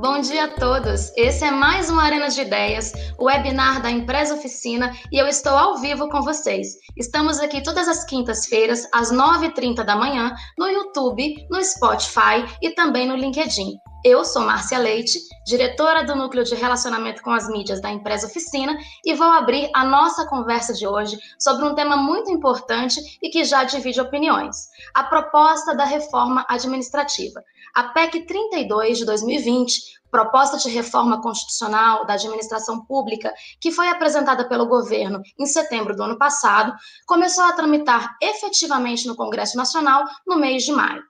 Bom 0.00 0.20
dia 0.20 0.44
a 0.44 0.48
todos! 0.48 1.12
Esse 1.16 1.44
é 1.44 1.50
mais 1.50 1.90
uma 1.90 2.04
Arena 2.04 2.28
de 2.28 2.40
Ideias, 2.40 2.92
o 3.18 3.24
webinar 3.24 3.82
da 3.82 3.90
Empresa 3.90 4.34
Oficina, 4.34 4.92
e 5.10 5.18
eu 5.18 5.26
estou 5.26 5.52
ao 5.52 5.78
vivo 5.78 6.08
com 6.08 6.22
vocês. 6.22 6.76
Estamos 6.96 7.40
aqui 7.40 7.60
todas 7.64 7.88
as 7.88 8.04
quintas-feiras, 8.04 8.86
às 8.94 9.10
9h30 9.10 9.82
da 9.82 9.96
manhã, 9.96 10.32
no 10.56 10.68
YouTube, 10.68 11.34
no 11.50 11.60
Spotify 11.64 12.46
e 12.62 12.70
também 12.76 13.08
no 13.08 13.16
LinkedIn. 13.16 13.76
Eu 14.08 14.24
sou 14.24 14.40
Márcia 14.40 14.78
Leite, 14.78 15.18
diretora 15.44 16.02
do 16.02 16.16
Núcleo 16.16 16.42
de 16.42 16.54
Relacionamento 16.54 17.20
com 17.20 17.30
as 17.30 17.46
Mídias 17.46 17.78
da 17.78 17.90
Empresa 17.90 18.26
Oficina, 18.26 18.74
e 19.04 19.12
vou 19.12 19.26
abrir 19.26 19.68
a 19.74 19.84
nossa 19.84 20.26
conversa 20.26 20.72
de 20.72 20.86
hoje 20.86 21.18
sobre 21.38 21.66
um 21.66 21.74
tema 21.74 21.94
muito 21.94 22.30
importante 22.30 22.98
e 23.22 23.28
que 23.28 23.44
já 23.44 23.64
divide 23.64 24.00
opiniões: 24.00 24.56
a 24.94 25.04
proposta 25.04 25.74
da 25.74 25.84
reforma 25.84 26.42
administrativa. 26.48 27.44
A 27.74 27.88
PEC 27.88 28.24
32 28.24 28.96
de 28.96 29.04
2020, 29.04 29.78
proposta 30.10 30.56
de 30.56 30.70
reforma 30.70 31.20
constitucional 31.20 32.06
da 32.06 32.14
administração 32.14 32.86
pública, 32.86 33.30
que 33.60 33.70
foi 33.70 33.88
apresentada 33.88 34.48
pelo 34.48 34.64
governo 34.64 35.20
em 35.38 35.44
setembro 35.44 35.94
do 35.94 36.02
ano 36.02 36.16
passado, 36.16 36.72
começou 37.06 37.44
a 37.44 37.52
tramitar 37.52 38.16
efetivamente 38.22 39.06
no 39.06 39.14
Congresso 39.14 39.54
Nacional 39.54 40.02
no 40.26 40.38
mês 40.38 40.64
de 40.64 40.72
maio. 40.72 41.02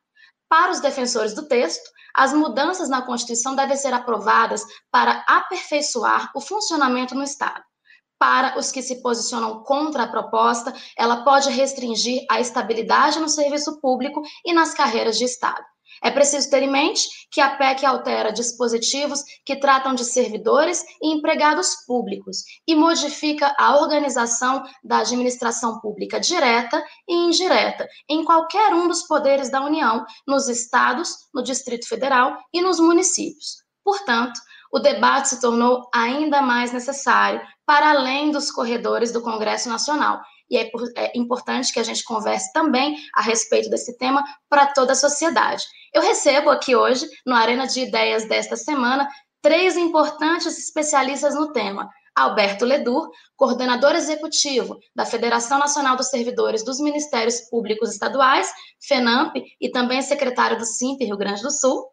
Para 0.49 0.73
os 0.73 0.81
defensores 0.81 1.33
do 1.33 1.47
texto, 1.47 1.97
as 2.15 2.33
mudanças 2.33 2.89
na 2.89 3.03
Constituição 3.03 3.55
devem 3.55 3.77
ser 3.77 3.93
aprovadas 3.93 4.65
para 4.91 5.25
aperfeiçoar 5.29 6.31
o 6.35 6.41
funcionamento 6.41 7.15
no 7.15 7.23
Estado. 7.23 7.63
Para 8.19 8.59
os 8.59 8.73
que 8.73 8.83
se 8.83 9.01
posicionam 9.01 9.63
contra 9.63 10.03
a 10.03 10.09
proposta, 10.09 10.75
ela 10.97 11.23
pode 11.23 11.51
restringir 11.51 12.27
a 12.29 12.41
estabilidade 12.41 13.21
no 13.21 13.29
serviço 13.29 13.81
público 13.81 14.23
e 14.45 14.53
nas 14.53 14.75
carreiras 14.75 15.17
de 15.17 15.25
Estado. 15.25 15.65
É 16.03 16.11
preciso 16.11 16.51
ter 16.51 16.63
em 16.63 16.71
mente 16.71 17.09
que 17.31 17.41
a 17.41 17.57
PEC 17.57 17.85
altera 17.85 18.33
dispositivos 18.33 19.23
que 19.45 19.57
tratam 19.57 19.95
de 19.95 20.05
servidores 20.05 20.85
e 21.03 21.13
empregados 21.13 21.85
públicos 21.87 22.39
e 22.67 22.75
modifica 22.75 23.55
a 23.59 23.79
organização 23.79 24.65
da 24.83 24.99
administração 24.99 25.81
pública 25.81 26.21
direta 26.21 26.83
e 27.09 27.15
indireta 27.15 27.87
em 28.09 28.25
qualquer 28.25 28.73
um 28.75 28.89
dos 28.89 29.03
poderes 29.03 29.51
da 29.51 29.63
União, 29.65 30.05
nos 30.27 30.49
estados, 30.49 31.29
no 31.35 31.43
Distrito 31.43 31.89
Federal 31.89 32.39
e 32.53 32.61
nos 32.61 32.79
municípios. 32.79 33.63
Portanto, 33.85 34.39
o 34.73 34.79
debate 34.79 35.31
se 35.31 35.41
tornou 35.41 35.89
ainda 35.95 36.43
mais 36.43 36.73
necessário 36.73 37.41
para 37.65 37.91
além 37.91 38.31
dos 38.31 38.51
corredores 38.51 39.13
do 39.13 39.23
Congresso 39.23 39.69
Nacional 39.69 40.21
e 40.51 40.57
é, 40.57 40.71
é 40.97 41.13
importante 41.15 41.73
que 41.73 41.81
a 41.81 41.83
gente 41.83 42.05
converse 42.05 42.53
também 42.53 42.97
a 43.15 43.23
respeito 43.23 43.69
desse 43.69 43.97
tema 43.99 44.25
para 44.49 44.67
toda 44.67 44.93
a 44.93 44.97
sociedade. 44.97 45.65
Eu 45.93 46.03
recebo 46.03 46.51
aqui 46.51 46.75
hoje, 46.77 47.07
no 47.27 47.35
Arena 47.35 47.67
de 47.67 47.81
Ideias 47.81 48.29
desta 48.29 48.57
semana, 48.57 49.09
três 49.43 49.77
importantes 49.77 50.59
especialistas 50.59 51.35
no 51.35 51.53
tema. 51.53 51.89
Alberto 52.19 52.65
Ledur, 52.65 53.11
coordenador 53.37 53.95
executivo 53.95 54.77
da 54.95 55.07
Federação 55.07 55.59
Nacional 55.59 55.97
dos 55.97 56.09
Servidores 56.09 56.65
dos 56.65 56.81
Ministérios 56.81 57.43
Públicos 57.43 57.93
Estaduais, 57.93 58.53
FENAMP, 58.81 59.37
e 59.61 59.71
também 59.71 60.03
secretário 60.03 60.59
do 60.59 60.65
SIMP 60.65 61.05
Rio 61.05 61.17
Grande 61.17 61.43
do 61.43 61.51
Sul. 61.53 61.87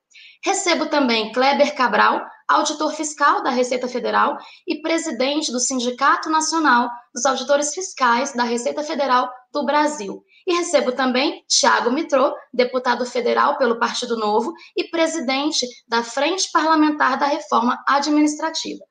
Recebo 0.44 0.88
também 0.88 1.32
Kleber 1.32 1.76
Cabral, 1.76 2.26
auditor 2.48 2.94
fiscal 2.94 3.42
da 3.44 3.50
Receita 3.50 3.88
Federal 3.88 4.38
e 4.68 4.82
presidente 4.82 5.52
do 5.52 5.60
Sindicato 5.60 6.30
Nacional 6.30 6.90
dos 7.14 7.26
Auditores 7.26 7.74
Fiscais 7.74 8.34
da 8.34 8.44
Receita 8.44 8.84
Federal 8.84 9.30
do 9.52 9.66
Brasil. 9.66 10.24
E 10.46 10.54
recebo 10.54 10.92
também 10.92 11.44
Tiago 11.48 11.92
Mitrô, 11.92 12.34
deputado 12.54 13.06
federal 13.06 13.58
pelo 13.58 13.80
Partido 13.80 14.16
Novo 14.16 14.54
e 14.78 14.84
presidente 14.90 15.66
da 15.88 16.04
Frente 16.04 16.52
Parlamentar 16.52 17.18
da 17.18 17.26
Reforma 17.26 17.84
Administrativa. 17.88 18.84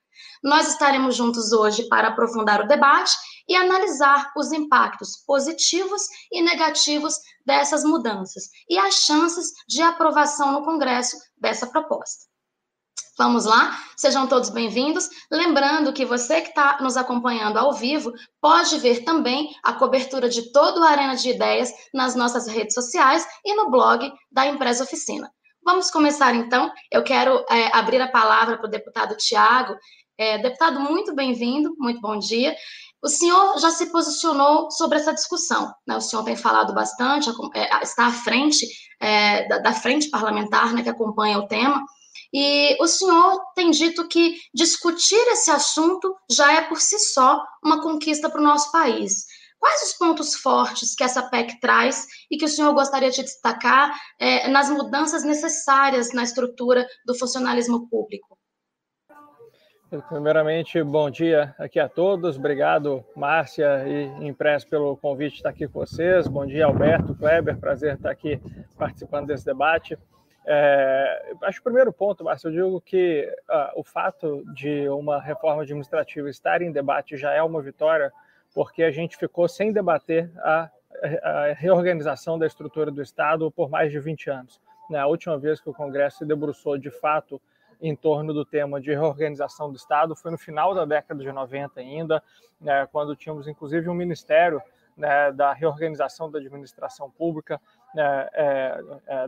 Nós 0.43 0.69
estaremos 0.69 1.17
juntos 1.17 1.53
hoje 1.53 1.89
para 1.89 2.09
aprofundar 2.09 2.61
o 2.61 2.67
debate 2.67 3.15
e 3.49 3.55
analisar 3.55 4.33
os 4.37 4.53
impactos 4.53 5.23
positivos 5.27 6.03
e 6.33 6.43
negativos 6.43 7.15
dessas 7.47 7.85
mudanças 7.85 8.45
e 8.69 8.79
as 8.79 8.95
chances 8.95 9.53
de 9.69 9.81
aprovação 9.81 10.53
no 10.53 10.65
Congresso 10.65 11.17
dessa 11.39 11.67
proposta. 11.67 12.34
Vamos 13.17 13.45
lá? 13.45 13.79
Sejam 13.97 14.27
todos 14.27 14.51
bem-vindos. 14.51 15.09
Lembrando 15.31 15.93
que 15.93 16.05
você 16.05 16.41
que 16.41 16.49
está 16.49 16.79
nos 16.81 16.97
acompanhando 16.97 17.59
ao 17.59 17.73
vivo 17.73 18.13
pode 18.41 18.77
ver 18.79 19.05
também 19.05 19.55
a 19.63 19.73
cobertura 19.73 20.29
de 20.29 20.51
todo 20.51 20.81
o 20.81 20.83
Arena 20.83 21.15
de 21.15 21.31
Ideias 21.31 21.73
nas 21.93 22.17
nossas 22.17 22.49
redes 22.49 22.75
sociais 22.75 23.25
e 23.45 23.55
no 23.55 23.71
blog 23.71 24.13
da 24.33 24.47
Empresa 24.49 24.83
Oficina. 24.83 25.31
Vamos 25.65 25.93
começar 25.93 26.35
então. 26.35 26.73
Eu 26.91 27.05
quero 27.05 27.45
é, 27.49 27.75
abrir 27.77 28.01
a 28.01 28.11
palavra 28.11 28.59
para 28.59 28.67
o 28.67 28.71
deputado 28.71 29.17
Tiago. 29.17 29.77
É, 30.19 30.39
deputado, 30.39 30.81
muito 30.81 31.15
bem-vindo, 31.15 31.73
muito 31.79 32.01
bom 32.01 32.19
dia. 32.19 32.55
O 33.01 33.09
senhor 33.09 33.59
já 33.59 33.71
se 33.71 33.93
posicionou 33.93 34.73
sobre 34.73 34.99
essa 34.99 35.15
discussão, 35.15 35.73
né? 35.87 35.97
O 35.97 36.01
senhor 36.01 36.25
tem 36.25 36.35
falado 36.35 36.75
bastante, 36.75 37.31
é, 37.55 37.83
está 37.83 38.07
à 38.07 38.13
frente 38.13 38.67
é, 38.99 39.47
da, 39.47 39.59
da, 39.59 39.73
frente 39.73 40.11
parlamentar, 40.11 40.73
né, 40.73 40.83
que 40.83 40.89
acompanha 40.89 41.39
o 41.39 41.47
tema. 41.47 41.85
E 42.37 42.77
o 42.83 42.89
senhor 42.89 43.41
tem 43.55 43.71
dito 43.71 44.09
que 44.09 44.35
discutir 44.53 45.25
esse 45.29 45.53
assunto 45.53 46.17
já 46.29 46.53
é 46.53 46.63
por 46.63 46.81
si 46.81 46.99
só 46.99 47.41
uma 47.65 47.81
conquista 47.81 48.29
para 48.29 48.41
o 48.41 48.45
nosso 48.45 48.73
país. 48.73 49.25
Quais 49.57 49.83
os 49.85 49.93
pontos 49.93 50.35
fortes 50.35 50.97
que 50.97 51.05
essa 51.05 51.23
PEC 51.23 51.61
traz 51.61 52.05
e 52.29 52.37
que 52.37 52.45
o 52.45 52.49
senhor 52.49 52.75
gostaria 52.75 53.11
de 53.11 53.23
destacar 53.23 53.97
é, 54.19 54.49
nas 54.49 54.69
mudanças 54.69 55.25
necessárias 55.25 56.13
na 56.13 56.25
estrutura 56.25 56.85
do 57.07 57.15
funcionalismo 57.15 57.89
público? 57.89 58.37
Primeiramente, 60.09 60.83
bom 60.83 61.09
dia 61.09 61.55
aqui 61.57 61.79
a 61.79 61.89
todos. 61.89 62.37
Obrigado, 62.37 63.05
Márcia 63.15 63.87
e 63.87 64.27
Impress, 64.27 64.65
pelo 64.65 64.97
convite 64.97 65.35
de 65.35 65.37
estar 65.37 65.51
aqui 65.51 65.69
com 65.69 65.79
vocês. 65.79 66.27
Bom 66.27 66.45
dia, 66.45 66.67
Alberto, 66.67 67.15
Kleber. 67.15 67.57
Prazer 67.61 67.95
estar 67.95 68.11
aqui 68.11 68.41
participando 68.77 69.29
desse 69.29 69.45
debate. 69.45 69.97
É, 70.47 71.35
acho 71.43 71.59
que 71.59 71.63
o 71.63 71.71
primeiro 71.71 71.93
ponto, 71.93 72.23
Márcio, 72.23 72.49
eu 72.49 72.53
digo 72.53 72.81
que 72.81 73.27
uh, 73.49 73.81
o 73.81 73.85
fato 73.85 74.45
de 74.55 74.89
uma 74.89 75.21
reforma 75.21 75.63
administrativa 75.63 76.29
estar 76.29 76.61
em 76.61 76.71
debate 76.71 77.17
já 77.17 77.33
é 77.33 77.43
uma 77.43 77.63
vitória, 77.63 78.13
porque 78.55 78.83
a 78.83 78.91
gente 78.91 79.17
ficou 79.17 79.49
sem 79.49 79.73
debater 79.73 80.31
a, 80.39 80.71
a 81.23 81.53
reorganização 81.55 82.39
da 82.39 82.47
estrutura 82.47 82.91
do 82.91 83.01
Estado 83.03 83.51
por 83.51 83.71
mais 83.71 83.91
de 83.91 83.99
20 83.99 84.31
anos. 84.31 84.61
Né? 84.91 84.99
A 84.99 85.07
última 85.07 85.39
vez 85.39 85.61
que 85.61 85.71
o 85.71 85.75
Congresso 85.75 86.19
se 86.19 86.27
debruçou 86.27 86.77
de 86.77 86.91
fato 86.91 87.41
em 87.81 87.97
torno 87.97 88.33
do 88.33 88.45
tema 88.45 88.81
de 88.81 88.91
reorganização 88.91 89.71
do 89.71 89.77
Estado 89.77 90.15
foi 90.15 90.31
no 90.31 90.39
final 90.39 90.75
da 90.75 90.85
década 90.85 91.23
de 91.23 91.33
90 91.33 91.81
ainda, 91.81 92.23
né, 92.61 92.87
quando 92.91 93.17
tínhamos 93.17 93.49
inclusive 93.49 93.89
um 93.89 93.95
ministério 93.95 94.63
né, 94.97 95.33
da 95.33 95.53
reorganização 95.53 96.31
da 96.31 96.39
administração 96.39 97.11
pública, 97.11 97.61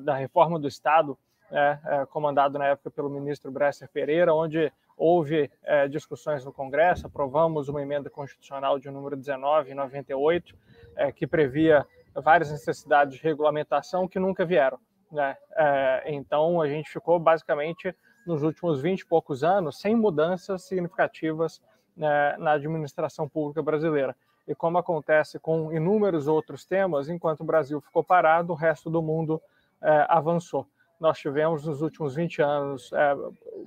da 0.02 0.14
reforma 0.14 0.58
do 0.58 0.66
Estado, 0.66 1.18
né, 1.50 1.80
é, 1.84 2.06
comandado 2.06 2.58
na 2.58 2.66
época 2.66 2.90
pelo 2.90 3.08
ministro 3.08 3.50
Bresser 3.50 3.88
Pereira, 3.88 4.34
onde 4.34 4.72
houve 4.96 5.50
é, 5.62 5.86
discussões 5.86 6.44
no 6.44 6.52
Congresso, 6.52 7.06
aprovamos 7.06 7.68
uma 7.68 7.82
emenda 7.82 8.08
constitucional 8.08 8.78
de 8.78 8.90
número 8.90 9.16
19 9.16 9.70
em 9.70 9.74
98, 9.74 10.56
é, 10.96 11.12
que 11.12 11.26
previa 11.26 11.86
várias 12.14 12.50
necessidades 12.50 13.16
de 13.16 13.22
regulamentação 13.22 14.08
que 14.08 14.18
nunca 14.18 14.44
vieram. 14.44 14.78
Né? 15.12 15.36
É, 15.54 16.04
então, 16.06 16.60
a 16.60 16.68
gente 16.68 16.90
ficou 16.90 17.18
basicamente 17.18 17.94
nos 18.26 18.42
últimos 18.42 18.80
20 18.80 19.00
e 19.00 19.06
poucos 19.06 19.44
anos 19.44 19.78
sem 19.78 19.94
mudanças 19.94 20.62
significativas 20.62 21.60
né, 21.96 22.36
na 22.38 22.52
administração 22.52 23.28
pública 23.28 23.62
brasileira 23.62 24.16
e 24.46 24.54
como 24.54 24.78
acontece 24.78 25.38
com 25.38 25.72
inúmeros 25.72 26.28
outros 26.28 26.64
temas, 26.64 27.08
enquanto 27.08 27.40
o 27.40 27.44
Brasil 27.44 27.80
ficou 27.80 28.04
parado, 28.04 28.52
o 28.52 28.56
resto 28.56 28.88
do 28.88 29.02
mundo 29.02 29.40
é, 29.82 30.06
avançou. 30.08 30.66
Nós 31.00 31.18
tivemos 31.18 31.66
nos 31.66 31.82
últimos 31.82 32.14
20 32.14 32.40
anos 32.42 32.92
é, 32.92 33.16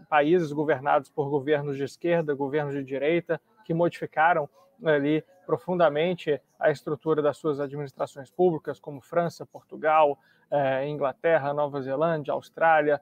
países 0.08 0.52
governados 0.52 1.10
por 1.10 1.30
governos 1.30 1.78
de 1.78 1.84
esquerda, 1.84 2.34
governos 2.34 2.74
de 2.74 2.84
direita, 2.84 3.40
que 3.66 3.74
modificaram 3.74 4.50
ali 4.84 5.24
profundamente 5.46 6.42
a 6.58 6.72
estrutura 6.72 7.22
das 7.22 7.38
suas 7.38 7.60
administrações 7.60 8.32
públicas, 8.32 8.80
como 8.80 9.02
França, 9.02 9.46
Portugal, 9.46 10.18
é, 10.50 10.88
Inglaterra, 10.88 11.54
Nova 11.54 11.82
Zelândia, 11.82 12.34
Austrália 12.34 13.02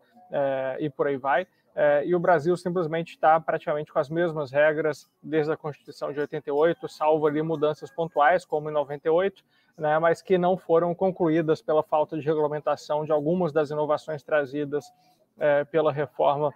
e 0.77 0.89
por 0.89 1.07
aí 1.07 1.15
vai 1.15 1.47
é, 1.79 2.03
e 2.07 2.15
o 2.15 2.19
Brasil 2.19 2.57
simplesmente 2.57 3.11
está 3.11 3.39
praticamente 3.39 3.93
com 3.93 3.99
as 3.99 4.09
mesmas 4.09 4.49
regras 4.49 5.07
desde 5.21 5.51
a 5.51 5.55
Constituição 5.55 6.11
de 6.11 6.19
88, 6.19 6.87
salvo 6.87 7.27
ali 7.27 7.39
mudanças 7.43 7.91
pontuais, 7.91 8.43
como 8.43 8.67
em 8.67 8.73
98, 8.73 9.45
né, 9.77 9.99
mas 9.99 10.19
que 10.19 10.39
não 10.39 10.57
foram 10.57 10.95
concluídas 10.95 11.61
pela 11.61 11.83
falta 11.83 12.17
de 12.17 12.25
regulamentação 12.25 13.05
de 13.05 13.11
algumas 13.11 13.53
das 13.53 13.69
inovações 13.69 14.23
trazidas 14.23 14.91
é, 15.37 15.65
pela 15.65 15.91
reforma 15.91 16.51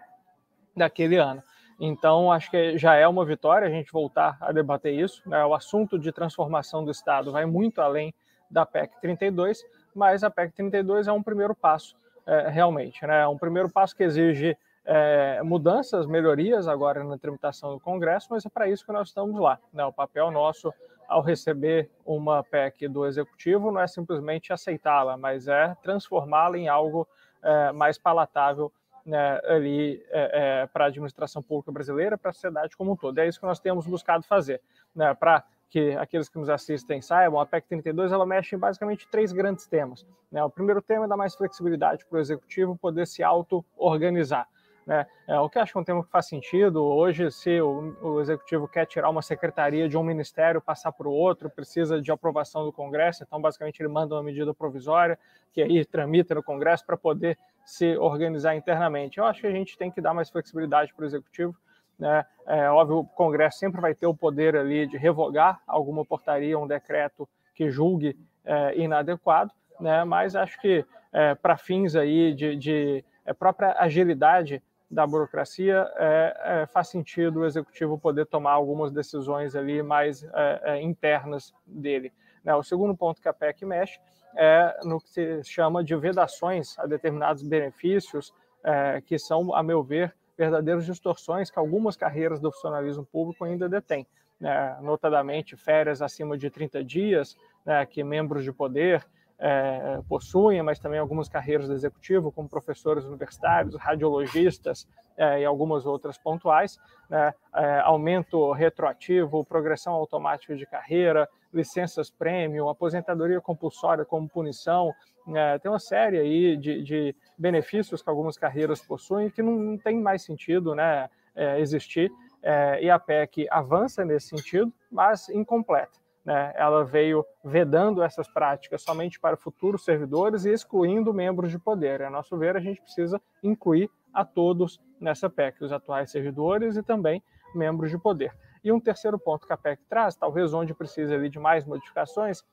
daquele 0.75 1.17
ano. 1.17 1.43
Então, 1.79 2.31
acho 2.31 2.49
que 2.49 2.75
já 2.79 2.95
é 2.95 3.07
uma 3.07 3.23
vitória 3.23 3.67
a 3.67 3.71
gente 3.71 3.91
voltar 3.91 4.39
a 4.41 4.51
debater 4.51 4.91
isso. 4.91 5.21
Né? 5.29 5.45
O 5.45 5.53
assunto 5.53 5.99
de 5.99 6.11
transformação 6.11 6.83
do 6.83 6.89
Estado 6.89 7.31
vai 7.31 7.45
muito 7.45 7.79
além 7.79 8.11
da 8.49 8.65
PEC 8.65 8.99
32, 8.99 9.63
mas 9.93 10.23
a 10.23 10.31
PEC 10.31 10.51
32 10.55 11.07
é 11.07 11.11
um 11.11 11.21
primeiro 11.21 11.53
passo, 11.53 11.95
é, 12.25 12.49
realmente. 12.49 13.05
Né? 13.05 13.21
É 13.21 13.27
um 13.27 13.37
primeiro 13.37 13.69
passo 13.69 13.95
que 13.95 14.03
exige 14.03 14.57
é, 14.85 15.41
mudanças, 15.43 16.07
melhorias 16.07 16.67
agora 16.67 17.03
na 17.03 17.17
tramitação 17.17 17.73
do 17.73 17.79
Congresso, 17.79 18.27
mas 18.31 18.45
é 18.45 18.49
para 18.49 18.67
isso 18.67 18.85
que 18.85 18.91
nós 18.91 19.09
estamos 19.09 19.39
lá. 19.39 19.59
Né? 19.71 19.85
O 19.85 19.93
papel 19.93 20.31
nosso 20.31 20.73
ao 21.07 21.21
receber 21.21 21.89
uma 22.05 22.43
PEC 22.43 22.87
do 22.87 23.05
Executivo 23.05 23.69
não 23.69 23.81
é 23.81 23.87
simplesmente 23.87 24.53
aceitá-la, 24.53 25.17
mas 25.17 25.47
é 25.47 25.75
transformá-la 25.83 26.57
em 26.57 26.69
algo 26.69 27.07
é, 27.43 27.71
mais 27.73 27.97
palatável 27.97 28.71
né, 29.05 29.41
ali 29.45 30.03
é, 30.09 30.61
é, 30.61 30.67
para 30.67 30.85
a 30.85 30.87
administração 30.87 31.41
pública 31.41 31.71
brasileira, 31.71 32.17
para 32.17 32.29
a 32.29 32.33
sociedade 32.33 32.77
como 32.77 32.93
um 32.93 32.95
todo. 32.95 33.17
É 33.17 33.27
isso 33.27 33.39
que 33.39 33.45
nós 33.45 33.59
temos 33.59 33.85
buscado 33.85 34.23
fazer, 34.23 34.61
né, 34.95 35.13
para 35.13 35.43
que 35.69 35.95
aqueles 35.95 36.27
que 36.27 36.37
nos 36.37 36.49
assistem 36.49 37.01
saibam, 37.01 37.39
a 37.39 37.45
PEC 37.45 37.65
32 37.67 38.11
ela 38.11 38.25
mexe 38.25 38.55
em 38.55 38.59
basicamente 38.59 39.07
três 39.07 39.31
grandes 39.31 39.65
temas. 39.65 40.05
Né? 40.29 40.43
O 40.43 40.49
primeiro 40.49 40.81
tema 40.81 41.05
é 41.05 41.07
dar 41.07 41.15
mais 41.15 41.33
flexibilidade 41.33 42.05
para 42.05 42.17
o 42.17 42.19
executivo 42.19 42.77
poder 42.77 43.07
se 43.07 43.23
auto-organizar. 43.23 44.47
Né? 44.91 45.07
É, 45.25 45.39
o 45.39 45.49
que 45.49 45.57
acho 45.57 45.71
que 45.71 45.77
é 45.77 45.81
um 45.81 45.85
tema 45.85 46.03
que 46.03 46.11
faz 46.11 46.25
sentido. 46.25 46.83
Hoje, 46.83 47.31
se 47.31 47.61
o, 47.61 47.95
o, 48.01 48.19
executivo 48.19 48.67
quer 48.67 48.85
tirar 48.85 49.09
uma 49.09 49.21
secretaria 49.21 49.87
de 49.87 49.97
um 49.97 50.03
ministério, 50.03 50.59
passar 50.59 50.91
para 50.91 51.07
o 51.07 51.13
outro, 51.13 51.49
precisa 51.49 52.01
de 52.01 52.11
aprovação 52.11 52.65
do 52.65 52.73
Congresso, 52.73 53.23
então, 53.23 53.39
basicamente, 53.39 53.79
ele 53.79 53.87
manda 53.87 54.15
uma 54.15 54.21
medida 54.21 54.53
provisória 54.53 55.17
que 55.53 55.61
aí 55.61 55.85
tramita 55.85 56.35
no 56.35 56.43
Congresso 56.43 56.85
para 56.85 56.97
poder 56.97 57.37
se 57.63 57.95
organizar 57.97 58.53
internamente. 58.53 59.17
Eu 59.17 59.23
acho 59.23 59.39
que 59.39 59.47
a 59.47 59.51
gente 59.51 59.77
tem 59.77 59.89
que 59.89 60.01
dar 60.01 60.13
mais 60.13 60.29
flexibilidade 60.29 60.93
para 60.93 61.03
o 61.03 61.05
executivo. 61.05 61.55
Né? 61.97 62.25
É 62.45 62.69
óbvio, 62.69 62.99
o 62.99 63.05
Congresso 63.05 63.59
sempre 63.59 63.79
vai 63.79 63.95
ter 63.95 64.07
o 64.07 64.15
poder 64.15 64.57
ali 64.57 64.87
de 64.87 64.97
revogar 64.97 65.61
alguma 65.65 66.03
portaria, 66.03 66.59
um 66.59 66.67
decreto 66.67 67.29
que 67.55 67.69
julgue 67.69 68.17
é, 68.43 68.77
inadequado, 68.77 69.51
né? 69.79 70.03
mas 70.03 70.35
acho 70.35 70.59
que 70.59 70.85
é, 71.13 71.33
para 71.33 71.55
fins 71.55 71.95
aí 71.95 72.33
de, 72.33 72.57
de 72.57 73.05
é, 73.25 73.33
própria 73.33 73.73
agilidade 73.79 74.61
da 74.91 75.07
burocracia, 75.07 75.89
é, 75.95 76.41
é, 76.43 76.65
faz 76.65 76.89
sentido 76.89 77.39
o 77.39 77.45
executivo 77.45 77.97
poder 77.97 78.25
tomar 78.25 78.51
algumas 78.51 78.91
decisões 78.91 79.55
ali 79.55 79.81
mais 79.81 80.23
é, 80.23 80.61
é, 80.63 80.81
internas 80.81 81.53
dele. 81.65 82.11
Né? 82.43 82.53
O 82.53 82.61
segundo 82.61 82.95
ponto 82.95 83.21
que 83.21 83.29
a 83.29 83.33
PEC 83.33 83.65
mexe 83.65 83.99
é 84.35 84.79
no 84.83 84.99
que 84.99 85.09
se 85.09 85.43
chama 85.45 85.83
de 85.83 85.95
vedações 85.95 86.77
a 86.77 86.85
determinados 86.85 87.41
benefícios, 87.41 88.33
é, 88.63 89.01
que 89.01 89.17
são, 89.17 89.55
a 89.55 89.63
meu 89.63 89.81
ver, 89.81 90.13
verdadeiras 90.37 90.85
distorções 90.85 91.49
que 91.49 91.57
algumas 91.57 91.95
carreiras 91.95 92.41
do 92.41 92.51
funcionalismo 92.51 93.05
público 93.05 93.45
ainda 93.45 93.69
detêm. 93.69 94.05
Né? 94.39 94.77
Notadamente, 94.81 95.55
férias 95.55 96.01
acima 96.01 96.37
de 96.37 96.49
30 96.49 96.83
dias, 96.83 97.37
né, 97.65 97.85
que 97.85 98.03
membros 98.03 98.43
de 98.43 98.51
poder 98.51 99.05
é, 99.41 99.99
possuem, 100.07 100.61
mas 100.61 100.77
também 100.77 100.99
algumas 100.99 101.27
carreiras 101.27 101.67
do 101.67 101.73
executivo, 101.73 102.31
como 102.31 102.47
professores 102.47 103.03
universitários, 103.03 103.75
radiologistas 103.75 104.87
é, 105.17 105.41
e 105.41 105.45
algumas 105.45 105.87
outras 105.87 106.15
pontuais, 106.15 106.79
né, 107.09 107.33
é, 107.55 107.79
aumento 107.79 108.51
retroativo, 108.51 109.43
progressão 109.43 109.93
automática 109.93 110.55
de 110.55 110.65
carreira, 110.67 111.27
licenças 111.51 112.11
premium, 112.11 112.69
aposentadoria 112.69 113.41
compulsória 113.41 114.05
como 114.05 114.29
punição, 114.29 114.93
é, 115.35 115.57
tem 115.57 115.71
uma 115.71 115.79
série 115.79 116.19
aí 116.19 116.55
de, 116.55 116.83
de, 116.83 117.15
benefícios 117.37 118.03
que 118.03 118.09
algumas 118.09 118.37
carreiras 118.37 118.79
possuem 118.81 119.29
que 119.29 119.41
não, 119.41 119.53
não 119.53 119.77
tem 119.77 119.99
mais 119.99 120.21
sentido 120.21 120.75
né, 120.75 121.09
é, 121.35 121.59
existir, 121.59 122.11
é, 122.43 122.83
e 122.83 122.89
a 122.89 122.99
PEC 122.99 123.47
avança 123.49 124.05
nesse 124.05 124.29
sentido, 124.29 124.71
mas 124.91 125.29
incompleta 125.29 126.00
né, 126.23 126.53
ela 126.55 126.83
veio 126.83 127.25
vedando 127.43 128.03
essas 128.03 128.27
práticas 128.27 128.83
somente 128.83 129.19
para 129.19 129.35
futuros 129.35 129.83
servidores 129.83 130.45
e 130.45 130.51
excluindo 130.51 131.13
membros 131.13 131.51
de 131.51 131.57
poder. 131.57 132.01
A 132.03 132.09
nosso 132.09 132.37
ver, 132.37 132.55
a 132.55 132.59
gente 132.59 132.81
precisa 132.81 133.21
incluir 133.41 133.89
a 134.13 134.23
todos 134.23 134.79
nessa 134.99 135.29
PEC, 135.29 135.63
os 135.63 135.71
atuais 135.71 136.11
servidores 136.11 136.77
e 136.77 136.83
também 136.83 137.23
membros 137.55 137.89
de 137.89 137.97
poder. 137.97 138.35
E 138.63 138.71
um 138.71 138.79
terceiro 138.79 139.17
ponto 139.17 139.47
que 139.47 139.53
a 139.53 139.57
PEC 139.57 139.81
traz, 139.89 140.15
talvez 140.15 140.53
onde 140.53 140.73
precisa 140.73 141.15
ali 141.15 141.29
de 141.29 141.39
mais 141.39 141.65
modificações, 141.65 142.43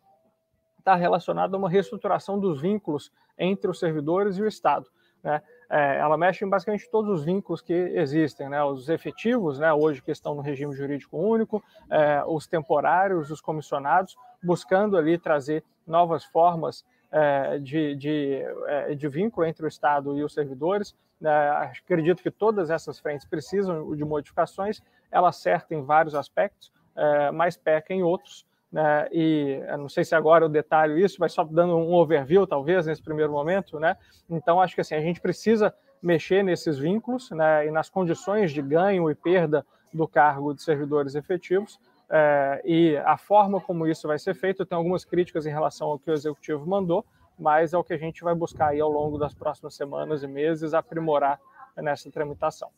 está 0.79 0.95
relacionado 0.95 1.55
a 1.55 1.59
uma 1.59 1.69
reestruturação 1.69 2.39
dos 2.39 2.61
vínculos 2.61 3.13
entre 3.39 3.71
os 3.71 3.79
servidores 3.79 4.39
e 4.39 4.43
o 4.43 4.47
Estado. 4.47 4.89
Né? 5.23 5.43
É, 5.71 5.99
ela 5.99 6.17
mexe 6.17 6.45
em 6.45 6.49
basicamente 6.49 6.89
todos 6.91 7.11
os 7.11 7.25
vínculos 7.25 7.61
que 7.61 7.73
existem, 7.73 8.49
né? 8.49 8.63
os 8.65 8.89
efetivos, 8.89 9.59
né, 9.59 9.73
hoje 9.73 10.01
que 10.01 10.11
estão 10.11 10.35
no 10.35 10.41
regime 10.41 10.75
jurídico 10.75 11.19
único, 11.19 11.63
é, 11.91 12.23
os 12.27 12.47
temporários, 12.47 13.31
os 13.31 13.41
comissionados, 13.41 14.17
buscando 14.43 14.97
ali 14.97 15.19
trazer 15.19 15.63
novas 15.87 16.25
formas 16.25 16.85
é, 17.11 17.59
de, 17.59 17.95
de, 17.97 18.43
é, 18.67 18.95
de, 18.95 19.09
vínculo 19.09 19.47
entre 19.47 19.65
o 19.65 19.69
Estado 19.69 20.17
e 20.17 20.23
os 20.23 20.33
servidores. 20.33 20.95
Né? 21.21 21.51
acredito 21.51 22.23
que 22.23 22.31
todas 22.31 22.71
essas 22.71 23.01
frentes 23.01 23.27
precisam 23.27 23.95
de 23.97 24.05
modificações, 24.05 24.81
ela 25.11 25.31
acerta 25.31 25.75
em 25.75 25.83
vários 25.83 26.15
aspectos, 26.15 26.73
é, 26.95 27.31
mas 27.33 27.57
peca 27.57 27.93
em 27.93 28.03
outros 28.03 28.47
né, 28.71 29.09
e 29.11 29.61
não 29.79 29.89
sei 29.89 30.05
se 30.05 30.15
agora 30.15 30.45
eu 30.45 30.49
detalho 30.49 30.99
isso, 30.99 31.17
mas 31.19 31.33
só 31.33 31.43
dando 31.43 31.77
um 31.77 31.95
overview, 31.95 32.47
talvez, 32.47 32.87
nesse 32.87 33.03
primeiro 33.03 33.33
momento, 33.33 33.81
né? 33.81 33.97
Então, 34.29 34.61
acho 34.61 34.75
que 34.75 34.81
assim, 34.81 34.95
a 34.95 35.01
gente 35.01 35.21
precisa 35.21 35.75
mexer 36.03 36.45
nesses 36.45 36.79
vínculos 36.79 37.31
né, 37.31 37.67
e 37.67 37.71
nas 37.71 37.89
condições 37.89 38.53
de 38.53 38.63
ganho 38.63 39.11
e 39.11 39.15
perda 39.15 39.65
do 39.93 40.07
cargo 40.07 40.55
de 40.55 40.63
servidores 40.63 41.15
efetivos, 41.15 41.81
é, 42.11 42.63
e 42.65 42.97
a 42.99 43.19
forma 43.19 43.61
como 43.61 43.87
isso 43.87 44.09
vai 44.09 44.19
ser 44.19 44.35
feito, 44.35 44.65
tem 44.65 44.77
algumas 44.77 45.05
críticas 45.05 45.45
em 45.47 45.51
relação 45.51 45.89
ao 45.89 45.99
que 45.99 46.11
o 46.11 46.15
executivo 46.15 46.67
mandou, 46.67 47.05
mas 47.39 47.73
é 47.73 47.79
o 47.79 47.85
que 47.85 47.93
a 47.93 47.99
gente 47.99 48.25
vai 48.25 48.35
buscar 48.35 48.69
aí 48.69 48.81
ao 48.81 48.91
longo 48.91 49.19
das 49.19 49.35
próximas 49.35 49.75
semanas 49.75 50.23
e 50.23 50.27
meses 50.27 50.75
aprimorar 50.75 51.39
nessa 51.77 52.11
tramitação. 52.11 52.71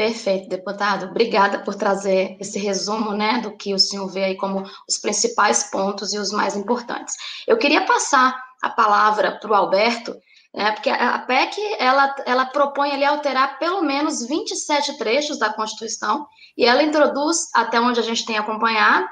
Perfeito, 0.00 0.48
deputado. 0.48 1.10
Obrigada 1.10 1.58
por 1.58 1.74
trazer 1.74 2.34
esse 2.40 2.58
resumo, 2.58 3.12
né, 3.12 3.38
do 3.42 3.54
que 3.54 3.74
o 3.74 3.78
senhor 3.78 4.08
vê 4.08 4.24
aí 4.24 4.34
como 4.34 4.64
os 4.88 4.96
principais 4.96 5.64
pontos 5.64 6.14
e 6.14 6.18
os 6.18 6.32
mais 6.32 6.56
importantes. 6.56 7.14
Eu 7.46 7.58
queria 7.58 7.84
passar 7.84 8.34
a 8.62 8.70
palavra 8.70 9.38
para 9.38 9.50
o 9.50 9.54
Alberto, 9.54 10.16
né, 10.54 10.72
porque 10.72 10.88
a 10.88 11.18
PEC 11.18 11.60
ela, 11.78 12.16
ela 12.24 12.46
propõe 12.46 12.92
ali 12.92 13.04
alterar 13.04 13.58
pelo 13.58 13.82
menos 13.82 14.26
27 14.26 14.96
trechos 14.96 15.38
da 15.38 15.52
Constituição 15.52 16.26
e 16.56 16.64
ela 16.64 16.82
introduz, 16.82 17.50
até 17.54 17.78
onde 17.78 18.00
a 18.00 18.02
gente 18.02 18.24
tem 18.24 18.38
acompanhado, 18.38 19.06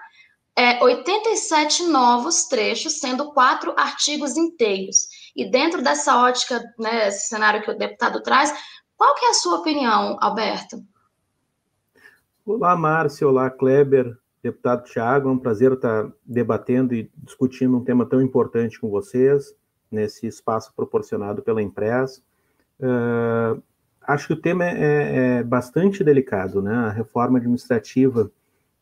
é, 0.57 0.83
87 0.83 1.83
novos 1.83 2.45
trechos, 2.45 2.99
sendo 2.99 3.31
quatro 3.33 3.75
artigos 3.77 4.39
inteiros. 4.39 5.07
E 5.37 5.45
dentro 5.51 5.83
dessa 5.83 6.17
ótica, 6.17 6.65
né, 6.79 7.09
esse 7.09 7.29
cenário 7.29 7.61
que 7.61 7.71
o 7.71 7.77
deputado 7.77 8.23
traz, 8.23 8.55
qual 8.99 9.15
que 9.15 9.27
é 9.27 9.31
a 9.31 9.35
sua 9.35 9.61
opinião, 9.61 10.19
Alberto? 10.21 10.85
Olá, 12.45 12.77
Márcia. 12.77 13.29
Olá, 13.29 13.49
Kleber. 13.49 14.19
Deputado 14.43 14.85
Tiago, 14.85 15.29
é 15.29 15.33
um 15.33 15.39
prazer 15.39 15.73
estar 15.73 16.11
debatendo 16.25 16.95
e 16.95 17.11
discutindo 17.17 17.77
um 17.77 17.85
tema 17.85 18.07
tão 18.07 18.21
importante 18.23 18.81
com 18.81 18.89
vocês, 18.89 19.55
nesse 19.91 20.27
espaço 20.27 20.73
proporcionado 20.75 21.43
pela 21.43 21.63
Impress. 21.63 22.23
Uh, 22.81 23.63
acho 24.03 24.29
que 24.29 24.33
o 24.33 24.41
tema 24.41 24.65
é, 24.65 25.39
é, 25.39 25.43
bastante 25.43 26.05
delicado, 26.05 26.63
né? 26.63 26.73
A 26.73 26.91
reforma 26.91 27.39
administrativa, 27.39 28.31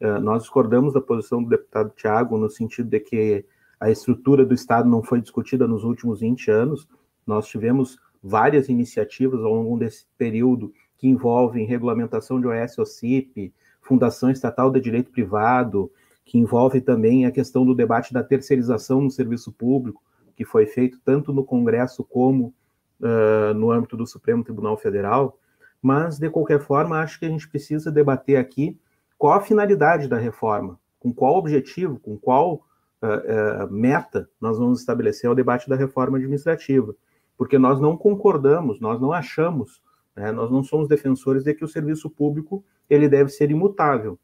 uh, 0.00 0.20
nós 0.20 0.42
discordamos 0.42 0.94
da 0.94 1.00
posição 1.00 1.42
do 1.42 1.48
deputado 1.48 1.92
Tiago, 1.96 2.38
no 2.38 2.50
sentido 2.50 2.88
de 2.88 3.00
que 3.00 3.44
a 3.80 3.90
estrutura 3.90 4.44
do 4.44 4.54
Estado 4.54 4.88
não 4.88 5.02
foi 5.02 5.20
discutida 5.20 5.66
nos 5.66 5.84
últimos 5.84 6.20
20 6.20 6.50
anos. 6.50 6.88
Nós 7.26 7.46
tivemos 7.48 7.98
várias 8.26 8.68
iniciativas 8.68 9.40
ao 9.40 9.54
longo 9.54 9.78
desse 9.78 10.04
período 10.18 10.72
que 10.98 11.06
envolvem 11.06 11.66
regulamentação 11.66 12.40
de 12.40 12.46
OS-OCIP, 12.46 13.52
Fundação 13.80 14.30
Estatal 14.30 14.70
de 14.70 14.80
Direito 14.80 15.12
Privado, 15.12 15.90
que 16.24 16.36
envolve 16.36 16.80
também 16.80 17.24
a 17.24 17.30
questão 17.30 17.64
do 17.64 17.74
debate 17.74 18.12
da 18.12 18.24
terceirização 18.24 19.00
no 19.00 19.10
serviço 19.10 19.52
público, 19.52 20.02
que 20.34 20.44
foi 20.44 20.66
feito 20.66 20.98
tanto 21.04 21.32
no 21.32 21.44
Congresso 21.44 22.02
como 22.02 22.52
uh, 23.00 23.54
no 23.54 23.70
âmbito 23.70 23.96
do 23.96 24.06
Supremo 24.06 24.42
Tribunal 24.42 24.76
Federal. 24.76 25.38
Mas, 25.80 26.18
de 26.18 26.28
qualquer 26.28 26.60
forma, 26.60 26.98
acho 26.98 27.20
que 27.20 27.26
a 27.26 27.30
gente 27.30 27.48
precisa 27.48 27.92
debater 27.92 28.38
aqui 28.38 28.76
qual 29.16 29.34
a 29.34 29.40
finalidade 29.40 30.08
da 30.08 30.18
reforma, 30.18 30.80
com 30.98 31.12
qual 31.12 31.36
objetivo, 31.36 32.00
com 32.00 32.18
qual 32.18 32.54
uh, 33.00 33.64
uh, 33.66 33.72
meta 33.72 34.28
nós 34.40 34.58
vamos 34.58 34.80
estabelecer 34.80 35.30
o 35.30 35.34
debate 35.34 35.68
da 35.68 35.76
reforma 35.76 36.18
administrativa 36.18 36.94
porque 37.36 37.58
nós 37.58 37.80
não 37.80 37.96
concordamos, 37.96 38.80
nós 38.80 39.00
não 39.00 39.12
achamos, 39.12 39.80
né, 40.14 40.32
nós 40.32 40.50
não 40.50 40.62
somos 40.62 40.88
defensores 40.88 41.44
de 41.44 41.54
que 41.54 41.64
o 41.64 41.68
serviço 41.68 42.08
público 42.08 42.64
ele 42.88 43.08
deve 43.08 43.30
ser 43.30 43.50
imutável, 43.50 44.18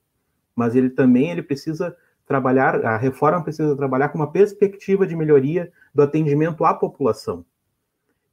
mas 0.54 0.74
ele 0.74 0.90
também 0.90 1.30
ele 1.30 1.42
precisa 1.42 1.96
trabalhar, 2.26 2.84
a 2.84 2.96
reforma 2.96 3.42
precisa 3.42 3.76
trabalhar 3.76 4.08
com 4.08 4.18
uma 4.18 4.30
perspectiva 4.30 5.06
de 5.06 5.16
melhoria 5.16 5.70
do 5.94 6.02
atendimento 6.02 6.64
à 6.64 6.72
população. 6.72 7.44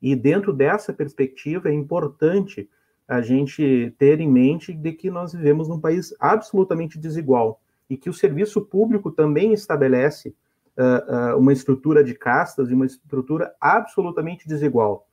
E 0.02 0.16
dentro 0.16 0.54
dessa 0.54 0.94
perspectiva 0.94 1.70
é 1.70 1.74
importante 1.74 2.70
a 3.08 3.22
gente 3.22 3.94
ter 3.98 4.22
em 4.22 4.30
mente 4.30 4.72
de 4.72 4.94
que 4.94 5.10
nós 5.10 5.34
vivemos 5.34 5.68
num 5.68 5.80
país 5.80 6.14
absolutamente 6.20 6.98
desigual 6.98 7.60
e 7.90 7.98
que 7.98 8.10
o 8.10 8.14
serviço 8.14 8.62
público 8.62 9.12
também 9.12 9.52
estabelece 9.52 10.36
uh, 10.80 11.38
uma 11.38 11.52
estrutura 11.52 12.04
de 12.04 12.14
castas 12.14 12.70
e 12.70 12.74
uma 12.74 12.86
estrutura 12.86 13.54
absolutamente 13.60 14.48
desigual. 14.48 15.08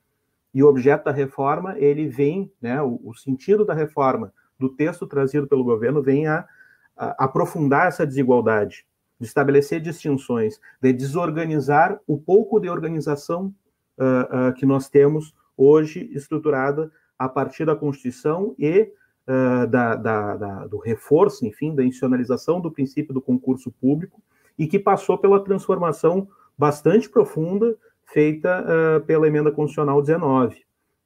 e 0.53 0.63
o 0.63 0.67
objeto 0.67 1.05
da 1.05 1.11
reforma, 1.11 1.77
ele 1.77 2.07
vem, 2.07 2.51
né, 2.59 2.81
o, 2.81 2.99
o 3.03 3.13
sentido 3.13 3.65
da 3.65 3.73
reforma 3.73 4.33
do 4.57 4.69
texto 4.69 5.05
trazido 5.05 5.47
pelo 5.47 5.63
governo 5.63 6.01
vem 6.01 6.25
a, 6.25 6.47
a 6.95 7.25
aprofundar 7.25 7.87
essa 7.87 8.07
desigualdade, 8.07 8.85
de 9.19 9.27
estabelecer 9.27 9.81
distinções, 9.81 10.59
de 10.81 10.93
desorganizar 10.93 11.99
o 12.07 12.17
pouco 12.17 12.59
de 12.59 12.69
organização 12.69 13.53
uh, 13.97 14.49
uh, 14.49 14.53
que 14.53 14.65
nós 14.65 14.89
temos 14.89 15.35
hoje 15.55 16.09
estruturada 16.13 16.91
a 17.19 17.27
partir 17.27 17.65
da 17.65 17.75
Constituição 17.75 18.55
e 18.57 18.91
uh, 19.27 19.67
da, 19.67 19.95
da, 19.95 20.37
da, 20.37 20.67
do 20.67 20.77
reforço, 20.77 21.45
enfim, 21.45 21.75
da 21.75 21.83
institucionalização 21.83 22.61
do 22.61 22.71
princípio 22.71 23.13
do 23.13 23.21
concurso 23.21 23.71
público 23.71 24.21
e 24.57 24.67
que 24.67 24.79
passou 24.79 25.17
pela 25.17 25.43
transformação 25.43 26.27
bastante 26.57 27.09
profunda 27.09 27.77
feita 28.05 28.63
uh, 28.63 29.05
pela 29.05 29.27
emenda 29.27 29.51
constitucional 29.51 30.01
19. 30.01 30.65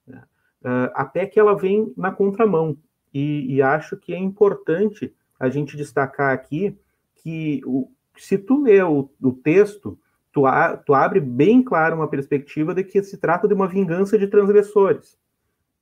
Uh, 0.10 0.92
a 0.94 1.04
PEC 1.06 1.40
ela 1.40 1.58
vem 1.58 1.92
na 1.98 2.12
contramão 2.12 2.78
e, 3.12 3.56
e, 3.56 3.62
acho 3.62 3.98
que 3.98 4.14
é 4.14 4.18
importante 4.18 5.14
a 5.40 5.50
gente 5.50 5.76
destacar 5.76 6.32
aqui 6.32 6.78
que 7.16 7.62
o, 7.66 7.90
se 8.16 8.38
tu 8.38 8.62
lê 8.62 8.82
o, 8.82 9.10
o 9.22 9.32
texto, 9.34 10.00
tu, 10.32 10.46
a, 10.46 10.78
tu 10.78 10.94
abre 10.94 11.20
bem 11.20 11.64
claro 11.64 11.96
uma 11.96 12.08
perspectiva 12.08 12.76
de 12.76 12.84
que 12.84 13.02
se 13.04 13.18
trata 13.18 13.48
de 13.48 13.54
uma 13.54 13.68
vingança 13.68 14.18
de 14.18 14.28
transgressores. 14.28 15.18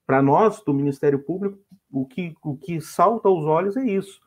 Para 0.08 0.22
nós, 0.22 0.64
do 0.64 0.74
Ministério 0.74 1.20
Público, 1.20 1.60
o 1.92 2.06
que, 2.06 2.34
o 2.42 2.56
que 2.56 2.80
salta 2.80 3.28
aos 3.28 3.44
olhos 3.44 3.76
é 3.78 3.84
isso. 3.84 4.22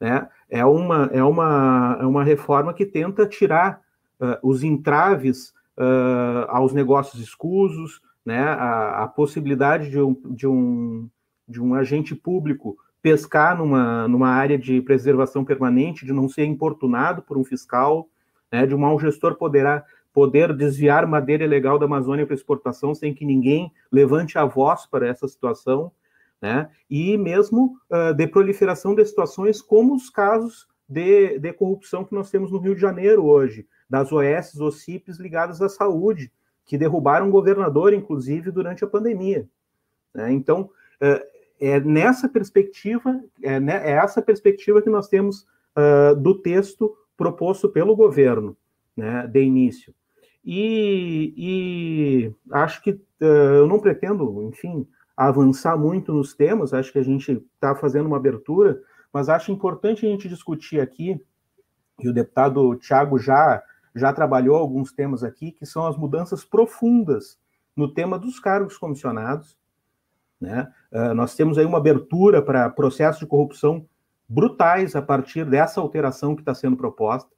Né? 0.00 0.28
É, 0.48 0.64
uma, 0.64 1.10
é, 1.12 1.22
uma, 1.22 1.98
é 2.00 2.06
uma 2.06 2.24
reforma 2.24 2.74
que 2.74 2.84
tenta 2.84 3.26
tirar 3.26 3.80
uh, 4.20 4.36
os 4.42 4.62
entraves 4.62 5.54
uh, 5.78 6.46
aos 6.48 6.72
negócios 6.72 7.22
escusos, 7.22 8.00
né? 8.24 8.40
a, 8.40 9.04
a 9.04 9.08
possibilidade 9.08 9.90
de 9.90 10.00
um, 10.00 10.16
de, 10.26 10.46
um, 10.46 11.08
de 11.48 11.62
um 11.62 11.74
agente 11.74 12.14
público 12.14 12.76
pescar 13.02 13.56
numa, 13.56 14.08
numa 14.08 14.30
área 14.30 14.58
de 14.58 14.80
preservação 14.80 15.44
permanente, 15.44 16.06
de 16.06 16.12
não 16.12 16.28
ser 16.28 16.44
importunado 16.44 17.22
por 17.22 17.36
um 17.36 17.44
fiscal, 17.44 18.08
né? 18.50 18.66
de 18.66 18.74
um 18.74 18.78
mau 18.78 18.98
gestor 18.98 19.34
poderá 19.34 19.84
poder 20.12 20.54
desviar 20.54 21.06
madeira 21.06 21.44
ilegal 21.44 21.78
da 21.78 21.86
Amazônia 21.86 22.24
para 22.24 22.36
exportação 22.36 22.94
sem 22.94 23.12
que 23.12 23.26
ninguém 23.26 23.72
levante 23.90 24.38
a 24.38 24.44
voz 24.44 24.86
para 24.86 25.08
essa 25.08 25.26
situação, 25.26 25.90
né? 26.40 26.70
E 26.90 27.16
mesmo 27.16 27.76
uh, 27.90 28.14
de 28.14 28.26
proliferação 28.26 28.94
de 28.94 29.04
situações 29.04 29.62
como 29.62 29.94
os 29.94 30.10
casos 30.10 30.66
de, 30.88 31.38
de 31.38 31.52
corrupção 31.52 32.04
que 32.04 32.14
nós 32.14 32.30
temos 32.30 32.50
no 32.50 32.58
Rio 32.58 32.74
de 32.74 32.80
Janeiro 32.80 33.24
hoje, 33.24 33.66
das 33.88 34.12
OS, 34.12 34.60
OCIPs 34.60 35.18
ligadas 35.18 35.62
à 35.62 35.68
saúde, 35.68 36.30
que 36.66 36.78
derrubaram 36.78 37.28
o 37.28 37.32
governador, 37.32 37.92
inclusive, 37.92 38.50
durante 38.50 38.84
a 38.84 38.86
pandemia. 38.86 39.48
Né? 40.14 40.32
Então, 40.32 40.70
uh, 41.02 41.34
é 41.60 41.80
nessa 41.80 42.28
perspectiva, 42.28 43.22
é, 43.42 43.60
né, 43.60 43.88
é, 43.88 43.92
essa 43.92 44.20
perspectiva 44.20 44.82
que 44.82 44.90
nós 44.90 45.08
temos 45.08 45.46
uh, 45.76 46.14
do 46.16 46.40
texto 46.40 46.96
proposto 47.16 47.68
pelo 47.68 47.96
governo, 47.96 48.56
né, 48.96 49.26
de 49.26 49.42
início. 49.42 49.94
E, 50.44 51.32
e 51.36 52.32
acho 52.50 52.82
que 52.82 53.00
eu 53.18 53.66
não 53.66 53.78
pretendo, 53.78 54.42
enfim, 54.42 54.86
avançar 55.16 55.76
muito 55.76 56.12
nos 56.12 56.34
temas, 56.34 56.74
acho 56.74 56.92
que 56.92 56.98
a 56.98 57.04
gente 57.04 57.32
está 57.54 57.74
fazendo 57.74 58.06
uma 58.06 58.16
abertura, 58.16 58.80
mas 59.12 59.28
acho 59.28 59.52
importante 59.52 60.04
a 60.04 60.08
gente 60.08 60.28
discutir 60.28 60.80
aqui, 60.80 61.20
e 62.00 62.08
o 62.08 62.12
deputado 62.12 62.74
Tiago 62.76 63.18
já, 63.18 63.62
já 63.94 64.12
trabalhou 64.12 64.56
alguns 64.56 64.92
temas 64.92 65.22
aqui, 65.22 65.52
que 65.52 65.64
são 65.64 65.86
as 65.86 65.96
mudanças 65.96 66.44
profundas 66.44 67.38
no 67.76 67.92
tema 67.92 68.18
dos 68.18 68.40
cargos 68.40 68.76
comissionados. 68.76 69.56
Né? 70.40 70.70
Uh, 70.92 71.14
nós 71.14 71.34
temos 71.34 71.56
aí 71.58 71.64
uma 71.64 71.78
abertura 71.78 72.42
para 72.42 72.68
processos 72.68 73.20
de 73.20 73.26
corrupção 73.26 73.86
brutais 74.28 74.96
a 74.96 75.02
partir 75.02 75.44
dessa 75.44 75.80
alteração 75.80 76.34
que 76.34 76.42
está 76.42 76.54
sendo 76.54 76.76
proposta 76.76 77.30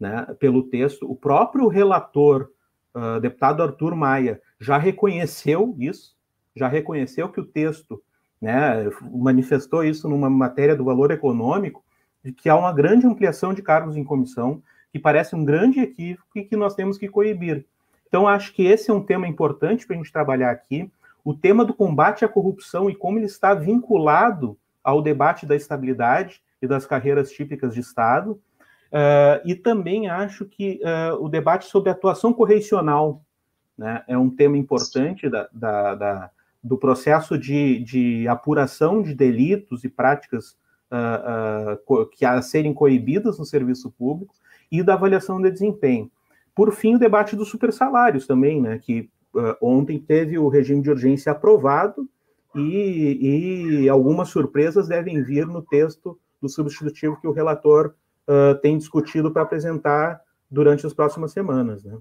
né, 0.00 0.24
pelo 0.38 0.62
texto. 0.64 1.10
O 1.10 1.14
próprio 1.14 1.68
relator, 1.68 2.50
uh, 2.94 3.20
deputado 3.20 3.62
Arthur 3.62 3.94
Maia, 3.94 4.40
já 4.58 4.78
reconheceu 4.78 5.74
isso, 5.78 6.16
já 6.58 6.68
reconheceu 6.68 7.28
que 7.28 7.40
o 7.40 7.44
texto 7.44 8.02
né, 8.40 8.90
manifestou 9.12 9.84
isso 9.84 10.08
numa 10.08 10.28
matéria 10.28 10.76
do 10.76 10.84
valor 10.84 11.10
econômico, 11.10 11.82
de 12.24 12.32
que 12.32 12.48
há 12.48 12.56
uma 12.56 12.72
grande 12.72 13.06
ampliação 13.06 13.54
de 13.54 13.62
cargos 13.62 13.96
em 13.96 14.04
comissão, 14.04 14.62
que 14.92 14.98
parece 14.98 15.34
um 15.34 15.44
grande 15.44 15.80
equívoco 15.80 16.26
e 16.36 16.44
que 16.44 16.56
nós 16.56 16.74
temos 16.74 16.98
que 16.98 17.08
coibir. 17.08 17.64
Então, 18.06 18.26
acho 18.26 18.52
que 18.52 18.64
esse 18.64 18.90
é 18.90 18.94
um 18.94 19.02
tema 19.02 19.28
importante 19.28 19.86
para 19.86 19.94
a 19.94 19.98
gente 19.98 20.12
trabalhar 20.12 20.50
aqui. 20.50 20.90
O 21.24 21.34
tema 21.34 21.64
do 21.64 21.74
combate 21.74 22.24
à 22.24 22.28
corrupção 22.28 22.88
e 22.88 22.94
como 22.94 23.18
ele 23.18 23.26
está 23.26 23.54
vinculado 23.54 24.58
ao 24.82 25.02
debate 25.02 25.46
da 25.46 25.54
estabilidade 25.54 26.42
e 26.60 26.66
das 26.66 26.86
carreiras 26.86 27.30
típicas 27.30 27.74
de 27.74 27.80
Estado, 27.80 28.40
Uh, 28.88 29.36
e 29.44 29.54
também 29.54 30.08
acho 30.08 30.46
que 30.46 30.80
uh, 30.82 31.22
o 31.22 31.28
debate 31.28 31.66
sobre 31.66 31.90
atuação 31.90 32.32
correcional 32.32 33.22
né, 33.76 34.02
é 34.08 34.16
um 34.16 34.30
tema 34.30 34.56
importante 34.56 35.28
da, 35.28 35.46
da, 35.52 35.94
da, 35.94 36.30
do 36.62 36.76
processo 36.76 37.38
de, 37.38 37.78
de, 37.80 38.28
apuração 38.28 39.02
de 39.02 39.14
delitos 39.14 39.84
e 39.84 39.88
práticas 39.88 40.56
uh, 40.90 42.06
que 42.06 42.24
a 42.24 42.40
serem 42.42 42.74
coibidas 42.74 43.38
no 43.38 43.44
serviço 43.44 43.90
público 43.90 44.34
e 44.70 44.82
da 44.82 44.94
avaliação 44.94 45.40
de 45.40 45.50
desempenho. 45.50 46.10
Por 46.54 46.72
fim, 46.72 46.96
o 46.96 46.98
debate 46.98 47.36
dos 47.36 47.48
supersalários 47.48 48.26
também, 48.26 48.60
né, 48.60 48.78
que 48.78 49.08
ontem 49.60 49.98
teve 49.98 50.38
o 50.38 50.48
regime 50.48 50.82
de 50.82 50.90
urgência 50.90 51.30
aprovado 51.30 52.08
e, 52.54 53.84
e 53.84 53.88
algumas 53.88 54.28
surpresas 54.28 54.88
devem 54.88 55.22
vir 55.22 55.46
no 55.46 55.62
texto 55.62 56.18
do 56.40 56.48
substitutivo 56.48 57.20
que 57.20 57.28
o 57.28 57.32
relator 57.32 57.94
uh, 58.26 58.58
tem 58.60 58.78
discutido 58.78 59.30
para 59.30 59.42
apresentar 59.42 60.20
durante 60.50 60.86
as 60.86 60.94
próximas 60.94 61.32
semanas, 61.32 61.84
né? 61.84 61.98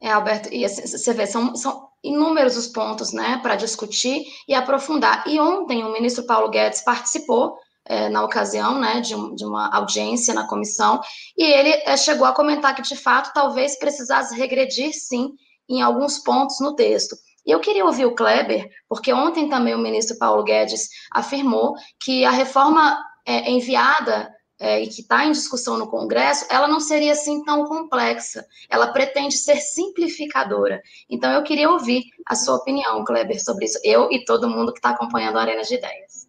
É, 0.00 0.10
Alberto, 0.10 0.48
e 0.52 0.68
você 0.68 1.14
vê, 1.14 1.26
são, 1.26 1.54
são 1.54 1.88
inúmeros 2.02 2.56
os 2.56 2.66
pontos, 2.66 3.12
né, 3.12 3.38
para 3.42 3.56
discutir 3.56 4.24
e 4.48 4.54
aprofundar. 4.54 5.24
E 5.26 5.38
ontem 5.38 5.84
o 5.84 5.92
ministro 5.92 6.24
Paulo 6.24 6.50
Guedes 6.50 6.80
participou 6.82 7.56
é, 7.84 8.08
na 8.08 8.24
ocasião, 8.24 8.78
né, 8.78 9.00
de, 9.00 9.14
um, 9.14 9.34
de, 9.34 9.44
uma 9.44 9.74
audiência 9.74 10.34
na 10.34 10.46
comissão, 10.46 11.00
e 11.36 11.44
ele 11.44 11.70
é, 11.84 11.96
chegou 11.96 12.26
a 12.26 12.32
comentar 12.32 12.74
que, 12.74 12.82
de 12.82 12.96
fato, 12.96 13.32
talvez 13.32 13.78
precisasse 13.78 14.36
regredir, 14.36 14.92
sim, 14.92 15.32
em 15.68 15.82
alguns 15.82 16.18
pontos 16.18 16.60
no 16.60 16.74
texto. 16.74 17.16
E 17.44 17.50
eu 17.50 17.60
queria 17.60 17.84
ouvir 17.84 18.06
o 18.06 18.14
Kleber, 18.14 18.68
porque 18.88 19.12
ontem 19.12 19.48
também 19.48 19.74
o 19.74 19.78
ministro 19.78 20.16
Paulo 20.16 20.44
Guedes 20.44 20.88
afirmou 21.12 21.74
que 22.00 22.24
a 22.24 22.30
reforma 22.30 22.96
é, 23.26 23.50
enviada 23.50 24.30
é, 24.58 24.82
e 24.82 24.86
que 24.86 25.00
está 25.00 25.24
em 25.24 25.32
discussão 25.32 25.76
no 25.76 25.88
Congresso, 25.88 26.46
ela 26.50 26.68
não 26.68 26.78
seria 26.78 27.12
assim 27.12 27.44
tão 27.44 27.64
complexa. 27.64 28.46
Ela 28.68 28.92
pretende 28.92 29.36
ser 29.36 29.56
simplificadora. 29.56 30.80
Então, 31.10 31.32
eu 31.32 31.42
queria 31.42 31.70
ouvir 31.70 32.04
a 32.26 32.34
sua 32.34 32.56
opinião, 32.56 33.04
Kleber, 33.04 33.42
sobre 33.42 33.64
isso. 33.64 33.78
Eu 33.82 34.10
e 34.10 34.24
todo 34.24 34.48
mundo 34.48 34.72
que 34.72 34.78
está 34.78 34.90
acompanhando 34.90 35.38
a 35.38 35.42
Arena 35.42 35.62
de 35.62 35.74
Ideias. 35.74 36.28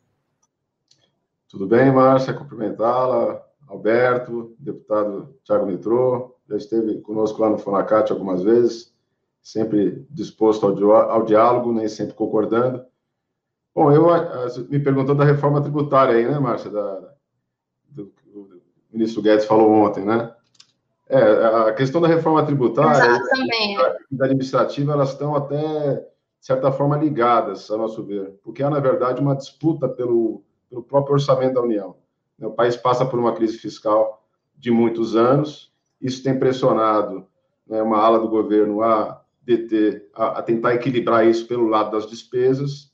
Tudo 1.48 1.68
bem, 1.68 1.92
Márcia? 1.92 2.34
Cumprimentá-la. 2.34 3.44
Alberto, 3.74 4.56
deputado 4.60 5.36
Tiago 5.44 5.66
Mitrô, 5.66 6.36
já 6.48 6.58
esteve 6.58 7.02
conosco 7.02 7.42
lá 7.42 7.50
no 7.50 7.58
Fonacate 7.58 8.12
algumas 8.12 8.44
vezes, 8.44 8.94
sempre 9.42 10.06
disposto 10.10 10.68
ao, 10.68 10.94
ao 10.94 11.24
diálogo, 11.24 11.74
nem 11.74 11.88
sempre 11.88 12.14
concordando. 12.14 12.86
Bom, 13.74 13.92
eu 13.92 14.06
me 14.70 14.80
perguntou 14.80 15.16
da 15.16 15.24
reforma 15.24 15.62
tributária 15.62 16.16
aí, 16.16 16.28
né, 16.28 16.38
Márcia, 16.38 16.70
da, 16.70 17.13
do, 17.94 18.12
o 18.34 18.50
ministro 18.92 19.22
Guedes 19.22 19.46
falou 19.46 19.70
ontem, 19.72 20.04
né? 20.04 20.34
É, 21.08 21.20
a 21.68 21.74
questão 21.74 22.00
da 22.02 22.08
reforma 22.08 22.46
tributária 22.46 23.20
e 24.10 24.16
da 24.16 24.26
administrativa, 24.26 24.94
elas 24.94 25.12
estão 25.12 25.36
até, 25.36 25.96
de 25.96 26.46
certa 26.46 26.72
forma, 26.72 26.98
ligadas, 26.98 27.70
a 27.70 27.78
nosso 27.78 28.04
ver, 28.04 28.40
porque 28.44 28.64
há, 28.64 28.70
na 28.70 28.80
verdade, 28.80 29.22
uma 29.22 29.36
disputa 29.36 29.88
pelo, 29.88 30.44
pelo 30.70 30.84
próprio 30.84 31.14
orçamento 31.14 31.56
da 31.56 31.62
União. 31.62 31.96
O 32.40 32.52
país 32.52 32.76
passa 32.76 33.06
por 33.06 33.20
uma 33.20 33.34
crise 33.34 33.58
fiscal 33.58 34.26
de 34.58 34.72
muitos 34.72 35.16
anos, 35.16 35.72
isso 36.02 36.24
tem 36.24 36.38
pressionado 36.38 37.28
né, 37.68 37.82
uma 37.82 37.98
ala 37.98 38.20
do 38.20 38.30
governo 38.30 38.82
a 38.82 39.22
deter, 39.42 40.10
a, 40.16 40.40
a 40.40 40.42
tentar 40.42 40.74
equilibrar 40.74 41.28
isso 41.28 41.48
pelo 41.48 41.68
lado 41.68 41.92
das 41.92 42.08
despesas, 42.08 42.92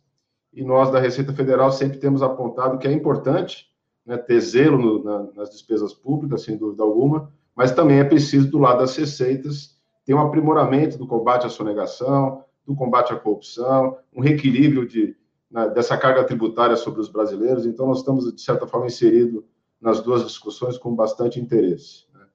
e 0.51 0.63
nós, 0.63 0.91
da 0.91 0.99
Receita 0.99 1.31
Federal, 1.31 1.71
sempre 1.71 1.99
temos 1.99 2.23
apontado 2.23 2.77
que 2.79 2.87
é 2.87 2.91
importante 2.91 3.68
né, 4.09 4.17
ter 4.17 4.39
zelo 4.39 4.79
no, 4.79 5.03
na, 5.03 5.27
nas 5.35 5.51
despesas 5.51 5.93
públicas, 5.93 6.41
sem 6.41 6.57
dúvida 6.57 6.81
alguma, 6.81 7.31
mas 7.55 7.71
também 7.71 7.99
é 7.99 8.03
preciso, 8.03 8.49
do 8.49 8.57
lado 8.57 8.79
das 8.79 8.95
receitas, 8.97 9.77
ter 10.03 10.15
um 10.15 10.19
aprimoramento 10.19 10.97
do 10.97 11.05
combate 11.05 11.45
à 11.45 11.49
sonegação, 11.49 12.43
do 12.65 12.75
combate 12.75 13.13
à 13.13 13.15
corrupção, 13.15 13.97
um 14.11 14.19
reequilíbrio 14.19 14.87
de, 14.87 15.15
na, 15.49 15.67
dessa 15.67 15.95
carga 15.95 16.23
tributária 16.23 16.75
sobre 16.75 16.99
os 17.01 17.07
brasileiros. 17.07 17.67
Então, 17.67 17.85
nós 17.85 17.99
estamos, 17.99 18.33
de 18.33 18.41
certa 18.41 18.65
forma, 18.65 18.87
inseridos 18.87 19.43
nas 19.79 20.01
duas 20.01 20.25
discussões 20.25 20.75
com 20.75 20.95
bastante 20.95 21.39
interesse. 21.39 22.05
Né. 22.11 22.25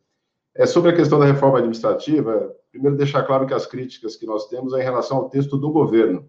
É, 0.55 0.67
sobre 0.67 0.93
a 0.93 0.95
questão 0.95 1.19
da 1.19 1.27
reforma 1.27 1.59
administrativa, 1.59 2.55
primeiro 2.71 2.97
deixar 2.97 3.25
claro 3.25 3.49
que 3.49 3.55
as 3.55 3.67
críticas 3.67 4.15
que 4.15 4.27
nós 4.27 4.47
temos 4.47 4.75
é 4.75 4.81
em 4.81 4.85
relação 4.85 5.17
ao 5.17 5.29
texto 5.29 5.59
do 5.59 5.73
governo, 5.73 6.29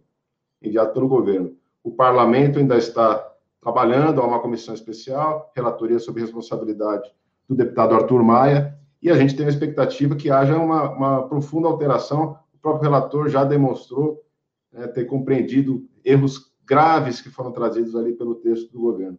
enviado 0.59 0.91
pelo 0.91 1.07
governo. 1.07 1.55
O 1.83 1.91
parlamento 1.91 2.57
ainda 2.57 2.77
está 2.77 3.34
trabalhando, 3.65 4.21
há 4.21 4.27
uma 4.27 4.39
comissão 4.39 4.75
especial, 4.75 5.51
relatoria 5.55 5.97
sobre 5.97 6.21
responsabilidade 6.21 7.11
do 7.49 7.55
deputado 7.55 7.95
Arthur 7.95 8.23
Maia, 8.23 8.77
e 9.01 9.09
a 9.09 9.17
gente 9.17 9.35
tem 9.35 9.47
a 9.47 9.49
expectativa 9.49 10.15
que 10.15 10.29
haja 10.29 10.55
uma, 10.55 10.91
uma 10.91 11.27
profunda 11.27 11.67
alteração. 11.67 12.37
O 12.53 12.59
próprio 12.59 12.83
relator 12.83 13.27
já 13.27 13.43
demonstrou 13.43 14.23
né, 14.71 14.85
ter 14.87 15.05
compreendido 15.05 15.83
erros 16.03 16.53
graves 16.63 17.19
que 17.19 17.29
foram 17.31 17.51
trazidos 17.51 17.95
ali 17.95 18.13
pelo 18.13 18.35
texto 18.35 18.71
do 18.71 18.79
governo. 18.79 19.17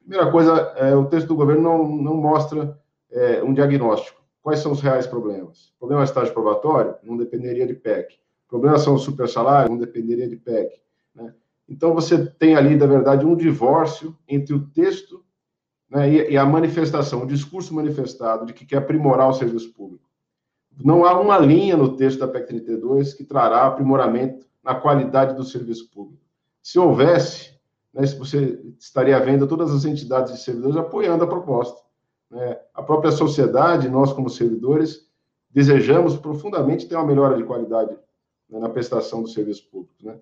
Primeira 0.00 0.28
coisa, 0.28 0.52
é, 0.76 0.94
o 0.96 1.06
texto 1.06 1.28
do 1.28 1.36
governo 1.36 1.62
não, 1.62 1.86
não 1.86 2.16
mostra 2.16 2.76
é, 3.12 3.44
um 3.44 3.54
diagnóstico. 3.54 4.20
Quais 4.42 4.58
são 4.58 4.72
os 4.72 4.80
reais 4.80 5.06
problemas? 5.06 5.72
O 5.76 5.78
problema 5.78 6.02
é 6.02 6.04
estágio 6.04 6.34
probatório? 6.34 6.96
Não 7.04 7.16
dependeria 7.16 7.64
de 7.66 7.74
PEC. 7.74 8.18
Problema 8.48 8.76
são 8.76 8.94
os 8.94 9.02
super 9.02 9.28
salários? 9.28 9.70
Não 9.70 9.78
dependeria 9.78 10.28
de 10.28 10.36
PEC. 10.36 10.80
Né? 11.14 11.32
Então, 11.68 11.94
você 11.94 12.26
tem 12.26 12.54
ali, 12.54 12.76
na 12.76 12.86
verdade, 12.86 13.24
um 13.24 13.36
divórcio 13.36 14.16
entre 14.28 14.54
o 14.54 14.66
texto 14.68 15.24
né, 15.90 16.10
e, 16.30 16.36
a 16.36 16.44
manifestação, 16.44 17.22
o 17.22 17.26
discurso 17.26 17.74
manifestado 17.74 18.46
de 18.46 18.52
que 18.52 18.66
quer 18.66 18.78
aprimorar 18.78 19.28
o 19.28 19.34
serviço 19.34 19.72
público. 19.72 20.04
Não 20.82 21.04
há 21.04 21.18
uma 21.20 21.38
linha 21.38 21.76
no 21.76 21.96
texto 21.96 22.18
da 22.18 22.28
PEC 22.28 22.48
32 22.48 23.14
que 23.14 23.24
trará 23.24 23.66
aprimoramento 23.66 24.46
na 24.62 24.74
qualidade 24.74 25.36
do 25.36 25.44
serviço 25.44 25.88
público. 25.90 26.22
Se 26.62 26.78
houvesse, 26.78 27.54
né, 27.92 28.04
você 28.06 28.60
estaria 28.78 29.18
vendo 29.20 29.46
todas 29.46 29.72
as 29.72 29.84
entidades 29.84 30.32
de 30.32 30.40
servidores 30.40 30.76
apoiando 30.76 31.24
a 31.24 31.28
proposta. 31.28 31.80
Né? 32.30 32.58
A 32.74 32.82
própria 32.82 33.12
sociedade, 33.12 33.88
nós 33.88 34.12
como 34.12 34.28
servidores, 34.28 35.08
desejamos 35.50 36.16
profundamente 36.16 36.88
ter 36.88 36.96
uma 36.96 37.06
melhora 37.06 37.36
de 37.36 37.44
qualidade 37.44 37.96
né, 38.48 38.58
na 38.58 38.68
prestação 38.68 39.22
do 39.22 39.28
serviço 39.28 39.70
público. 39.70 39.94
Né? 40.02 40.18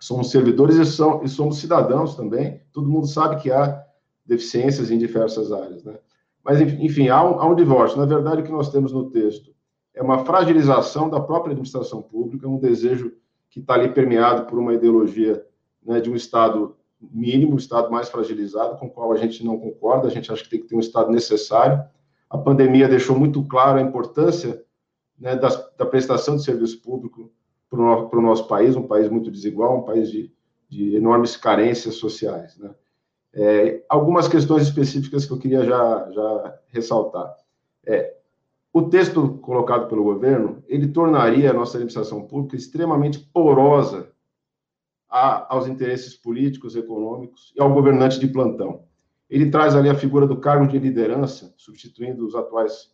Somos 0.00 0.30
servidores 0.30 0.76
e, 0.76 1.28
somos 1.28 1.58
cidadãos 1.58 2.16
também. 2.16 2.62
Todo 2.72 2.88
mundo 2.88 3.06
sabe 3.06 3.36
que 3.36 3.52
há 3.52 3.84
deficiências 4.24 4.90
em 4.90 4.96
diversas 4.96 5.52
áreas. 5.52 5.84
Né? 5.84 5.98
Mas, 6.42 6.60
enfim, 6.60 7.08
há 7.08 7.22
um, 7.22 7.38
há 7.38 7.46
um 7.46 7.54
divórcio. 7.54 7.98
Na 7.98 8.06
verdade, 8.06 8.40
o 8.40 8.44
que 8.44 8.50
nós 8.50 8.70
temos 8.70 8.92
no 8.92 9.10
texto 9.10 9.52
é 9.94 10.02
uma 10.02 10.24
fragilização 10.24 11.10
da 11.10 11.20
própria 11.20 11.52
administração 11.52 12.00
pública, 12.00 12.48
um 12.48 12.58
desejo 12.58 13.12
que 13.50 13.60
está 13.60 13.74
ali 13.74 13.90
permeado 13.90 14.46
por 14.46 14.58
uma 14.58 14.72
ideologia 14.72 15.44
né, 15.84 16.00
de 16.00 16.10
um 16.10 16.16
Estado 16.16 16.76
mínimo, 17.00 17.54
um 17.54 17.58
Estado 17.58 17.90
mais 17.90 18.08
fragilizado, 18.08 18.78
com 18.78 18.86
o 18.86 18.90
qual 18.90 19.12
a 19.12 19.16
gente 19.16 19.44
não 19.44 19.58
concorda, 19.58 20.06
a 20.06 20.10
gente 20.10 20.32
acha 20.32 20.42
que 20.42 20.50
tem 20.50 20.60
que 20.60 20.66
ter 20.66 20.76
um 20.76 20.80
Estado 20.80 21.10
necessário. 21.10 21.82
A 22.28 22.38
pandemia 22.38 22.88
deixou 22.88 23.18
muito 23.18 23.42
claro 23.44 23.78
a 23.78 23.82
importância 23.82 24.62
né, 25.18 25.36
da, 25.36 25.48
da, 25.76 25.84
prestação 25.84 26.36
de 26.36 26.44
serviço 26.44 26.80
público 26.80 27.30
para 27.70 28.18
o 28.18 28.22
nosso 28.22 28.48
país, 28.48 28.74
um 28.74 28.86
país 28.86 29.08
muito 29.08 29.30
desigual, 29.30 29.78
um 29.78 29.82
país 29.82 30.10
de, 30.10 30.30
de 30.68 30.96
enormes 30.96 31.36
carências 31.36 31.94
sociais. 31.94 32.58
Né? 32.58 32.74
É, 33.32 33.84
algumas 33.88 34.26
questões 34.26 34.64
específicas 34.64 35.24
que 35.24 35.32
eu 35.32 35.38
queria 35.38 35.64
já, 35.64 36.10
já 36.10 36.58
ressaltar. 36.68 37.32
É, 37.86 38.16
o 38.72 38.82
texto 38.82 39.38
colocado 39.38 39.88
pelo 39.88 40.02
governo, 40.02 40.62
ele 40.66 40.88
tornaria 40.88 41.50
a 41.50 41.54
nossa 41.54 41.76
administração 41.76 42.26
pública 42.26 42.56
extremamente 42.56 43.18
porosa 43.18 44.10
a, 45.08 45.54
aos 45.54 45.68
interesses 45.68 46.14
políticos, 46.14 46.74
econômicos 46.74 47.52
e 47.56 47.62
ao 47.62 47.72
governante 47.72 48.18
de 48.18 48.26
plantão. 48.28 48.84
Ele 49.28 49.48
traz 49.48 49.76
ali 49.76 49.88
a 49.88 49.94
figura 49.94 50.26
do 50.26 50.40
cargo 50.40 50.66
de 50.66 50.78
liderança, 50.78 51.54
substituindo 51.56 52.26
os 52.26 52.34
atuais 52.34 52.92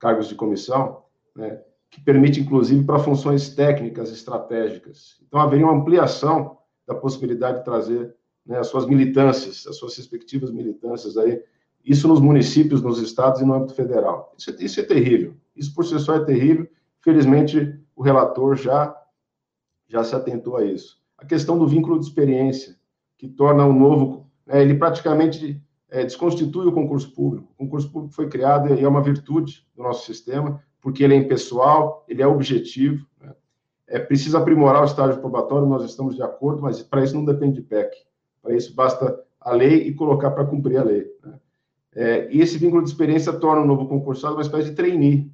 cargos 0.00 0.28
de 0.28 0.34
comissão, 0.34 1.04
né, 1.34 1.62
que 1.94 2.00
permite, 2.00 2.40
inclusive, 2.40 2.82
para 2.82 2.98
funções 2.98 3.50
técnicas 3.50 4.10
estratégicas. 4.10 5.16
Então, 5.24 5.38
haveria 5.38 5.64
uma 5.64 5.80
ampliação 5.80 6.58
da 6.84 6.92
possibilidade 6.92 7.58
de 7.58 7.64
trazer 7.64 8.12
né, 8.44 8.58
as 8.58 8.66
suas 8.66 8.84
militâncias, 8.84 9.64
as 9.68 9.76
suas 9.76 9.96
respectivas 9.96 10.50
militâncias 10.50 11.16
aí, 11.16 11.40
isso 11.84 12.08
nos 12.08 12.18
municípios, 12.18 12.82
nos 12.82 13.00
estados 13.00 13.40
e 13.40 13.44
no 13.44 13.54
âmbito 13.54 13.74
federal. 13.74 14.34
Isso, 14.36 14.50
é, 14.50 14.56
isso 14.58 14.80
é 14.80 14.82
terrível. 14.82 15.36
Isso 15.54 15.72
por 15.72 15.86
si 15.86 15.96
só 16.00 16.16
é 16.16 16.24
terrível. 16.24 16.68
Felizmente, 17.00 17.78
o 17.94 18.02
relator 18.02 18.56
já, 18.56 18.92
já 19.86 20.02
se 20.02 20.16
atentou 20.16 20.56
a 20.56 20.64
isso. 20.64 21.00
A 21.16 21.24
questão 21.24 21.56
do 21.56 21.68
vínculo 21.68 22.00
de 22.00 22.06
experiência, 22.06 22.76
que 23.16 23.28
torna 23.28 23.64
o 23.64 23.72
novo, 23.72 24.28
né, 24.44 24.60
ele 24.60 24.74
praticamente 24.74 25.62
é, 25.88 26.02
desconstitui 26.02 26.66
o 26.66 26.72
concurso 26.72 27.14
público. 27.14 27.52
O 27.52 27.64
concurso 27.64 27.88
público 27.88 28.16
foi 28.16 28.28
criado 28.28 28.74
e 28.74 28.82
é 28.82 28.88
uma 28.88 29.00
virtude 29.00 29.64
do 29.76 29.84
nosso 29.84 30.04
sistema, 30.04 30.60
porque 30.84 31.02
ele 31.02 31.14
é 31.14 31.16
impessoal, 31.16 32.04
ele 32.06 32.20
é 32.20 32.26
objetivo. 32.26 33.06
Né? 33.18 33.34
É 33.88 33.98
preciso 33.98 34.36
aprimorar 34.36 34.82
o 34.82 34.84
estágio 34.84 35.18
probatório, 35.18 35.66
nós 35.66 35.82
estamos 35.82 36.14
de 36.14 36.22
acordo, 36.22 36.60
mas 36.60 36.82
para 36.82 37.02
isso 37.02 37.14
não 37.14 37.24
depende 37.24 37.54
de 37.54 37.62
PEC. 37.62 37.90
Para 38.42 38.54
isso, 38.54 38.74
basta 38.74 39.18
a 39.40 39.52
lei 39.52 39.88
e 39.88 39.94
colocar 39.94 40.30
para 40.32 40.44
cumprir 40.44 40.76
a 40.76 40.84
lei. 40.84 41.10
Né? 41.24 41.40
É, 41.94 42.28
e 42.30 42.42
esse 42.42 42.58
vínculo 42.58 42.82
de 42.82 42.90
experiência 42.90 43.32
torna 43.32 43.62
o 43.62 43.66
novo 43.66 43.88
concursado 43.88 44.34
uma 44.34 44.42
espécie 44.42 44.68
de 44.68 44.76
trainee. 44.76 45.32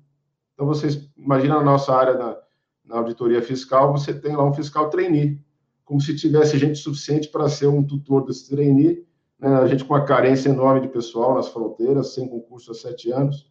Então, 0.54 0.68
vocês 0.68 1.10
imaginam 1.18 1.58
a 1.58 1.64
nossa 1.64 1.92
área 1.92 2.14
na, 2.14 2.36
na 2.84 2.98
auditoria 2.98 3.42
fiscal, 3.42 3.90
você 3.90 4.14
tem 4.14 4.36
lá 4.36 4.44
um 4.44 4.54
fiscal 4.54 4.88
trainee, 4.88 5.40
como 5.84 6.00
se 6.00 6.14
tivesse 6.14 6.56
gente 6.58 6.78
suficiente 6.78 7.26
para 7.26 7.48
ser 7.48 7.66
um 7.66 7.82
tutor 7.82 8.24
desse 8.24 8.48
trainee, 8.48 9.04
né? 9.36 9.48
a 9.56 9.66
gente 9.66 9.84
com 9.84 9.94
uma 9.94 10.04
carência 10.04 10.48
enorme 10.48 10.82
de 10.82 10.88
pessoal 10.88 11.34
nas 11.34 11.48
fronteiras, 11.48 12.14
sem 12.14 12.28
concurso 12.28 12.70
há 12.70 12.74
sete 12.74 13.10
anos. 13.10 13.50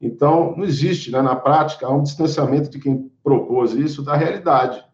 Então, 0.00 0.56
não 0.56 0.64
existe, 0.64 1.10
né? 1.10 1.20
na 1.20 1.34
prática, 1.34 1.86
há 1.86 1.90
um 1.90 2.02
distanciamento 2.02 2.70
de 2.70 2.78
quem 2.78 3.10
propôs 3.22 3.72
isso 3.72 4.02
da 4.02 4.14
realidade, 4.16 4.84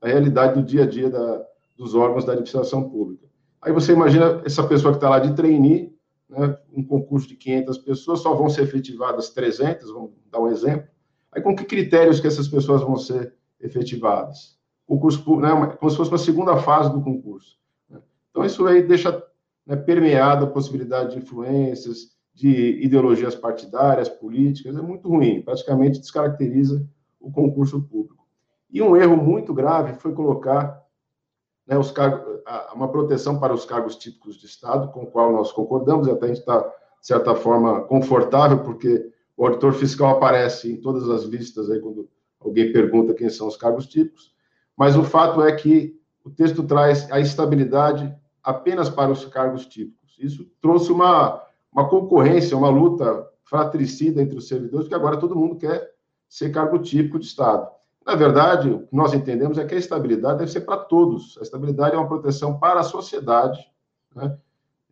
da 0.00 0.08
realidade 0.08 0.54
do 0.54 0.66
dia 0.66 0.82
a 0.82 0.86
dia 0.86 1.08
da, 1.08 1.44
dos 1.76 1.94
órgãos 1.94 2.24
da 2.24 2.32
administração 2.32 2.88
pública. 2.88 3.26
Aí 3.60 3.72
você 3.72 3.92
imagina 3.92 4.42
essa 4.44 4.66
pessoa 4.66 4.92
que 4.92 4.96
está 4.96 5.08
lá 5.08 5.20
de 5.20 5.34
trainee, 5.34 5.96
né, 6.28 6.58
um 6.72 6.82
concurso 6.82 7.28
de 7.28 7.36
500 7.36 7.78
pessoas, 7.78 8.20
só 8.20 8.34
vão 8.34 8.48
ser 8.48 8.62
efetivadas 8.62 9.30
300, 9.30 9.92
vamos 9.92 10.10
dar 10.30 10.40
um 10.40 10.48
exemplo. 10.48 10.88
Aí 11.30 11.40
com 11.40 11.54
que 11.54 11.64
critérios 11.64 12.18
que 12.18 12.26
essas 12.26 12.48
pessoas 12.48 12.82
vão 12.82 12.96
ser 12.96 13.34
efetivadas? 13.60 14.58
Concurso, 14.86 15.36
né, 15.36 15.76
como 15.78 15.90
se 15.90 15.96
fosse 15.96 16.10
uma 16.10 16.18
segunda 16.18 16.56
fase 16.56 16.90
do 16.92 17.00
concurso. 17.00 17.56
Né? 17.88 18.00
Então 18.30 18.44
isso 18.44 18.66
aí 18.66 18.82
deixa 18.82 19.22
né, 19.64 19.76
permeada 19.76 20.44
a 20.44 20.50
possibilidade 20.50 21.12
de 21.12 21.18
influências, 21.18 22.11
de 22.34 22.82
ideologias 22.82 23.34
partidárias, 23.34 24.08
políticas, 24.08 24.76
é 24.76 24.82
muito 24.82 25.08
ruim, 25.08 25.42
praticamente 25.42 26.00
descaracteriza 26.00 26.86
o 27.20 27.30
concurso 27.30 27.80
público. 27.82 28.26
E 28.70 28.80
um 28.80 28.96
erro 28.96 29.16
muito 29.16 29.52
grave 29.52 29.94
foi 29.94 30.12
colocar 30.12 30.82
né, 31.66 31.76
os 31.78 31.90
cargos, 31.90 32.40
uma 32.74 32.88
proteção 32.88 33.38
para 33.38 33.52
os 33.52 33.64
cargos 33.64 33.96
típicos 33.96 34.36
de 34.36 34.46
Estado, 34.46 34.90
com 34.92 35.02
o 35.02 35.06
qual 35.06 35.32
nós 35.32 35.52
concordamos, 35.52 36.08
e 36.08 36.10
até 36.10 36.24
a 36.24 36.28
gente 36.28 36.40
está, 36.40 36.60
de 36.60 37.06
certa 37.06 37.34
forma, 37.34 37.82
confortável, 37.82 38.62
porque 38.62 39.12
o 39.36 39.46
auditor 39.46 39.72
fiscal 39.72 40.16
aparece 40.16 40.72
em 40.72 40.80
todas 40.80 41.08
as 41.08 41.24
listas 41.24 41.70
aí 41.70 41.80
quando 41.80 42.08
alguém 42.40 42.72
pergunta 42.72 43.14
quem 43.14 43.28
são 43.28 43.46
os 43.46 43.56
cargos 43.56 43.86
típicos, 43.86 44.32
mas 44.76 44.96
o 44.96 45.04
fato 45.04 45.42
é 45.42 45.52
que 45.52 46.00
o 46.24 46.30
texto 46.30 46.62
traz 46.62 47.10
a 47.10 47.20
estabilidade 47.20 48.12
apenas 48.42 48.88
para 48.88 49.10
os 49.10 49.24
cargos 49.26 49.66
típicos. 49.66 50.16
Isso 50.18 50.48
trouxe 50.60 50.90
uma, 50.90 51.42
uma 51.72 51.88
concorrência, 51.88 52.56
uma 52.56 52.68
luta 52.68 53.28
fratricida 53.44 54.20
entre 54.22 54.36
os 54.36 54.48
servidores, 54.48 54.84
porque 54.86 54.94
agora 54.94 55.16
todo 55.16 55.36
mundo 55.36 55.56
quer 55.56 55.90
ser 56.28 56.50
cargo 56.50 56.78
típico 56.78 57.18
de 57.18 57.26
Estado. 57.26 57.68
Na 58.04 58.14
verdade, 58.14 58.70
o 58.70 58.80
que 58.80 58.96
nós 58.96 59.14
entendemos 59.14 59.58
é 59.58 59.64
que 59.64 59.74
a 59.74 59.78
estabilidade 59.78 60.38
deve 60.38 60.50
ser 60.50 60.62
para 60.62 60.76
todos. 60.76 61.38
A 61.38 61.42
estabilidade 61.42 61.94
é 61.94 61.98
uma 61.98 62.08
proteção 62.08 62.58
para 62.58 62.80
a 62.80 62.84
sociedade, 62.84 63.60
né? 64.14 64.36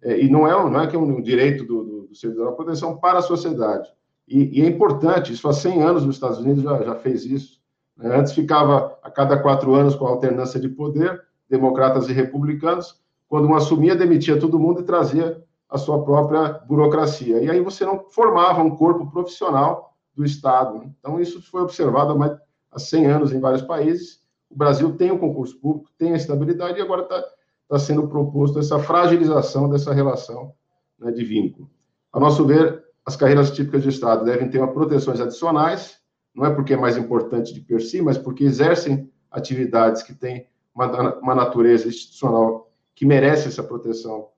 É, 0.03 0.19
e 0.19 0.31
não 0.31 0.47
é, 0.47 0.53
não 0.53 0.81
é 0.81 0.87
que 0.87 0.97
é 0.97 0.99
um 0.99 1.21
direito 1.21 1.65
do, 1.65 1.85
do, 1.85 2.03
do 2.07 2.15
servidor, 2.15 2.47
é 2.47 2.49
uma 2.49 2.57
proteção 2.57 2.97
para 2.97 3.19
a 3.19 3.23
sociedade. 3.23 3.93
E, 4.27 4.61
e, 4.61 4.63
é 4.63 4.67
importante, 4.67 5.33
isso 5.33 5.49
há 5.49 5.53
100 5.53 5.83
anos 5.83 6.07
nos 6.07 6.17
Estados 6.17 6.39
Unidos 6.39 6.63
já, 6.63 6.83
já 6.83 6.95
fez 6.95 7.25
isso. 7.27 7.61
Né? 7.97 8.17
Antes 8.17 8.33
ficava 8.33 8.99
a 9.03 9.11
cada 9.11 9.39
quatro 9.39 9.75
anos 9.75 9.95
com 9.95 10.07
a 10.07 10.11
alternância 10.11 10.59
de 10.59 10.69
poder, 10.69 11.23
democratas 11.51 12.09
e 12.09 12.13
republicanos. 12.13 12.99
Quando 13.29 13.49
um 13.49 13.55
assumia, 13.55 13.95
demitia 13.95 14.39
todo 14.39 14.59
mundo 14.59 14.81
e 14.81 14.85
trazia 14.85 15.43
a 15.71 15.79
sua 15.79 16.03
própria 16.05 16.61
burocracia. 16.67 17.43
E 17.43 17.51
aí 17.51 17.61
você 17.61 17.85
não 17.85 18.05
formava 18.11 18.63
um 18.63 18.77
corpo 18.77 19.11
profissional 19.11 19.95
do 20.15 20.25
Estado. 20.25 20.79
Né? 20.79 20.91
Então, 20.99 21.21
isso 21.21 21.41
foi 21.43 21.63
observado 21.63 22.13
há 22.13 22.15
mais 22.17 22.33
há 22.71 22.79
100 22.79 23.07
anos 23.07 23.33
em 23.33 23.41
vários 23.41 23.63
países. 23.63 24.21
O 24.49 24.57
Brasil 24.57 24.97
tem 24.97 25.11
o 25.11 25.15
um 25.15 25.19
concurso 25.19 25.59
público, 25.61 25.91
tem 25.99 26.13
a 26.13 26.17
estabilidade 26.17 26.79
e 26.79 26.83
agora 26.83 27.03
está 27.03 27.25
tá 27.69 27.79
sendo 27.79 28.09
proposto 28.09 28.59
essa 28.59 28.79
fragilização 28.79 29.69
dessa 29.69 29.93
relação 29.93 30.55
né, 30.99 31.11
de 31.11 31.25
vínculo. 31.25 31.71
A 32.13 32.19
nosso 32.19 32.45
ver, 32.45 32.85
as 33.05 33.17
carreiras 33.17 33.51
típicas 33.51 33.83
de 33.83 33.89
Estado 33.89 34.25
devem 34.25 34.49
ter 34.49 34.59
uma 34.59 34.73
proteções 34.73 35.21
adicionais, 35.21 35.99
não 36.35 36.47
é 36.47 36.55
porque 36.55 36.75
é 36.75 36.77
mais 36.77 36.97
importante 36.97 37.53
de 37.53 37.61
per 37.61 37.81
si, 37.81 38.01
mas 38.03 38.19
porque 38.19 38.45
exercem 38.45 39.11
atividades 39.31 40.03
que 40.03 40.15
têm 40.15 40.47
uma, 40.75 41.19
uma 41.19 41.35
natureza 41.35 41.89
institucional 41.89 42.71
que 42.95 43.07
merece 43.07 43.49
essa 43.49 43.63
proteção 43.63 44.29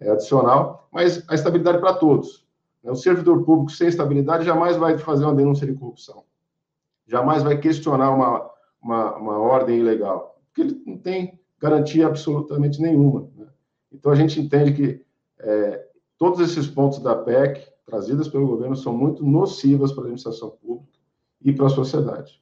é, 0.00 0.10
adicional, 0.10 0.88
mas 0.92 1.22
a 1.28 1.34
estabilidade 1.34 1.78
para 1.78 1.94
todos. 1.94 2.46
Né? 2.82 2.90
O 2.90 2.96
servidor 2.96 3.44
público 3.44 3.70
sem 3.70 3.88
estabilidade 3.88 4.44
jamais 4.44 4.76
vai 4.76 4.98
fazer 4.98 5.24
uma 5.24 5.34
denúncia 5.34 5.66
de 5.66 5.74
corrupção 5.74 6.24
jamais 7.08 7.42
vai 7.42 7.58
questionar 7.58 8.10
uma, 8.10 8.50
uma, 8.80 9.16
uma 9.16 9.38
ordem 9.38 9.78
ilegal. 9.78 10.38
porque 10.46 10.60
ele 10.60 10.82
não 10.86 10.98
tem 10.98 11.40
garantia 11.58 12.06
absolutamente 12.06 12.80
nenhuma. 12.80 13.28
Né? 13.34 13.46
Então, 13.90 14.12
a 14.12 14.14
gente 14.14 14.38
entende 14.38 14.72
que 14.74 15.04
é, 15.40 15.88
todos 16.18 16.38
esses 16.40 16.68
pontos 16.68 17.00
da 17.00 17.16
PEC, 17.16 17.66
trazidas 17.86 18.28
pelo 18.28 18.46
governo, 18.46 18.76
são 18.76 18.96
muito 18.96 19.24
nocivas 19.24 19.90
para 19.90 20.02
a 20.02 20.04
administração 20.04 20.50
pública 20.50 20.98
e 21.42 21.52
para 21.52 21.66
a 21.66 21.70
sociedade. 21.70 22.40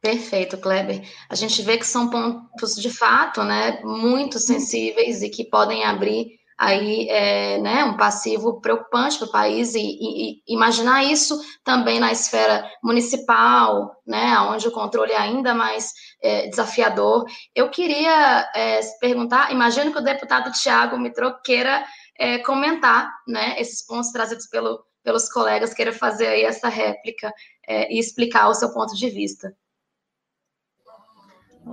Perfeito, 0.00 0.56
Kleber. 0.56 1.02
A 1.28 1.34
gente 1.34 1.60
vê 1.62 1.76
que 1.76 1.86
são 1.86 2.08
pontos 2.08 2.74
de 2.74 2.90
fato, 2.90 3.44
né, 3.44 3.80
muito 3.82 4.38
sensíveis 4.38 5.22
e 5.22 5.28
que 5.28 5.44
podem 5.44 5.84
abrir 5.84 6.40
aí, 6.60 7.08
é, 7.08 7.58
né, 7.58 7.84
um 7.84 7.96
passivo 7.96 8.60
preocupante 8.60 9.18
para 9.18 9.28
o 9.28 9.30
país 9.30 9.74
e, 9.74 9.80
e, 9.80 10.32
e, 10.32 10.42
imaginar 10.46 11.02
isso 11.04 11.38
também 11.64 11.98
na 11.98 12.12
esfera 12.12 12.70
municipal, 12.82 13.94
né, 14.06 14.38
onde 14.40 14.68
o 14.68 14.70
controle 14.70 15.12
é 15.12 15.16
ainda 15.16 15.54
mais 15.54 15.92
é, 16.22 16.48
desafiador. 16.48 17.24
Eu 17.54 17.70
queria 17.70 18.50
é, 18.54 18.80
perguntar, 19.00 19.52
imagino 19.52 19.90
que 19.92 19.98
o 19.98 20.04
deputado 20.04 20.52
Tiago 20.52 20.98
Mitro 20.98 21.34
queira 21.42 21.84
é, 22.18 22.38
comentar, 22.38 23.10
né, 23.26 23.58
esses 23.58 23.84
pontos 23.86 24.10
trazidos 24.12 24.46
pelo, 24.46 24.84
pelos 25.02 25.30
colegas, 25.30 25.74
queira 25.74 25.92
fazer 25.92 26.26
aí 26.26 26.42
essa 26.44 26.68
réplica 26.68 27.32
é, 27.66 27.90
e 27.92 27.98
explicar 27.98 28.48
o 28.48 28.54
seu 28.54 28.72
ponto 28.72 28.94
de 28.94 29.08
vista. 29.08 29.54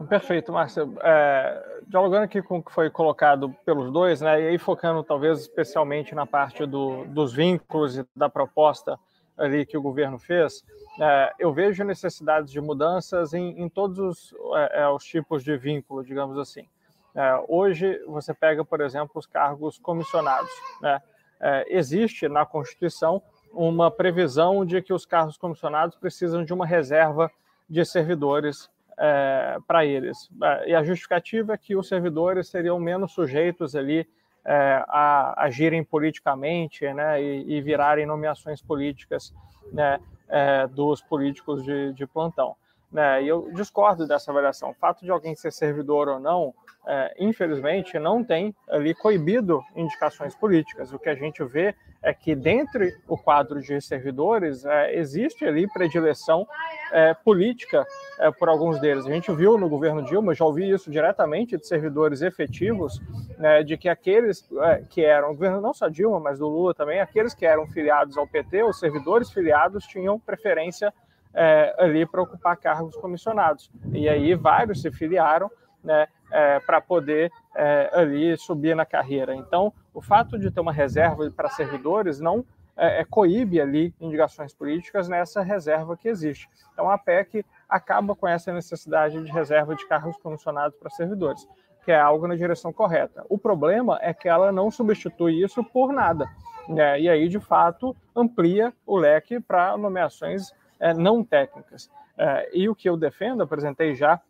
Perfeito, 0.09 0.51
Márcia. 0.51 0.87
É, 1.01 1.81
dialogando 1.87 2.23
aqui 2.23 2.41
com 2.41 2.57
o 2.57 2.63
que 2.63 2.71
foi 2.71 2.89
colocado 2.89 3.53
pelos 3.65 3.91
dois, 3.91 4.21
né, 4.21 4.41
e 4.41 4.47
aí 4.49 4.57
focando 4.57 5.03
talvez 5.03 5.41
especialmente 5.41 6.13
na 6.13 6.25
parte 6.25 6.65
do, 6.65 7.05
dos 7.05 7.33
vínculos 7.33 7.97
e 7.97 8.05
da 8.15 8.29
proposta 8.29 8.99
ali 9.37 9.65
que 9.65 9.77
o 9.77 9.81
governo 9.81 10.17
fez, 10.17 10.63
é, 10.99 11.33
eu 11.37 11.53
vejo 11.53 11.83
necessidades 11.83 12.51
de 12.51 12.59
mudanças 12.59 13.33
em, 13.33 13.61
em 13.61 13.69
todos 13.69 13.99
os, 13.99 14.33
é, 14.55 14.81
é 14.81 14.89
os 14.89 15.03
tipos 15.03 15.43
de 15.43 15.55
vínculo, 15.55 16.03
digamos 16.03 16.37
assim. 16.39 16.67
É, 17.13 17.43
hoje, 17.47 17.99
você 18.07 18.33
pega, 18.33 18.65
por 18.65 18.81
exemplo, 18.81 19.11
os 19.15 19.25
cargos 19.25 19.77
comissionados. 19.77 20.51
Né? 20.81 21.01
É, 21.39 21.65
existe 21.69 22.27
na 22.27 22.45
Constituição 22.45 23.21
uma 23.53 23.89
previsão 23.89 24.65
de 24.65 24.81
que 24.81 24.93
os 24.93 25.05
cargos 25.05 25.37
comissionados 25.37 25.95
precisam 25.95 26.43
de 26.43 26.53
uma 26.53 26.65
reserva 26.65 27.31
de 27.69 27.83
servidores 27.85 28.69
é, 28.97 29.57
para 29.67 29.85
eles. 29.85 30.29
É, 30.41 30.69
e 30.71 30.75
a 30.75 30.83
justificativa 30.83 31.53
é 31.53 31.57
que 31.57 31.75
os 31.75 31.87
servidores 31.87 32.47
seriam 32.47 32.79
menos 32.79 33.11
sujeitos 33.11 33.75
ali 33.75 34.07
é, 34.43 34.83
a 34.87 35.43
agirem 35.43 35.83
politicamente 35.83 36.91
né, 36.93 37.21
e, 37.21 37.57
e 37.57 37.61
virarem 37.61 38.05
nomeações 38.05 38.61
políticas 38.61 39.33
né, 39.71 39.99
é, 40.29 40.65
dos 40.67 41.01
políticos 41.01 41.63
de, 41.63 41.93
de 41.93 42.07
plantão. 42.07 42.55
Né? 42.91 43.23
E 43.23 43.27
eu 43.27 43.51
discordo 43.53 44.07
dessa 44.07 44.31
avaliação. 44.31 44.71
O 44.71 44.73
fato 44.73 45.03
de 45.03 45.11
alguém 45.11 45.35
ser 45.35 45.51
servidor 45.51 46.07
ou 46.07 46.19
não, 46.19 46.53
é, 46.85 47.13
infelizmente, 47.19 47.99
não 47.99 48.23
tem 48.23 48.55
ali 48.69 48.93
coibido 48.93 49.61
indicações 49.75 50.33
políticas. 50.35 50.93
O 50.93 50.99
que 50.99 51.09
a 51.09 51.15
gente 51.15 51.43
vê 51.43 51.75
é 52.01 52.13
que, 52.13 52.33
dentre 52.33 52.95
o 53.07 53.17
quadro 53.17 53.61
de 53.61 53.81
servidores, 53.81 54.63
é, 54.63 54.95
existe 54.95 55.43
ali 55.43 55.67
predileção 55.67 56.47
é, 56.91 57.13
política 57.13 57.85
é, 58.19 58.31
por 58.31 58.47
alguns 58.47 58.79
deles. 58.79 59.05
A 59.05 59.11
gente 59.11 59.31
viu 59.33 59.57
no 59.57 59.67
governo 59.67 60.01
Dilma, 60.03 60.33
já 60.33 60.45
ouvi 60.45 60.69
isso 60.69 60.89
diretamente 60.89 61.57
de 61.57 61.67
servidores 61.67 62.21
efetivos, 62.21 63.01
né, 63.37 63.63
de 63.63 63.75
que 63.75 63.89
aqueles 63.89 64.47
é, 64.61 64.83
que 64.89 65.03
eram, 65.03 65.29
governo 65.29 65.59
não 65.59 65.73
só 65.73 65.89
Dilma, 65.89 66.19
mas 66.19 66.39
do 66.39 66.47
Lula 66.47 66.73
também, 66.73 67.01
aqueles 67.01 67.33
que 67.33 67.45
eram 67.45 67.67
filiados 67.67 68.17
ao 68.17 68.27
PT, 68.27 68.63
os 68.63 68.79
servidores 68.79 69.29
filiados 69.31 69.85
tinham 69.85 70.17
preferência 70.17 70.93
é, 71.33 71.75
ali 71.77 72.05
para 72.05 72.21
ocupar 72.21 72.57
cargos 72.57 72.95
comissionados. 72.95 73.69
E 73.91 74.07
aí 74.07 74.35
vários 74.35 74.81
se 74.81 74.91
filiaram 74.91 75.49
né, 75.83 76.07
é, 76.31 76.59
para 76.59 76.81
poder 76.81 77.31
é, 77.55 77.89
ali 77.93 78.35
subir 78.37 78.75
na 78.75 78.85
carreira. 78.85 79.35
Então, 79.35 79.73
o 79.93 80.01
fato 80.01 80.37
de 80.37 80.51
ter 80.51 80.59
uma 80.59 80.73
reserva 80.73 81.29
para 81.31 81.49
servidores 81.49 82.19
não 82.19 82.45
é, 82.75 83.01
é, 83.01 83.05
coíbe 83.05 83.59
ali 83.59 83.93
indicações 83.99 84.53
políticas 84.53 85.09
nessa 85.09 85.41
reserva 85.41 85.97
que 85.97 86.07
existe. 86.07 86.47
Então, 86.71 86.89
a 86.89 86.97
PEC 86.97 87.43
acaba 87.67 88.15
com 88.15 88.27
essa 88.27 88.53
necessidade 88.53 89.23
de 89.23 89.31
reserva 89.31 89.75
de 89.75 89.85
cargos 89.87 90.15
comissionados 90.17 90.77
para 90.77 90.89
servidores, 90.91 91.47
que 91.83 91.91
é 91.91 91.99
algo 91.99 92.27
na 92.27 92.35
direção 92.35 92.71
correta. 92.71 93.25
O 93.29 93.37
problema 93.37 93.97
é 94.01 94.13
que 94.13 94.29
ela 94.29 94.51
não 94.51 94.69
substitui 94.69 95.41
isso 95.41 95.63
por 95.63 95.91
nada. 95.91 96.29
Né? 96.69 97.01
E 97.01 97.09
aí, 97.09 97.27
de 97.27 97.39
fato, 97.39 97.95
amplia 98.15 98.71
o 98.85 98.95
leque 98.95 99.39
para 99.39 99.75
nomeações 99.75 100.51
não 100.93 101.23
técnicas. 101.23 101.89
É, 102.17 102.49
e 102.53 102.67
o 102.67 102.75
que 102.75 102.89
eu 102.89 102.97
defendo, 102.97 103.43
apresentei 103.43 103.93
já 103.93 104.21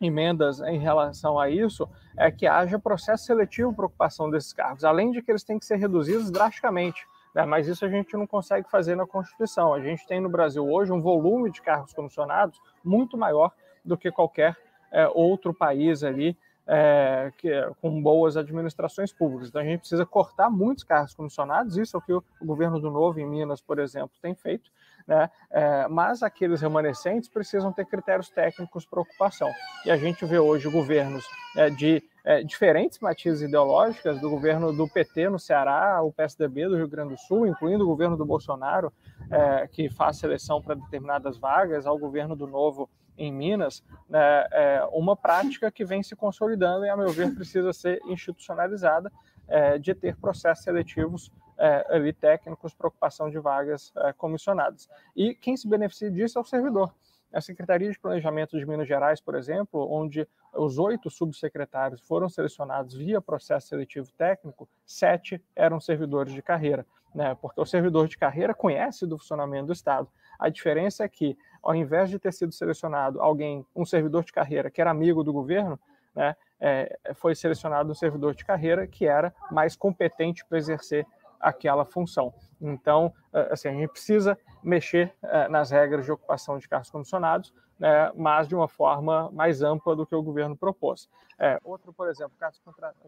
emendas 0.00 0.60
em 0.60 0.78
relação 0.78 1.38
a 1.38 1.50
isso, 1.50 1.88
é 2.16 2.30
que 2.30 2.46
haja 2.46 2.78
processo 2.78 3.24
seletivo 3.24 3.74
para 3.74 3.86
ocupação 3.86 4.30
desses 4.30 4.52
cargos, 4.52 4.84
além 4.84 5.10
de 5.10 5.20
que 5.20 5.30
eles 5.30 5.42
têm 5.42 5.58
que 5.58 5.66
ser 5.66 5.76
reduzidos 5.76 6.30
drasticamente. 6.30 7.04
Né? 7.34 7.44
Mas 7.44 7.66
isso 7.66 7.84
a 7.84 7.88
gente 7.88 8.16
não 8.16 8.26
consegue 8.26 8.70
fazer 8.70 8.94
na 8.94 9.06
Constituição. 9.06 9.74
A 9.74 9.80
gente 9.80 10.06
tem 10.06 10.20
no 10.20 10.28
Brasil 10.28 10.68
hoje 10.68 10.92
um 10.92 11.00
volume 11.00 11.50
de 11.50 11.60
cargos 11.60 11.92
comissionados 11.92 12.60
muito 12.84 13.18
maior 13.18 13.52
do 13.84 13.96
que 13.96 14.10
qualquer 14.10 14.56
é, 14.92 15.08
outro 15.08 15.52
país 15.52 16.04
ali 16.04 16.36
é, 16.66 17.32
que, 17.38 17.50
com 17.80 18.00
boas 18.02 18.36
administrações 18.36 19.12
públicas. 19.12 19.48
Então 19.48 19.62
a 19.62 19.64
gente 19.64 19.80
precisa 19.80 20.04
cortar 20.04 20.50
muitos 20.50 20.84
cargos 20.84 21.14
comissionados, 21.14 21.78
isso 21.78 21.96
é 21.96 21.98
o 21.98 22.02
que 22.02 22.12
o 22.12 22.22
governo 22.42 22.78
do 22.78 22.90
Novo 22.90 23.18
em 23.18 23.26
Minas, 23.26 23.60
por 23.60 23.78
exemplo, 23.78 24.10
tem 24.20 24.34
feito, 24.34 24.70
né? 25.08 25.30
É, 25.50 25.88
mas 25.88 26.22
aqueles 26.22 26.60
remanescentes 26.60 27.30
precisam 27.30 27.72
ter 27.72 27.86
critérios 27.86 28.28
técnicos 28.28 28.84
para 28.84 29.00
ocupação. 29.00 29.50
E 29.86 29.90
a 29.90 29.96
gente 29.96 30.26
vê 30.26 30.38
hoje 30.38 30.70
governos 30.70 31.24
é, 31.56 31.70
de 31.70 32.02
é, 32.22 32.42
diferentes 32.42 32.98
matizes 32.98 33.40
ideológicas, 33.40 34.20
do 34.20 34.28
governo 34.28 34.70
do 34.70 34.86
PT 34.86 35.30
no 35.30 35.38
Ceará, 35.38 36.02
o 36.02 36.12
PSDB 36.12 36.68
do 36.68 36.76
Rio 36.76 36.86
Grande 36.86 37.14
do 37.14 37.20
Sul, 37.20 37.46
incluindo 37.46 37.84
o 37.84 37.86
governo 37.86 38.18
do 38.18 38.26
Bolsonaro, 38.26 38.92
é, 39.30 39.66
que 39.66 39.88
faz 39.88 40.18
seleção 40.18 40.60
para 40.60 40.74
determinadas 40.74 41.38
vagas, 41.38 41.86
ao 41.86 41.98
governo 41.98 42.36
do 42.36 42.46
Novo 42.46 42.90
em 43.16 43.32
Minas, 43.32 43.82
né, 44.08 44.46
é 44.52 44.88
uma 44.92 45.16
prática 45.16 45.72
que 45.72 45.84
vem 45.84 46.04
se 46.04 46.14
consolidando 46.14 46.84
e, 46.84 46.88
a 46.88 46.96
meu 46.96 47.10
ver, 47.10 47.34
precisa 47.34 47.72
ser 47.72 47.98
institucionalizada 48.06 49.10
é, 49.48 49.76
de 49.76 49.92
ter 49.92 50.14
processos 50.16 50.62
seletivos 50.62 51.32
é, 51.58 51.86
ali 51.88 52.12
técnicos 52.12 52.72
para 52.72 52.88
ocupação 52.88 53.28
de 53.28 53.38
vagas 53.38 53.92
é, 53.96 54.12
comissionadas. 54.12 54.88
E 55.14 55.34
quem 55.34 55.56
se 55.56 55.68
beneficia 55.68 56.10
disso 56.10 56.38
é 56.38 56.40
o 56.40 56.44
servidor. 56.44 56.94
A 57.32 57.42
Secretaria 57.42 57.90
de 57.90 57.98
Planejamento 57.98 58.58
de 58.58 58.64
Minas 58.64 58.88
Gerais, 58.88 59.20
por 59.20 59.34
exemplo, 59.34 59.86
onde 59.90 60.26
os 60.54 60.78
oito 60.78 61.10
subsecretários 61.10 62.00
foram 62.00 62.28
selecionados 62.28 62.94
via 62.94 63.20
processo 63.20 63.68
seletivo 63.68 64.10
técnico, 64.16 64.66
sete 64.86 65.42
eram 65.54 65.78
servidores 65.78 66.32
de 66.32 66.40
carreira, 66.40 66.86
né? 67.14 67.34
porque 67.34 67.60
o 67.60 67.66
servidor 67.66 68.08
de 68.08 68.16
carreira 68.16 68.54
conhece 68.54 69.06
do 69.06 69.18
funcionamento 69.18 69.66
do 69.66 69.72
Estado. 69.74 70.08
A 70.38 70.48
diferença 70.48 71.04
é 71.04 71.08
que, 71.08 71.36
ao 71.62 71.74
invés 71.74 72.08
de 72.08 72.18
ter 72.18 72.32
sido 72.32 72.52
selecionado 72.52 73.20
alguém, 73.20 73.66
um 73.76 73.84
servidor 73.84 74.24
de 74.24 74.32
carreira 74.32 74.70
que 74.70 74.80
era 74.80 74.90
amigo 74.90 75.22
do 75.22 75.32
governo, 75.32 75.78
né, 76.14 76.34
é, 76.60 76.98
foi 77.14 77.34
selecionado 77.34 77.90
um 77.90 77.94
servidor 77.94 78.34
de 78.34 78.44
carreira 78.44 78.86
que 78.86 79.06
era 79.06 79.34
mais 79.50 79.76
competente 79.76 80.44
para 80.46 80.58
exercer 80.58 81.06
aquela 81.40 81.84
função. 81.84 82.32
Então, 82.60 83.12
eh, 83.32 83.48
assim, 83.50 83.68
a 83.68 83.72
gente 83.72 83.90
precisa 83.90 84.38
mexer 84.62 85.14
eh, 85.22 85.48
nas 85.48 85.70
regras 85.70 86.04
de 86.04 86.12
ocupação 86.12 86.58
de 86.58 86.68
cargos 86.68 86.90
comissionados, 86.90 87.54
né, 87.78 88.10
mas 88.14 88.48
de 88.48 88.54
uma 88.54 88.68
forma 88.68 89.30
mais 89.32 89.62
ampla 89.62 89.94
do 89.94 90.06
que 90.06 90.14
o 90.14 90.22
governo 90.22 90.56
propôs. 90.56 91.08
É, 91.38 91.56
outro, 91.62 91.92
por 91.92 92.08
exemplo, 92.08 92.32
caso 92.36 92.60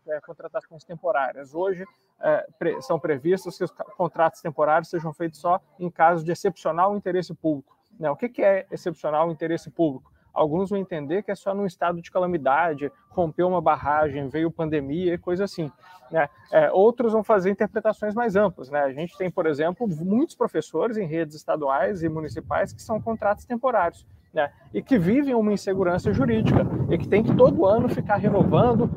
de 0.06 0.12
é, 0.12 0.20
contratações 0.20 0.84
temporárias. 0.84 1.52
Hoje 1.52 1.84
é, 2.20 2.46
pre, 2.56 2.80
são 2.80 2.98
previstos 2.98 3.58
que 3.58 3.64
os 3.64 3.72
contratos 3.96 4.40
temporários 4.40 4.88
sejam 4.88 5.12
feitos 5.12 5.40
só 5.40 5.60
em 5.80 5.90
casos 5.90 6.24
de 6.24 6.30
excepcional 6.30 6.96
interesse 6.96 7.34
público. 7.34 7.76
Né? 7.98 8.08
O 8.08 8.16
que, 8.16 8.28
que 8.28 8.42
é 8.42 8.66
excepcional 8.70 9.32
interesse 9.32 9.68
público? 9.68 10.12
Alguns 10.32 10.70
vão 10.70 10.78
entender 10.78 11.22
que 11.22 11.30
é 11.30 11.34
só 11.34 11.54
num 11.54 11.66
estado 11.66 12.00
de 12.00 12.10
calamidade, 12.10 12.90
rompeu 13.08 13.48
uma 13.48 13.60
barragem, 13.60 14.28
veio 14.28 14.50
pandemia 14.50 15.14
e 15.14 15.18
coisa 15.18 15.44
assim. 15.44 15.70
Né? 16.10 16.28
É, 16.50 16.70
outros 16.72 17.12
vão 17.12 17.22
fazer 17.22 17.50
interpretações 17.50 18.14
mais 18.14 18.36
amplas. 18.36 18.70
Né? 18.70 18.80
A 18.80 18.92
gente 18.92 19.16
tem, 19.16 19.30
por 19.30 19.46
exemplo, 19.46 19.86
muitos 19.88 20.34
professores 20.34 20.96
em 20.96 21.06
redes 21.06 21.36
estaduais 21.36 22.02
e 22.02 22.08
municipais 22.08 22.72
que 22.72 22.82
são 22.82 23.00
contratos 23.00 23.44
temporários. 23.44 24.06
Né, 24.32 24.48
e 24.72 24.80
que 24.80 24.96
vivem 24.96 25.34
uma 25.34 25.52
insegurança 25.52 26.12
jurídica 26.12 26.60
e 26.88 26.96
que 26.96 27.08
tem 27.08 27.20
que 27.20 27.34
todo 27.34 27.66
ano 27.66 27.88
ficar 27.88 28.14
renovando, 28.14 28.88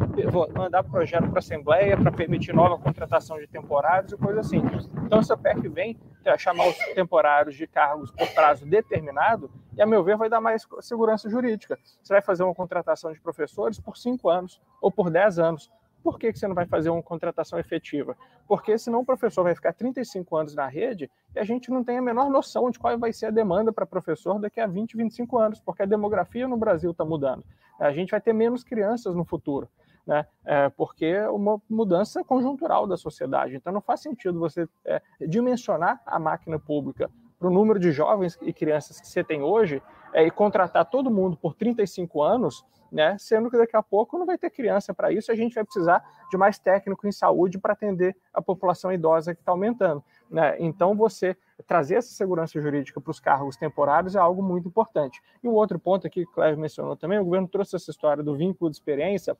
mandar 0.56 0.84
projeto 0.84 1.28
para 1.28 1.38
a 1.38 1.40
Assembleia 1.40 1.98
para 1.98 2.12
permitir 2.12 2.54
nova 2.54 2.78
contratação 2.78 3.40
de 3.40 3.48
temporários 3.48 4.12
e 4.12 4.18
coisa 4.18 4.42
assim. 4.42 4.62
Então, 5.04 5.18
essa 5.18 5.36
PEC 5.36 5.68
vem 5.70 5.98
chamar 6.38 6.68
os 6.68 6.78
temporários 6.94 7.56
de 7.56 7.66
cargos 7.66 8.12
por 8.12 8.28
prazo 8.36 8.64
determinado 8.68 9.50
e, 9.76 9.82
a 9.82 9.88
meu 9.88 10.04
ver, 10.04 10.18
vai 10.18 10.30
dar 10.30 10.40
mais 10.40 10.68
segurança 10.82 11.28
jurídica. 11.28 11.80
Você 12.04 12.14
vai 12.14 12.22
fazer 12.22 12.44
uma 12.44 12.54
contratação 12.54 13.12
de 13.12 13.20
professores 13.20 13.80
por 13.80 13.98
cinco 13.98 14.30
anos 14.30 14.62
ou 14.80 14.92
por 14.92 15.10
dez 15.10 15.40
anos. 15.40 15.72
Por 16.04 16.20
que, 16.20 16.34
que 16.34 16.38
você 16.38 16.48
não 16.48 16.54
vai 16.54 16.66
fazer 16.66 16.90
uma 16.90 17.02
contratação 17.02 17.58
efetiva? 17.58 18.18
Porque 18.48 18.78
senão 18.78 19.00
o 19.00 19.06
professor 19.06 19.44
vai 19.44 19.56
ficar 19.56 19.74
35 19.74 20.36
anos 20.36 20.54
na 20.54 20.68
rede 20.68 21.10
e 21.34 21.40
a 21.40 21.44
gente 21.44 21.72
não 21.72 21.84
tem 21.84 21.98
a 21.98 22.02
menor 22.02 22.30
noção 22.30 22.70
de 22.70 22.78
qual 22.78 22.98
vai 23.00 23.14
ser 23.14 23.28
a 23.28 23.32
demanda 23.32 23.72
para 23.72 23.86
professor 23.86 24.38
daqui 24.40 24.60
a 24.60 24.68
20, 24.68 24.98
25 24.98 25.38
anos, 25.38 25.60
porque 25.62 25.84
a 25.84 25.86
demografia 25.86 26.48
no 26.48 26.58
Brasil 26.58 26.92
está 26.92 27.06
mudando. 27.06 27.44
A 27.80 27.92
gente 27.92 28.12
vai 28.12 28.20
ter 28.20 28.34
menos 28.34 28.64
crianças 28.64 29.16
no 29.16 29.24
futuro. 29.24 29.70
Né? 30.06 30.26
É, 30.44 30.70
porque 30.70 31.06
é 31.06 31.30
uma 31.30 31.62
mudança 31.70 32.24
conjuntural 32.26 32.86
da 32.86 32.98
sociedade. 32.98 33.56
Então, 33.56 33.72
não 33.72 33.80
faz 33.80 34.02
sentido 34.02 34.38
você 34.38 34.68
é, 34.84 35.02
dimensionar 35.22 36.02
a 36.06 36.20
máquina 36.20 36.60
pública 36.60 37.10
para 37.40 37.48
o 37.48 37.52
número 37.52 37.80
de 37.80 37.92
jovens 37.92 38.38
e 38.42 38.52
crianças 38.52 39.00
que 39.00 39.08
você 39.08 39.24
tem 39.24 39.42
hoje 39.42 39.82
é, 40.14 40.26
e 40.26 40.32
contratar 40.32 40.86
todo 40.90 41.10
mundo 41.10 41.38
por 41.38 41.54
35 41.54 42.22
anos 42.22 42.66
né? 42.94 43.18
Sendo 43.18 43.50
que 43.50 43.58
daqui 43.58 43.76
a 43.76 43.82
pouco 43.82 44.20
não 44.20 44.26
vai 44.26 44.38
ter 44.38 44.52
criança 44.52 44.94
para 44.94 45.12
isso, 45.12 45.32
a 45.32 45.36
gente 45.36 45.56
vai 45.56 45.64
precisar 45.64 46.04
de 46.30 46.38
mais 46.38 46.60
técnico 46.60 47.08
em 47.08 47.12
saúde 47.12 47.58
para 47.58 47.74
atender 47.74 48.16
a 48.32 48.42
população 48.42 48.94
idosa 48.94 49.34
que 49.34 49.42
está 49.42 49.52
aumentando, 49.52 50.04
né? 50.30 50.56
Então 50.60 50.96
você 50.96 51.36
trazer 51.66 51.96
essa 51.96 52.14
segurança 52.14 52.62
jurídica 52.62 53.02
para 53.02 53.10
os 53.10 53.20
cargos 53.20 53.58
temporários 53.58 54.16
é 54.16 54.20
algo 54.20 54.44
muito 54.44 54.68
importante. 54.68 55.22
E 55.44 55.48
um 55.48 55.54
outro 55.54 55.80
ponto 55.80 56.06
aqui 56.06 56.24
que 56.24 56.32
o 56.32 56.34
Cléber 56.34 56.58
mencionou 56.58 56.96
também, 56.96 57.18
o 57.18 57.26
governo 57.26 57.48
trouxe 57.48 57.76
essa 57.76 57.90
história 57.90 58.24
do 58.24 58.36
vínculo 58.36 58.70
de 58.70 58.78
experiência 58.78 59.36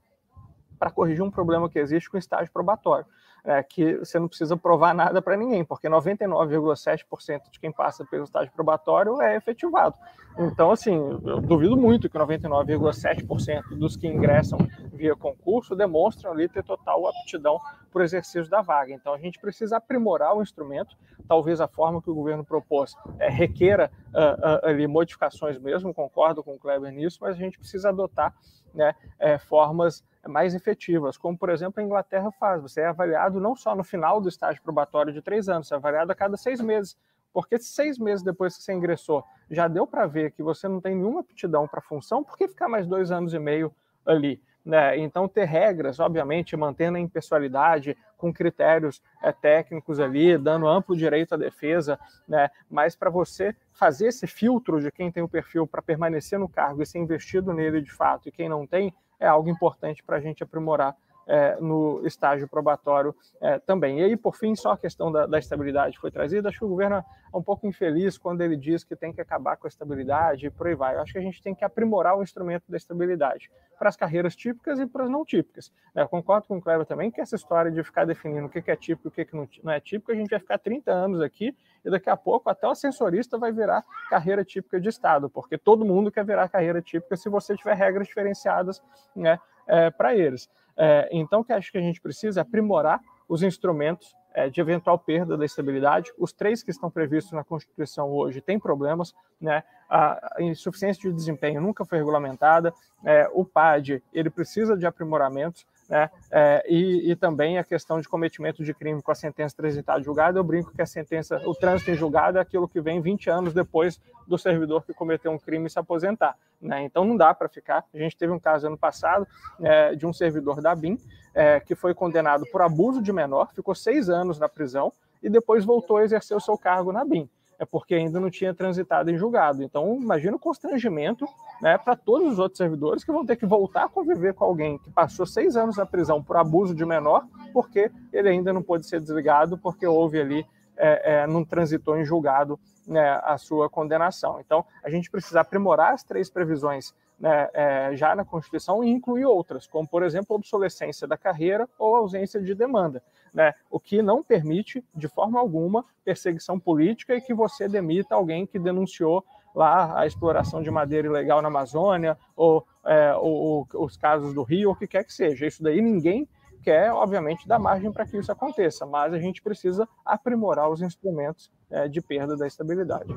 para 0.84 0.92
corrigir 0.92 1.24
um 1.24 1.32
problema 1.32 1.70
que 1.70 1.80
existe 1.80 2.10
com 2.10 2.18
estágio 2.18 2.52
probatório 2.52 3.06
é, 3.46 3.62
que 3.62 3.98
você 3.98 4.18
não 4.18 4.28
precisa 4.28 4.56
provar 4.56 4.94
nada 4.94 5.22
para 5.22 5.36
ninguém, 5.36 5.66
porque 5.66 5.90
99,7% 5.90 7.52
de 7.52 7.60
quem 7.60 7.72
passa 7.72 8.06
pelo 8.06 8.24
estágio 8.24 8.52
probatório 8.54 9.22
é 9.22 9.36
efetivado. 9.36 9.96
Então, 10.38 10.72
assim, 10.72 10.96
eu 10.96 11.42
duvido 11.42 11.76
muito 11.76 12.10
que 12.10 12.18
99,7% 12.18 13.76
dos 13.76 13.98
que 13.98 14.08
ingressam 14.08 14.58
via 14.94 15.16
concurso 15.16 15.76
demonstram 15.76 16.32
ali 16.32 16.48
ter 16.48 16.64
total 16.64 17.06
aptidão 17.08 17.60
para 17.92 18.02
o 18.02 18.04
exercício 18.04 18.50
da 18.50 18.62
vaga. 18.62 18.94
Então, 18.94 19.14
a 19.14 19.18
gente 19.18 19.40
precisa 19.40 19.78
aprimorar 19.78 20.36
o 20.36 20.42
instrumento. 20.42 20.96
Talvez 21.28 21.62
a 21.62 21.68
forma 21.68 22.02
que 22.02 22.10
o 22.10 22.16
governo 22.16 22.44
propôs 22.44 22.96
é, 23.20 23.30
requeira 23.30 23.92
uh, 24.14 24.66
uh, 24.66 24.70
ali 24.70 24.88
modificações 24.88 25.60
mesmo, 25.60 25.94
concordo 25.94 26.44
com 26.44 26.56
o 26.56 26.60
Kleber 26.60 26.92
nisso, 26.92 27.20
mas 27.22 27.36
a 27.36 27.40
gente 27.40 27.60
precisa 27.60 27.90
adotar 27.90 28.34
né, 28.74 28.96
é, 29.20 29.38
formas 29.38 30.04
mais 30.28 30.56
efetivas, 30.56 31.18
como 31.18 31.38
por 31.38 31.50
exemplo 31.50 31.82
a 31.82 31.84
Inglaterra 31.84 32.32
faz. 32.32 32.62
Você 32.62 32.82
é 32.82 32.88
avaliado 32.88 33.40
não 33.40 33.56
só 33.56 33.76
no 33.76 33.84
final 33.84 34.22
do 34.22 34.30
estágio 34.30 34.62
probatório 34.62 35.14
de 35.14 35.22
três 35.22 35.50
anos, 35.50 35.68
você 35.68 35.74
é 35.74 35.78
avaliado 35.78 36.12
a 36.12 36.16
cada 36.16 36.38
seis 36.38 36.62
meses. 36.62 36.98
Porque 37.34 37.58
se 37.58 37.74
seis 37.74 37.98
meses 37.98 38.24
depois 38.24 38.56
que 38.56 38.64
você 38.64 38.74
ingressou 38.74 39.24
já 39.50 39.68
deu 39.68 39.88
para 39.88 40.06
ver 40.06 40.32
que 40.32 40.44
você 40.44 40.68
não 40.68 40.80
tem 40.80 40.96
nenhuma 40.96 41.22
aptidão 41.22 41.68
para 41.68 41.80
a 41.80 41.84
função, 41.84 42.24
por 42.24 42.38
que 42.38 42.48
ficar 42.48 42.70
mais 42.70 42.86
dois 42.88 43.12
anos 43.12 43.34
e 43.34 43.40
meio 43.40 43.74
ali? 44.06 44.42
Né? 44.64 44.98
Então, 44.98 45.28
ter 45.28 45.44
regras, 45.44 46.00
obviamente, 46.00 46.56
mantendo 46.56 46.98
a 46.98 47.00
impessoalidade, 47.00 47.98
com 48.18 48.32
critérios 48.32 49.02
é, 49.22 49.32
técnicos 49.34 50.00
ali, 50.00 50.38
dando 50.38 50.68
amplo 50.68 50.96
direito 50.96 51.34
à 51.34 51.38
defesa, 51.38 52.00
né? 52.26 52.50
mas 52.70 52.96
para 52.96 53.10
você 53.10 53.54
fazer 53.74 54.08
esse 54.08 54.26
filtro 54.26 54.80
de 54.80 54.90
quem 54.90 55.12
tem 55.12 55.22
o 55.22 55.28
perfil 55.28 55.68
para 55.68 55.82
permanecer 55.82 56.40
no 56.40 56.48
cargo 56.48 56.82
e 56.82 56.86
ser 56.86 57.00
investido 57.00 57.52
nele 57.52 57.82
de 57.82 57.92
fato 57.92 58.30
e 58.30 58.32
quem 58.32 58.48
não 58.48 58.66
tem, 58.66 58.94
é 59.24 59.28
algo 59.28 59.50
importante 59.50 60.04
para 60.04 60.18
a 60.18 60.20
gente 60.20 60.44
aprimorar 60.44 60.96
é, 61.28 61.56
no 61.60 62.06
estágio 62.06 62.48
probatório 62.48 63.16
é, 63.42 63.60
também. 63.60 64.00
E 64.00 64.04
aí, 64.04 64.18
por 64.18 64.36
fim, 64.36 64.56
só 64.56 64.72
a 64.72 64.78
questão 64.78 65.12
da, 65.12 65.26
da, 65.26 65.40
estabilidade 65.40 65.98
foi 65.98 66.12
trazida. 66.12 66.50
Acho 66.50 66.60
que 66.60 66.66
o 66.66 66.70
governo 66.70 66.98
é 66.98 67.04
um 67.34 67.42
pouco 67.42 67.66
infeliz 67.68 68.18
quando 68.18 68.42
ele 68.42 68.56
diz 68.56 68.84
que 68.84 68.96
tem 68.96 69.14
que 69.14 69.22
acabar 69.22 69.58
com 69.58 69.68
a 69.68 69.70
estabilidade 69.70 70.48
e 70.48 70.50
por 70.50 70.68
aí 70.68 70.76
vai. 70.76 70.96
Eu 70.96 71.02
acho 71.02 71.14
que 71.14 71.20
a 71.20 71.22
gente 71.22 71.42
tem 71.42 71.56
que 71.56 71.64
aprimorar 71.64 72.18
o 72.18 72.24
instrumento 72.24 72.64
da 72.68 72.78
estabilidade 72.78 73.50
para 73.78 73.90
as 73.90 73.96
carreiras 73.96 74.36
típicas 74.36 74.80
e 74.80 74.86
para 74.86 75.06
as 75.06 75.10
não 75.10 75.26
típicas. 75.26 75.72
Eu 75.96 76.08
concordo 76.08 76.48
com 76.48 76.58
o 76.58 76.62
Cleber 76.62 76.86
também 76.86 77.12
que 77.12 77.22
essa 77.22 77.36
história 77.36 77.72
de 77.72 77.84
ficar 77.84 78.06
definindo 78.06 78.48
o 78.48 78.50
que 78.50 78.70
é 78.70 78.76
típico 78.76 79.08
e 79.08 79.22
o 79.22 79.48
que 79.48 79.64
não 79.64 79.72
é 79.72 79.80
típico, 79.80 80.12
a 80.12 80.16
gente 80.16 80.30
vai 80.30 80.40
ficar 80.40 80.58
30 80.58 80.92
anos 80.92 81.22
aqui 81.22 81.56
e 81.84 81.90
daqui 81.90 82.10
a 82.10 82.16
pouco 82.16 82.50
até 82.50 82.68
o 82.68 82.72
ascensorista 82.72 83.38
vai 83.38 83.52
virar 83.52 83.84
carreira 84.10 84.44
típica 84.44 84.80
de 84.80 84.90
Estado, 84.90 85.30
porque 85.30 85.58
todo 85.58 85.86
mundo 85.86 86.12
quer 86.12 86.26
virar 86.26 86.48
carreira 86.50 86.82
típica 86.82 87.18
se 87.18 87.30
você 87.30 87.56
tiver 87.56 87.76
regras 87.76 88.08
diferenciadas 88.08 88.82
né, 89.16 89.40
é, 89.68 89.90
para 89.90 90.16
eles. 90.16 90.50
É, 90.78 91.10
então, 91.12 91.42
o 91.42 91.44
que 91.44 91.54
acho 91.54 91.72
que 91.72 91.78
a 91.78 91.82
gente 91.82 92.02
precisa 92.02 92.40
é 92.40 92.42
aprimorar 92.42 93.00
os 93.28 93.44
instrumentos 93.44 94.16
é, 94.34 94.50
de 94.50 94.60
eventual 94.60 94.98
perda 94.98 95.38
da 95.38 95.46
estabilidade. 95.46 96.12
Os 96.18 96.34
três 96.34 96.64
que 96.64 96.72
estão 96.72 96.90
previstos 96.90 97.34
na 97.34 97.44
Constituição 97.44 98.12
hoje 98.12 98.42
têm 98.42 98.60
problemas, 98.60 99.14
né? 99.40 99.64
A 99.90 100.38
insuficiência 100.40 101.08
de 101.08 101.16
desempenho 101.16 101.62
nunca 101.62 101.86
foi 101.86 102.00
regulamentada. 102.00 102.74
É, 103.06 103.30
o 103.32 103.46
PAD 103.46 104.02
ele 104.12 104.30
precisa 104.30 104.76
de 104.76 104.88
aprimoramentos 104.88 105.68
né? 105.90 106.10
É, 106.32 106.64
e, 106.68 107.12
e, 107.12 107.16
também 107.16 107.58
a 107.58 107.64
questão 107.64 108.00
de 108.00 108.08
cometimento 108.08 108.64
de 108.64 108.74
crime 108.74 109.02
com 109.02 109.12
a 109.12 109.16
sentença 109.16 109.56
transitada 109.56 110.02
julgada. 110.02 110.40
Eu 110.40 110.44
brinco 110.44 110.72
que 110.72 110.82
a 110.82 110.86
sentença, 110.86 111.42
o 111.46 111.54
trânsito 111.54 111.92
em 111.92 111.96
julgado 111.96 112.38
é 112.38 112.42
aquilo 112.42 112.68
que 112.68 112.80
vem 112.82 113.02
20 113.02 113.30
anos 113.30 113.54
depois 113.54 114.00
do 114.28 114.38
servidor 114.38 114.86
que 114.86 114.94
cometeu 114.94 115.32
um 115.32 115.38
crime 115.38 115.70
se 115.70 115.78
aposentar. 115.78 116.38
Né? 116.62 116.84
Então 116.84 117.04
não 117.04 117.18
dá 117.18 117.34
para 117.34 117.50
ficar. 117.50 117.86
A 117.94 117.98
gente 117.98 118.16
teve 118.16 118.32
um 118.32 118.40
caso 118.40 118.68
ano 118.68 118.78
passado 118.78 119.28
é, 119.62 119.96
de 119.96 120.06
um 120.06 120.14
servidor 120.14 120.62
da 120.62 120.74
BIM 120.74 120.98
é, 121.34 121.60
que 121.60 121.76
foi 121.76 121.94
condenado 121.94 122.46
por 122.52 122.62
abuso 122.62 123.02
de 123.02 123.12
menor, 123.12 123.52
ficou 123.54 123.76
seis 123.76 124.10
anos 124.10 124.40
na 124.40 124.48
prisão 124.48 124.94
e 125.22 125.30
depois 125.30 125.66
voltou 125.66 125.98
a 125.98 126.04
exercer 126.04 126.36
o 126.36 126.40
seu 126.40 126.58
cargo 126.58 126.92
na 126.92 127.04
BIM 127.04 127.30
é 127.60 127.66
porque 127.66 127.96
ainda 127.96 128.20
não 128.20 128.30
tinha 128.30 128.54
transitado 128.54 129.10
em 129.10 129.18
julgado. 129.18 129.64
Então, 129.64 129.96
imagina 129.96 130.36
o 130.36 130.40
constrangimento 130.40 131.26
né, 131.62 131.78
para 131.78 131.96
todos 131.96 132.34
os 132.34 132.40
outros 132.40 132.58
servidores 132.58 133.04
que 133.04 133.12
vão 133.12 133.26
ter 133.26 133.36
que 133.36 133.46
voltar 133.46 133.86
a 133.86 133.90
conviver 133.90 134.34
com 134.34 134.46
alguém 134.46 134.78
que 134.78 134.90
passou 134.90 135.26
seis 135.26 135.56
anos 135.56 135.78
na 135.78 135.86
prisão 135.86 136.22
por 136.22 136.38
abuso 136.38 136.74
de 136.74 136.86
menor, 136.86 137.26
porque 137.54 137.92
ele 138.12 138.30
ainda 138.30 138.52
não 138.52 138.62
pôde 138.62 138.86
ser 138.86 139.00
desligado, 139.00 139.58
porque 139.58 139.86
houve 139.86 140.20
ali, 140.20 140.46
é, 140.78 141.22
é, 141.22 141.28
não 141.28 141.44
transitou 141.44 141.98
em 141.98 142.06
julgado 142.06 142.60
né, 142.88 143.20
a 143.24 143.38
sua 143.38 143.70
condenação. 143.70 144.40
Então, 144.40 144.66
a 144.84 144.90
gente 144.90 145.10
precisa 145.10 145.42
aprimorar 145.42 145.94
as 145.94 146.04
três 146.04 146.30
previsões 146.30 146.94
né, 147.20 147.50
é, 147.54 147.96
já 147.96 148.16
na 148.16 148.26
Constituição 148.26 148.84
e 148.84 148.90
incluir 148.90 149.26
outras, 149.26 149.68
como, 149.68 149.88
por 149.88 150.04
exemplo, 150.04 150.36
obsolescência 150.36 151.08
da 151.08 151.18
carreira 151.18 151.70
ou 151.78 151.96
ausência 151.96 152.42
de 152.42 152.54
demanda, 152.54 153.02
né, 153.34 153.54
o 153.70 153.80
que 153.80 154.02
não 154.02 154.22
permite, 154.22 154.84
de 154.94 155.08
forma 155.08 155.40
alguma, 155.40 155.84
perseguição 156.04 156.60
política 156.60 157.16
e 157.16 157.22
que 157.22 157.34
você 157.34 157.68
demita 157.68 158.16
alguém 158.16 158.46
que 158.46 158.60
denunciou 158.60 159.24
lá 159.56 160.00
a 160.00 160.06
exploração 160.06 160.62
de 160.62 160.72
madeira 160.72 161.08
ilegal 161.08 161.42
na 161.42 161.48
Amazônia 161.48 162.18
ou, 162.36 162.66
é, 162.86 163.14
ou, 163.16 163.68
ou 163.74 163.86
os 163.86 163.98
casos 163.98 164.34
do 164.34 164.44
Rio, 164.44 164.70
ou 164.70 164.76
o 164.76 164.78
que 164.78 164.88
quer 164.88 165.04
que 165.04 165.14
seja. 165.14 165.46
Isso 165.46 165.62
daí 165.62 165.82
ninguém 165.82 166.28
quer, 166.64 166.92
obviamente, 166.92 167.48
dar 167.48 167.60
margem 167.60 167.92
para 167.92 168.06
que 168.06 168.18
isso 168.18 168.32
aconteça, 168.32 168.86
mas 168.86 169.14
a 169.14 169.20
gente 169.20 169.42
precisa 169.42 169.88
aprimorar 170.06 170.70
os 170.70 170.82
instrumentos 170.82 171.52
é, 171.70 171.88
de 171.88 172.02
perda 172.02 172.38
da 172.38 172.48
estabilidade. 172.48 173.14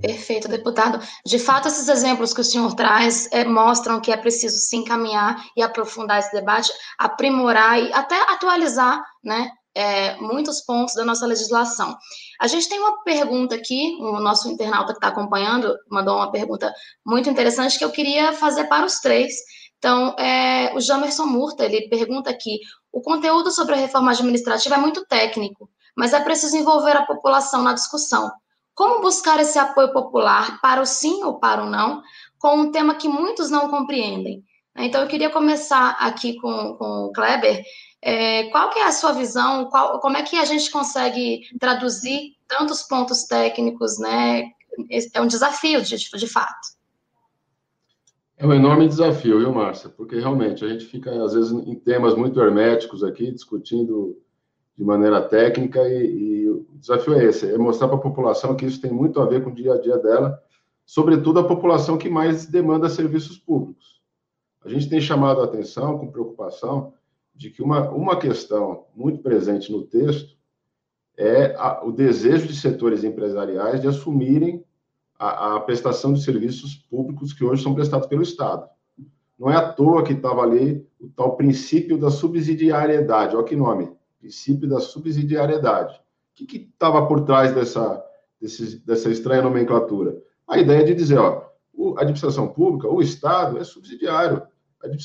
Perfeito, 0.00 0.48
deputado. 0.48 0.98
De 1.26 1.38
fato, 1.38 1.68
esses 1.68 1.88
exemplos 1.88 2.32
que 2.32 2.40
o 2.40 2.44
senhor 2.44 2.74
traz 2.74 3.28
é, 3.32 3.44
mostram 3.44 4.00
que 4.00 4.10
é 4.10 4.16
preciso 4.16 4.58
se 4.58 4.76
encaminhar 4.76 5.44
e 5.56 5.62
aprofundar 5.62 6.18
esse 6.18 6.32
debate, 6.32 6.72
aprimorar 6.98 7.78
e 7.78 7.92
até 7.92 8.18
atualizar 8.32 9.02
né, 9.22 9.50
é, 9.74 10.16
muitos 10.16 10.62
pontos 10.62 10.94
da 10.94 11.04
nossa 11.04 11.26
legislação. 11.26 11.96
A 12.40 12.46
gente 12.46 12.68
tem 12.68 12.78
uma 12.78 13.02
pergunta 13.02 13.54
aqui, 13.54 13.98
o 14.00 14.18
nosso 14.20 14.48
internauta 14.48 14.92
que 14.92 14.98
está 14.98 15.08
acompanhando 15.08 15.76
mandou 15.90 16.16
uma 16.16 16.30
pergunta 16.30 16.72
muito 17.04 17.28
interessante 17.28 17.78
que 17.78 17.84
eu 17.84 17.92
queria 17.92 18.32
fazer 18.32 18.64
para 18.64 18.86
os 18.86 19.00
três. 19.00 19.34
Então, 19.78 20.14
é, 20.18 20.74
o 20.74 20.80
Jamerson 20.80 21.26
Murta, 21.26 21.64
ele 21.64 21.88
pergunta 21.88 22.30
aqui, 22.30 22.58
o 22.92 23.00
conteúdo 23.00 23.50
sobre 23.50 23.74
a 23.74 23.78
reforma 23.78 24.10
administrativa 24.12 24.74
é 24.74 24.78
muito 24.78 25.06
técnico, 25.06 25.70
mas 25.96 26.12
é 26.12 26.20
preciso 26.20 26.56
envolver 26.56 26.96
a 26.96 27.06
população 27.06 27.62
na 27.62 27.72
discussão. 27.72 28.30
Como 28.80 29.02
buscar 29.02 29.38
esse 29.38 29.58
apoio 29.58 29.92
popular 29.92 30.58
para 30.62 30.80
o 30.80 30.86
sim 30.86 31.22
ou 31.22 31.38
para 31.38 31.62
o 31.62 31.68
não, 31.68 32.00
com 32.38 32.56
um 32.56 32.72
tema 32.72 32.94
que 32.94 33.10
muitos 33.10 33.50
não 33.50 33.68
compreendem? 33.68 34.42
Então, 34.74 35.02
eu 35.02 35.06
queria 35.06 35.28
começar 35.28 35.98
aqui 36.00 36.40
com, 36.40 36.76
com 36.78 37.04
o 37.04 37.12
Kleber. 37.12 37.62
É, 38.00 38.44
qual 38.44 38.70
que 38.70 38.78
é 38.78 38.86
a 38.86 38.92
sua 38.92 39.12
visão? 39.12 39.66
Qual, 39.66 40.00
como 40.00 40.16
é 40.16 40.22
que 40.22 40.34
a 40.38 40.46
gente 40.46 40.70
consegue 40.70 41.42
traduzir 41.60 42.36
tantos 42.48 42.82
pontos 42.82 43.24
técnicos, 43.24 43.98
né? 43.98 44.44
É 45.12 45.20
um 45.20 45.26
desafio, 45.26 45.82
de, 45.82 45.96
de 45.98 46.26
fato. 46.26 46.68
É 48.38 48.46
um 48.46 48.54
enorme 48.54 48.88
desafio, 48.88 49.40
viu, 49.40 49.52
Márcia? 49.52 49.90
Porque 49.90 50.18
realmente 50.18 50.64
a 50.64 50.68
gente 50.68 50.86
fica, 50.86 51.22
às 51.22 51.34
vezes, 51.34 51.52
em 51.52 51.74
temas 51.74 52.14
muito 52.14 52.40
herméticos 52.40 53.04
aqui, 53.04 53.30
discutindo 53.30 54.16
de 54.76 54.84
maneira 54.84 55.20
técnica 55.20 55.80
e, 55.88 56.44
e 56.44 56.48
o 56.48 56.66
desafio 56.74 57.14
é 57.14 57.24
esse, 57.24 57.52
é 57.52 57.58
mostrar 57.58 57.88
para 57.88 57.96
a 57.96 58.00
população 58.00 58.56
que 58.56 58.64
isso 58.64 58.80
tem 58.80 58.90
muito 58.90 59.20
a 59.20 59.26
ver 59.26 59.42
com 59.42 59.50
o 59.50 59.54
dia 59.54 59.74
a 59.74 59.80
dia 59.80 59.98
dela, 59.98 60.42
sobretudo 60.86 61.38
a 61.40 61.46
população 61.46 61.98
que 61.98 62.08
mais 62.08 62.46
demanda 62.46 62.88
serviços 62.88 63.38
públicos. 63.38 64.00
A 64.64 64.68
gente 64.68 64.88
tem 64.88 65.00
chamado 65.00 65.40
a 65.40 65.44
atenção 65.44 65.98
com 65.98 66.10
preocupação 66.10 66.92
de 67.34 67.50
que 67.50 67.62
uma, 67.62 67.90
uma 67.90 68.18
questão 68.18 68.86
muito 68.94 69.22
presente 69.22 69.72
no 69.72 69.82
texto 69.82 70.36
é 71.16 71.54
a, 71.56 71.84
o 71.84 71.92
desejo 71.92 72.46
de 72.46 72.54
setores 72.54 73.04
empresariais 73.04 73.80
de 73.80 73.88
assumirem 73.88 74.64
a, 75.18 75.56
a, 75.56 75.60
prestação 75.60 76.12
de 76.12 76.22
serviços 76.22 76.74
públicos 76.74 77.32
que 77.32 77.44
hoje 77.44 77.62
são 77.62 77.74
prestados 77.74 78.06
pelo 78.06 78.22
Estado. 78.22 78.66
Não 79.38 79.50
é 79.50 79.56
à 79.56 79.72
toa 79.72 80.02
que 80.02 80.12
estava 80.12 80.42
ali 80.42 80.86
o 80.98 81.08
tal 81.08 81.36
princípio 81.36 81.98
da 81.98 82.10
subsidiariedade, 82.10 83.36
olha 83.36 83.44
que 83.44 83.56
nome, 83.56 83.90
princípio 84.20 84.68
da 84.68 84.80
subsidiariedade. 84.80 86.00
O 86.40 86.46
que 86.46 86.68
estava 86.72 87.06
por 87.06 87.24
trás 87.24 87.54
dessa, 87.54 88.02
desse, 88.40 88.78
dessa 88.86 89.10
estranha 89.10 89.42
nomenclatura? 89.42 90.16
A 90.46 90.58
ideia 90.58 90.84
de 90.84 90.94
dizer, 90.94 91.18
ó, 91.18 91.50
a 91.96 92.02
administração 92.02 92.48
pública, 92.48 92.88
o 92.88 93.02
Estado, 93.02 93.58
é 93.58 93.64
subsidiário. 93.64 94.42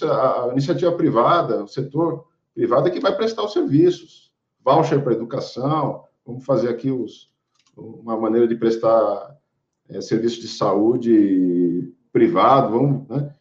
A, 0.03 0.45
a 0.45 0.51
iniciativa 0.51 0.91
privada, 0.91 1.63
o 1.63 1.67
setor 1.67 2.25
privado 2.53 2.87
é 2.87 2.91
que 2.91 2.99
vai 2.99 3.15
prestar 3.15 3.43
os 3.43 3.53
serviços. 3.53 4.31
Voucher 4.63 5.03
para 5.03 5.13
educação, 5.13 6.03
vamos 6.25 6.45
fazer 6.45 6.69
aqui 6.69 6.89
os, 6.89 7.29
uma 7.75 8.17
maneira 8.17 8.47
de 8.47 8.55
prestar 8.55 9.37
é, 9.89 10.01
serviço 10.01 10.41
de 10.41 10.47
saúde 10.47 11.93
privado, 12.11 12.71
vamos, 12.71 13.07
né? 13.07 13.33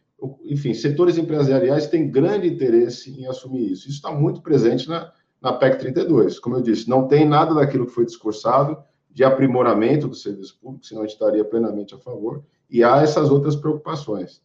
enfim, 0.43 0.73
setores 0.73 1.17
empresariais 1.17 1.87
têm 1.87 2.09
grande 2.09 2.47
interesse 2.47 3.11
em 3.11 3.25
assumir 3.25 3.71
isso. 3.71 3.87
Isso 3.87 3.97
está 3.97 4.11
muito 4.11 4.41
presente 4.41 4.87
na, 4.87 5.11
na 5.45 5.53
PEC 5.53 5.77
32. 5.77 6.39
Como 6.39 6.55
eu 6.55 6.61
disse, 6.61 6.89
não 6.89 7.07
tem 7.07 7.23
nada 7.23 7.53
daquilo 7.53 7.85
que 7.85 7.91
foi 7.91 8.03
discursado 8.03 8.79
de 9.11 9.23
aprimoramento 9.23 10.07
do 10.07 10.15
serviço 10.15 10.57
público, 10.59 10.83
senão 10.83 11.03
a 11.03 11.05
gente 11.05 11.13
estaria 11.13 11.45
plenamente 11.45 11.93
a 11.93 11.99
favor, 11.99 12.43
e 12.67 12.83
há 12.83 12.97
essas 13.03 13.29
outras 13.29 13.55
preocupações. 13.55 14.41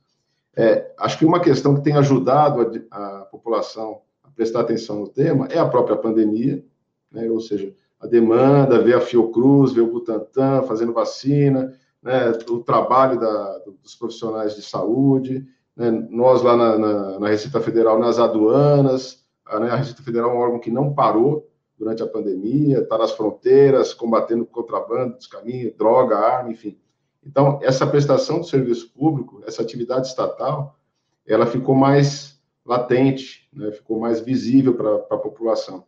É, 0.55 0.93
acho 0.99 1.19
que 1.19 1.25
uma 1.25 1.41
questão 1.41 1.75
que 1.75 1.81
tem 1.81 1.97
ajudado 1.97 2.85
a, 2.91 3.21
a, 3.21 3.25
população 3.25 4.03
a 4.23 4.29
prestar 4.31 4.61
atenção 4.61 5.01
no 5.01 5.09
tema 5.09 5.47
é 5.47 5.59
a 5.59 5.67
própria 5.67 5.97
pandemia, 5.97 6.63
né? 7.11 7.31
ou 7.31 7.41
seja, 7.41 7.73
a 7.99 8.07
demanda, 8.07 8.83
ver 8.83 8.95
a 8.95 9.01
Fiocruz, 9.01 9.73
ver 9.73 9.81
o 9.81 9.91
Butantan 9.91 10.63
fazendo 10.65 10.93
vacina, 10.93 11.73
né? 12.03 12.31
o 12.51 12.59
trabalho 12.59 13.19
da, 13.19 13.59
dos 13.83 13.95
profissionais 13.95 14.55
de 14.55 14.61
saúde, 14.61 15.47
né? 15.75 15.91
nós 16.11 16.43
lá 16.43 16.55
na, 16.55 16.79
na, 16.79 17.19
na, 17.21 17.29
Receita 17.29 17.59
Federal, 17.59 17.99
nas 17.99 18.19
aduanas, 18.19 19.20
né? 19.59 19.71
a 19.71 19.77
Receita 19.77 20.03
Federal 20.03 20.31
é 20.31 20.35
um 20.35 20.39
órgão 20.39 20.61
que 20.61 20.71
não 20.71 20.93
parou, 20.93 21.51
durante 21.81 22.03
a 22.03 22.07
pandemia, 22.07 22.81
está 22.81 22.99
nas 22.99 23.13
fronteiras, 23.13 23.95
combatendo 23.95 24.45
contrabando 24.45 25.17
dos 25.17 25.27
caminhos, 25.27 25.75
droga, 25.77 26.19
arma, 26.19 26.51
enfim. 26.51 26.79
Então, 27.25 27.59
essa 27.63 27.87
prestação 27.87 28.41
do 28.41 28.47
serviço 28.47 28.93
público, 28.93 29.43
essa 29.47 29.63
atividade 29.63 30.07
estatal, 30.07 30.79
ela 31.27 31.47
ficou 31.47 31.75
mais 31.75 32.39
latente, 32.67 33.49
né, 33.53 33.73
ficou 33.73 33.99
mais 33.99 34.21
visível 34.21 34.75
para 34.75 34.97
a 35.11 35.19
população. 35.19 35.85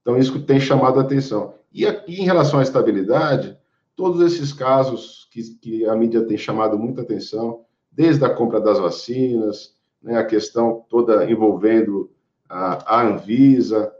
Então, 0.00 0.16
isso 0.16 0.40
tem 0.44 0.60
chamado 0.60 1.00
a 1.00 1.02
atenção. 1.02 1.54
E 1.72 1.86
aqui, 1.86 2.20
em 2.20 2.24
relação 2.24 2.60
à 2.60 2.62
estabilidade, 2.62 3.58
todos 3.96 4.20
esses 4.20 4.52
casos 4.52 5.28
que, 5.32 5.42
que 5.58 5.86
a 5.86 5.94
mídia 5.96 6.24
tem 6.24 6.36
chamado 6.36 6.78
muita 6.78 7.02
atenção, 7.02 7.64
desde 7.90 8.24
a 8.24 8.30
compra 8.30 8.60
das 8.60 8.78
vacinas, 8.78 9.74
né, 10.02 10.16
a 10.16 10.24
questão 10.24 10.84
toda 10.88 11.28
envolvendo 11.30 12.10
a, 12.52 12.98
a 12.98 13.02
Anvisa, 13.02 13.90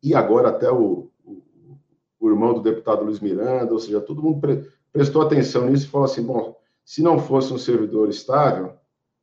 e 0.00 0.14
agora 0.14 0.50
até 0.50 0.70
o, 0.70 1.10
o, 1.24 1.42
o, 2.20 2.28
irmão 2.30 2.54
do 2.54 2.62
deputado 2.62 3.02
Luiz 3.02 3.18
Miranda, 3.18 3.72
ou 3.72 3.80
seja, 3.80 4.00
todo 4.00 4.22
mundo 4.22 4.40
pre, 4.40 4.64
prestou 4.92 5.22
atenção 5.22 5.68
nisso 5.68 5.86
e 5.86 5.88
falou 5.88 6.04
assim: 6.04 6.22
bom, 6.22 6.56
se 6.84 7.02
não 7.02 7.18
fosse 7.18 7.52
um 7.52 7.58
servidor 7.58 8.08
estável, 8.08 8.74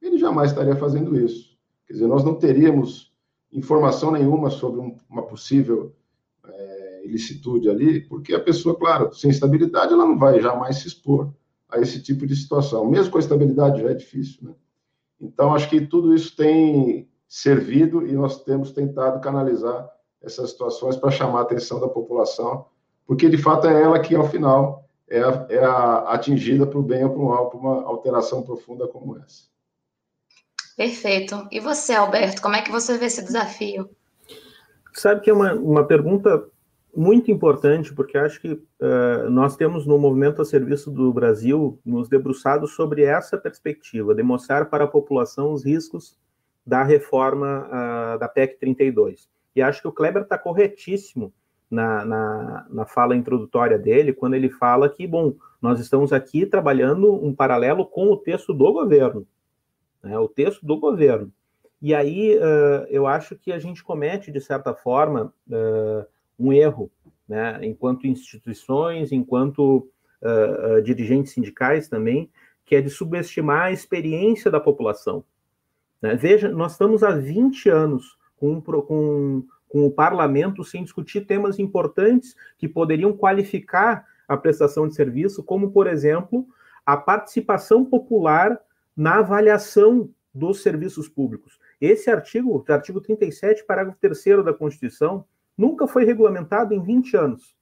ele 0.01 0.17
jamais 0.17 0.51
estaria 0.51 0.75
fazendo 0.75 1.17
isso. 1.17 1.57
Quer 1.87 1.93
dizer, 1.93 2.07
nós 2.07 2.25
não 2.25 2.35
teríamos 2.35 3.13
informação 3.53 4.11
nenhuma 4.11 4.49
sobre 4.49 4.81
um, 4.81 4.97
uma 5.09 5.23
possível 5.23 5.95
é, 6.45 7.05
ilicitude 7.05 7.69
ali, 7.69 8.01
porque 8.01 8.35
a 8.35 8.39
pessoa, 8.39 8.77
claro, 8.77 9.13
sem 9.13 9.31
estabilidade, 9.31 9.93
ela 9.93 10.05
não 10.05 10.19
vai 10.19 10.41
jamais 10.41 10.79
se 10.79 10.89
expor 10.89 11.33
a 11.69 11.79
esse 11.79 12.03
tipo 12.03 12.27
de 12.27 12.35
situação. 12.35 12.85
Mesmo 12.85 13.11
com 13.11 13.17
a 13.17 13.21
estabilidade 13.21 13.81
já 13.81 13.89
é 13.89 13.93
difícil, 13.93 14.49
né? 14.49 14.53
Então, 15.19 15.55
acho 15.55 15.69
que 15.69 15.81
tudo 15.81 16.13
isso 16.13 16.35
tem 16.35 17.09
servido 17.27 18.05
e 18.05 18.13
nós 18.13 18.43
temos 18.43 18.71
tentado 18.71 19.19
canalizar 19.19 19.89
essas 20.21 20.51
situações 20.51 20.95
para 20.95 21.11
chamar 21.11 21.39
a 21.39 21.41
atenção 21.43 21.79
da 21.79 21.87
população, 21.87 22.65
porque 23.05 23.29
de 23.29 23.37
fato 23.37 23.67
é 23.67 23.81
ela 23.81 23.99
que, 23.99 24.15
ao 24.15 24.27
final, 24.27 24.85
é, 25.09 25.21
a, 25.21 25.47
é 25.49 25.63
a 25.63 25.97
atingida 26.09 26.65
para 26.65 26.79
o 26.79 26.83
bem 26.83 27.03
ou 27.03 27.11
para 27.11 27.19
o 27.19 27.25
mal, 27.25 27.49
por 27.49 27.59
uma 27.59 27.83
alteração 27.83 28.43
profunda 28.43 28.87
como 28.87 29.17
essa. 29.17 29.43
Perfeito. 30.75 31.47
E 31.51 31.59
você, 31.59 31.93
Alberto, 31.93 32.41
como 32.41 32.55
é 32.55 32.61
que 32.61 32.71
você 32.71 32.97
vê 32.97 33.05
esse 33.05 33.23
desafio? 33.23 33.89
Sabe 34.93 35.21
que 35.21 35.29
é 35.29 35.33
uma, 35.33 35.53
uma 35.53 35.85
pergunta 35.85 36.47
muito 36.95 37.31
importante, 37.31 37.93
porque 37.93 38.17
acho 38.17 38.41
que 38.41 38.53
uh, 38.53 39.29
nós 39.29 39.55
temos 39.55 39.85
no 39.85 39.97
Movimento 39.97 40.41
a 40.41 40.45
Serviço 40.45 40.89
do 40.89 41.13
Brasil 41.13 41.79
nos 41.85 42.09
debruçado 42.09 42.67
sobre 42.67 43.03
essa 43.03 43.37
perspectiva, 43.37 44.15
demonstrar 44.15 44.69
para 44.69 44.85
a 44.85 44.87
população 44.87 45.53
os 45.53 45.63
riscos 45.63 46.17
da 46.67 46.83
reforma 46.83 47.65
uh, 47.65 48.19
da 48.19 48.27
PEC 48.27 48.59
32. 48.59 49.29
E 49.55 49.61
acho 49.61 49.81
que 49.81 49.87
o 49.87 49.91
Kleber 49.93 50.23
está 50.23 50.37
corretíssimo 50.37 51.33
na, 51.71 52.03
na, 52.03 52.65
na, 52.69 52.85
fala 52.85 53.15
introdutória 53.15 53.79
dele, 53.79 54.11
quando 54.13 54.33
ele 54.33 54.49
fala 54.49 54.89
que, 54.89 55.07
bom, 55.07 55.33
nós 55.61 55.79
estamos 55.79 56.11
aqui 56.11 56.45
trabalhando 56.45 57.13
um 57.13 57.33
paralelo 57.33 57.85
com 57.85 58.11
o 58.11 58.17
texto 58.17 58.53
do 58.53 58.71
governo, 58.71 59.25
né, 60.03 60.19
o 60.19 60.27
texto 60.27 60.65
do 60.65 60.77
governo. 60.77 61.31
E 61.81 61.95
aí 61.95 62.37
uh, 62.37 62.85
eu 62.89 63.07
acho 63.07 63.35
que 63.35 63.51
a 63.51 63.59
gente 63.59 63.83
comete, 63.83 64.31
de 64.31 64.41
certa 64.41 64.73
forma, 64.73 65.33
uh, 65.49 66.05
um 66.37 66.51
erro, 66.51 66.91
né, 67.27 67.59
enquanto 67.63 68.07
instituições, 68.07 69.11
enquanto 69.11 69.89
uh, 70.21 70.81
dirigentes 70.81 71.33
sindicais 71.33 71.87
também, 71.87 72.29
que 72.65 72.75
é 72.75 72.81
de 72.81 72.89
subestimar 72.89 73.63
a 73.63 73.71
experiência 73.71 74.51
da 74.51 74.59
população. 74.59 75.23
Né? 76.01 76.15
Veja, 76.15 76.49
nós 76.49 76.73
estamos 76.73 77.03
há 77.03 77.11
20 77.11 77.69
anos 77.69 78.17
com, 78.37 78.61
com, 78.61 79.43
com 79.67 79.85
o 79.85 79.91
parlamento 79.91 80.63
sem 80.63 80.83
discutir 80.83 81.21
temas 81.21 81.59
importantes 81.59 82.35
que 82.57 82.67
poderiam 82.67 83.13
qualificar 83.13 84.05
a 84.27 84.35
prestação 84.37 84.87
de 84.87 84.95
serviço, 84.95 85.43
como, 85.43 85.71
por 85.71 85.87
exemplo, 85.87 86.47
a 86.85 86.97
participação 86.97 87.85
popular 87.85 88.59
na 88.95 89.19
avaliação 89.19 90.09
dos 90.33 90.61
serviços 90.61 91.07
públicos. 91.07 91.59
Esse 91.79 92.09
artigo, 92.09 92.63
artigo 92.67 92.99
37, 93.01 93.65
parágrafo 93.65 93.99
3 93.99 94.43
da 94.43 94.53
Constituição, 94.53 95.25
nunca 95.57 95.87
foi 95.87 96.05
regulamentado 96.05 96.73
em 96.73 96.81
20 96.81 97.17
anos. 97.17 97.55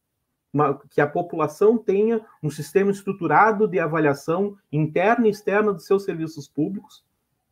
Que 0.89 1.01
a 1.01 1.07
população 1.07 1.77
tenha 1.77 2.25
um 2.41 2.49
sistema 2.49 2.89
estruturado 2.89 3.67
de 3.67 3.77
avaliação 3.77 4.57
interna 4.71 5.27
e 5.27 5.31
externa 5.31 5.73
dos 5.73 5.85
seus 5.85 6.03
serviços 6.03 6.47
públicos, 6.47 7.03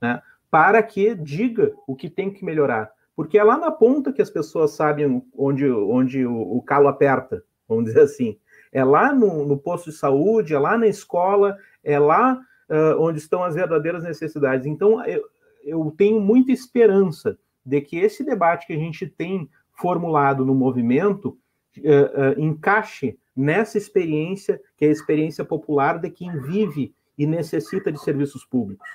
né, 0.02 0.22
para 0.54 0.84
que 0.84 1.16
diga 1.16 1.74
o 1.88 1.96
que 1.96 2.08
tem 2.08 2.30
que 2.30 2.46
melhorar. 2.46 2.92
Porque 3.16 3.40
é 3.40 3.44
lá 3.44 3.58
na 3.58 3.72
ponta 3.72 4.14
que 4.14 4.22
as 4.22 4.30
pessoas 4.30 4.70
sabem 4.74 5.24
onde, 5.36 5.68
onde 5.68 6.28
o, 6.28 6.58
o 6.58 6.62
calo 6.62 6.88
aperta, 6.88 7.44
vamos 7.68 7.86
dizer 7.86 8.02
assim. 8.02 8.38
É 8.72 8.84
lá 8.84 9.12
no, 9.12 9.48
no, 9.48 9.58
posto 9.58 9.90
de 9.90 9.98
saúde, 9.98 10.54
é 10.54 10.60
lá 10.60 10.78
na 10.78 10.86
escola, 10.86 11.58
é 11.84 11.98
lá 11.98 12.40
uh, 12.70 13.02
onde 13.02 13.18
estão 13.18 13.44
as 13.44 13.56
verdadeiras 13.56 14.04
necessidades. 14.04 14.68
Então, 14.68 15.04
eu, 15.08 15.24
eu 15.64 15.92
tenho 15.98 16.22
muita 16.22 16.52
esperança 16.52 17.36
de 17.66 17.82
que 17.82 17.98
esse 17.98 18.24
debate 18.24 18.68
que 18.68 18.74
a 18.74 18.78
gente 18.78 19.08
tem 19.08 19.50
formulado 19.72 20.46
no 20.46 20.54
movimento 20.54 21.36
uh, 21.80 21.82
uh, 21.82 22.40
encaixe 22.40 23.18
nessa 23.36 23.80
experiência, 23.80 24.62
que 24.78 24.86
é 24.86 24.90
a 24.90 24.92
experiência 24.92 25.44
popular 25.44 25.98
de 25.98 26.12
quem 26.12 26.40
vive 26.42 26.94
e 27.18 27.26
necessita 27.26 27.92
de 27.92 28.00
serviços 28.00 28.46
públicos. 28.46 28.88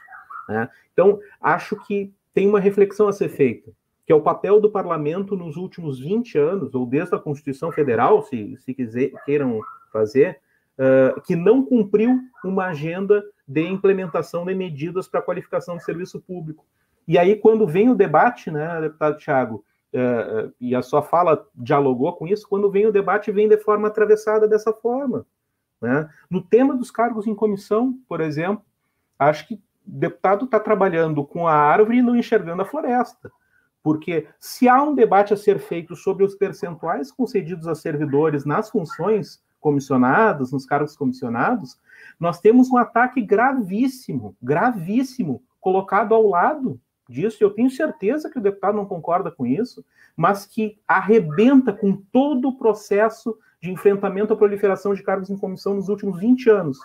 Né? 0.49 0.69
Então, 0.93 1.21
acho 1.41 1.77
que 1.85 2.13
tem 2.33 2.49
uma 2.49 2.61
reflexão 2.61 3.09
a 3.09 3.13
ser 3.13 3.29
feita 3.29 3.71
que 4.09 4.13
é 4.13 4.17
o 4.17 4.23
papel 4.23 4.59
do 4.59 4.71
parlamento 4.71 5.37
nos 5.37 5.59
últimos 5.59 6.01
20 6.01 6.39
anos, 6.39 6.75
ou 6.75 6.87
desde 6.87 7.15
a 7.15 7.19
Constituição 7.19 7.71
Federal, 7.71 8.23
se, 8.23 8.57
se 8.57 8.73
quiser, 8.73 9.11
queiram 9.27 9.61
fazer, 9.93 10.41
uh, 10.79 11.21
que 11.21 11.37
não 11.37 11.63
cumpriu 11.63 12.19
uma 12.43 12.69
agenda 12.69 13.23
de 13.47 13.69
implementação 13.69 14.47
de 14.47 14.55
medidas 14.55 15.07
para 15.07 15.21
qualificação 15.21 15.77
do 15.77 15.83
serviço 15.83 16.19
público. 16.23 16.65
E 17.07 17.19
aí, 17.19 17.37
quando 17.37 17.67
vem 17.67 17.91
o 17.91 17.95
debate, 17.95 18.51
né, 18.51 18.81
deputado 18.81 19.19
Tiago, 19.19 19.63
uh, 19.93 20.51
e 20.59 20.75
a 20.75 20.81
sua 20.81 21.03
fala 21.03 21.47
dialogou 21.55 22.15
com 22.15 22.27
isso, 22.27 22.49
quando 22.49 22.71
vem 22.71 22.87
o 22.87 22.93
debate, 22.93 23.31
vem 23.31 23.47
de 23.47 23.59
forma 23.59 23.89
atravessada 23.89 24.49
dessa 24.49 24.73
forma. 24.73 25.27
Né? 25.83 26.09
No 26.31 26.41
tema 26.41 26.75
dos 26.75 26.91
cargos 26.91 27.27
em 27.27 27.35
comissão, 27.35 27.99
por 28.09 28.23
exemplo, 28.23 28.65
acho 29.19 29.47
que 29.47 29.61
deputado 29.89 30.45
está 30.45 30.61
trabalhando 30.61 31.25
com 31.25 31.49
a 31.49 31.55
árvore 31.55 31.99
e 31.99 32.03
não 32.03 32.15
enxergando 32.15 32.63
a 32.63 32.67
floresta. 32.67 33.31
Porque 33.83 34.27
se 34.39 34.69
há 34.69 34.83
um 34.83 34.95
debate 34.95 35.33
a 35.33 35.37
ser 35.37 35.59
feito 35.59 35.97
sobre 35.97 36.25
os 36.25 36.35
percentuais 36.35 37.11
concedidos 37.11 37.67
a 37.67 37.75
servidores 37.75 38.45
nas 38.45 38.71
funções 38.71 39.43
comissionadas, 39.61 40.53
nos 40.53 40.67
cargos 40.67 40.97
comissionados, 40.97 41.81
nós 42.21 42.39
temos 42.41 42.71
um 42.71 42.77
ataque 42.77 43.23
gravíssimo, 43.23 44.37
gravíssimo, 44.43 45.43
colocado 45.61 46.15
ao 46.15 46.29
lado 46.29 46.79
disso. 47.09 47.43
Eu 47.43 47.51
tenho 47.51 47.71
certeza 47.71 48.31
que 48.31 48.39
o 48.39 48.43
deputado 48.43 48.77
não 48.77 48.85
concorda 48.85 49.31
com 49.31 49.47
isso, 49.47 49.85
mas 50.17 50.45
que 50.45 50.79
arrebenta 50.87 51.73
com 51.73 51.97
todo 52.13 52.49
o 52.49 52.59
processo 52.59 53.37
de 53.61 53.71
enfrentamento 53.71 54.33
à 54.33 54.37
proliferação 54.37 54.95
de 54.95 55.03
cargos 55.03 55.31
em 55.31 55.37
comissão 55.37 55.75
nos 55.75 55.89
últimos 55.89 56.21
20 56.21 56.51
anos 56.51 56.79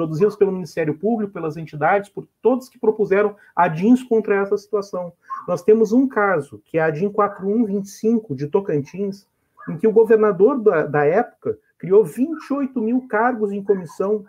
produzidos 0.00 0.34
pelo 0.34 0.50
Ministério 0.50 0.96
Público, 0.96 1.34
pelas 1.34 1.58
entidades, 1.58 2.08
por 2.08 2.26
todos 2.40 2.70
que 2.70 2.78
propuseram 2.78 3.36
adins 3.54 4.02
contra 4.02 4.36
essa 4.36 4.56
situação. 4.56 5.12
Nós 5.46 5.62
temos 5.62 5.92
um 5.92 6.08
caso, 6.08 6.62
que 6.64 6.78
é 6.78 6.80
a 6.80 6.86
ADIM 6.86 7.10
4125 7.10 8.34
de 8.34 8.46
Tocantins, 8.46 9.26
em 9.68 9.76
que 9.76 9.86
o 9.86 9.92
governador 9.92 10.58
da, 10.58 10.86
da 10.86 11.04
época 11.04 11.58
criou 11.76 12.02
28 12.02 12.80
mil 12.80 13.06
cargos 13.08 13.52
em 13.52 13.62
comissão 13.62 14.24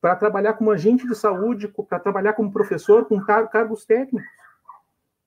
para 0.00 0.16
trabalhar 0.16 0.54
como 0.54 0.72
agente 0.72 1.06
de 1.06 1.14
saúde, 1.14 1.72
para 1.88 2.00
trabalhar 2.00 2.32
como 2.32 2.52
professor, 2.52 3.04
com 3.04 3.20
car 3.20 3.48
cargos 3.48 3.84
técnicos. 3.84 4.28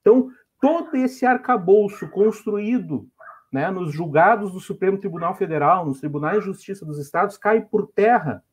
Então, 0.01 0.29
todo 0.59 0.97
esse 0.97 1.25
arcabouço 1.25 2.09
construído 2.09 3.07
né, 3.49 3.71
nos 3.71 3.93
julgados 3.93 4.51
do 4.51 4.59
Supremo 4.59 4.97
Tribunal 4.97 5.33
Federal, 5.33 5.85
nos 5.85 6.01
tribunais 6.01 6.39
de 6.39 6.45
justiça 6.45 6.85
dos 6.85 6.99
estados, 6.99 7.37
cai 7.37 7.61
por 7.61 7.87
terra 7.87 8.43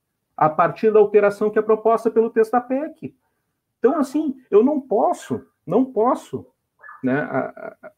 a 0.44 0.50
partir 0.50 0.92
da 0.92 0.98
alteração 0.98 1.50
que 1.50 1.58
é 1.58 1.62
proposta 1.62 2.10
pelo 2.10 2.28
texto 2.28 2.52
da 2.52 2.60
PEC. 2.60 3.16
Então, 3.78 3.98
assim, 3.98 4.36
eu 4.50 4.62
não 4.62 4.78
posso, 4.78 5.42
não 5.66 5.86
posso 5.86 6.46
né, 7.02 7.26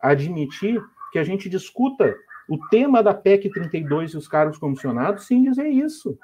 admitir 0.00 0.80
que 1.12 1.18
a 1.18 1.24
gente 1.24 1.48
discuta 1.48 2.16
o 2.48 2.56
tema 2.68 3.02
da 3.02 3.12
PEC 3.12 3.50
32 3.50 4.12
e 4.12 4.16
os 4.16 4.28
cargos 4.28 4.58
comissionados 4.58 5.26
sem 5.26 5.42
dizer 5.42 5.68
isso. 5.68 6.16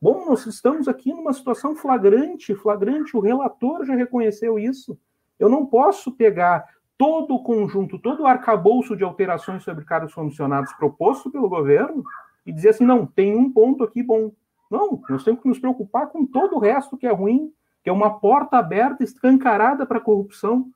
Bom, 0.00 0.24
nós 0.26 0.46
estamos 0.46 0.88
aqui 0.88 1.12
numa 1.12 1.34
situação 1.34 1.76
flagrante, 1.76 2.54
flagrante, 2.54 3.14
o 3.14 3.20
relator 3.20 3.84
já 3.84 3.94
reconheceu 3.94 4.58
isso. 4.58 4.98
Eu 5.38 5.50
não 5.50 5.66
posso 5.66 6.12
pegar 6.12 6.64
todo 6.96 7.34
o 7.34 7.42
conjunto, 7.42 7.98
todo 7.98 8.22
o 8.22 8.26
arcabouço 8.26 8.96
de 8.96 9.04
alterações 9.04 9.62
sobre 9.62 9.84
cargos 9.84 10.14
comissionados 10.14 10.72
proposto 10.74 11.30
pelo 11.30 11.48
governo 11.48 12.02
e 12.46 12.52
dizer 12.52 12.70
assim, 12.70 12.86
não, 12.86 13.04
tem 13.04 13.36
um 13.36 13.52
ponto 13.52 13.84
aqui 13.84 14.02
bom. 14.02 14.32
Não, 14.70 15.02
nós 15.08 15.24
temos 15.24 15.40
que 15.40 15.48
nos 15.48 15.58
preocupar 15.58 16.08
com 16.08 16.26
todo 16.26 16.56
o 16.56 16.58
resto 16.58 16.96
que 16.96 17.06
é 17.06 17.12
ruim, 17.12 17.52
que 17.82 17.90
é 17.90 17.92
uma 17.92 18.18
porta 18.18 18.58
aberta, 18.58 19.04
escancarada 19.04 19.86
para 19.86 19.98
a 19.98 20.02
corrupção, 20.02 20.70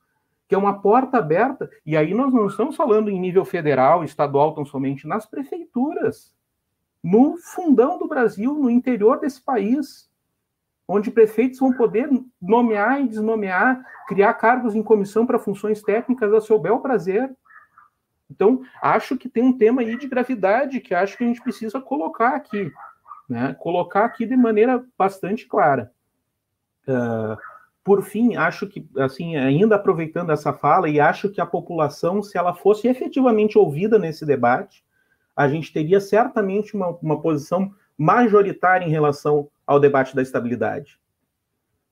que 0.47 0.55
é 0.55 0.57
uma 0.57 0.81
porta 0.81 1.17
aberta. 1.17 1.69
E 1.85 1.97
aí 1.97 2.13
nós 2.13 2.33
não 2.33 2.47
estamos 2.47 2.75
falando 2.75 3.09
em 3.09 3.19
nível 3.19 3.43
federal, 3.43 4.03
estadual, 4.03 4.53
tão 4.53 4.65
somente 4.65 5.07
nas 5.07 5.25
prefeituras, 5.25 6.33
no 7.03 7.37
fundão 7.37 7.97
do 7.97 8.07
Brasil, 8.07 8.53
no 8.53 8.69
interior 8.69 9.19
desse 9.19 9.41
país 9.41 10.11
onde 10.91 11.09
prefeitos 11.09 11.59
vão 11.59 11.71
poder 11.71 12.09
nomear 12.41 13.01
e 13.01 13.07
desnomear, 13.07 13.81
criar 14.07 14.33
cargos 14.33 14.75
em 14.75 14.83
comissão 14.83 15.25
para 15.25 15.39
funções 15.39 15.81
técnicas 15.81 16.33
a 16.33 16.41
seu 16.41 16.59
bel 16.59 16.79
prazer. 16.79 17.33
Então, 18.29 18.61
acho 18.81 19.17
que 19.17 19.29
tem 19.29 19.43
um 19.43 19.57
tema 19.57 19.81
aí 19.81 19.97
de 19.97 20.07
gravidade 20.07 20.81
que 20.81 20.93
acho 20.93 21.17
que 21.17 21.23
a 21.23 21.27
gente 21.27 21.41
precisa 21.41 21.79
colocar 21.79 22.35
aqui, 22.35 22.71
né? 23.31 23.55
Colocar 23.57 24.03
aqui 24.03 24.25
de 24.25 24.35
maneira 24.35 24.83
bastante 24.97 25.47
clara. 25.47 25.89
Uh, 26.85 27.37
por 27.81 28.03
fim, 28.03 28.35
acho 28.35 28.67
que, 28.67 28.85
assim, 28.97 29.37
ainda 29.37 29.75
aproveitando 29.75 30.33
essa 30.33 30.51
fala, 30.51 30.89
e 30.89 30.99
acho 30.99 31.29
que 31.29 31.39
a 31.39 31.45
população, 31.45 32.21
se 32.21 32.37
ela 32.37 32.53
fosse 32.53 32.89
efetivamente 32.89 33.57
ouvida 33.57 33.97
nesse 33.97 34.25
debate, 34.25 34.83
a 35.33 35.47
gente 35.47 35.71
teria 35.71 36.01
certamente 36.01 36.75
uma, 36.75 36.89
uma 37.01 37.21
posição 37.21 37.73
majoritária 37.97 38.85
em 38.85 38.91
relação 38.91 39.47
ao 39.65 39.79
debate 39.79 40.13
da 40.13 40.21
estabilidade. 40.21 40.99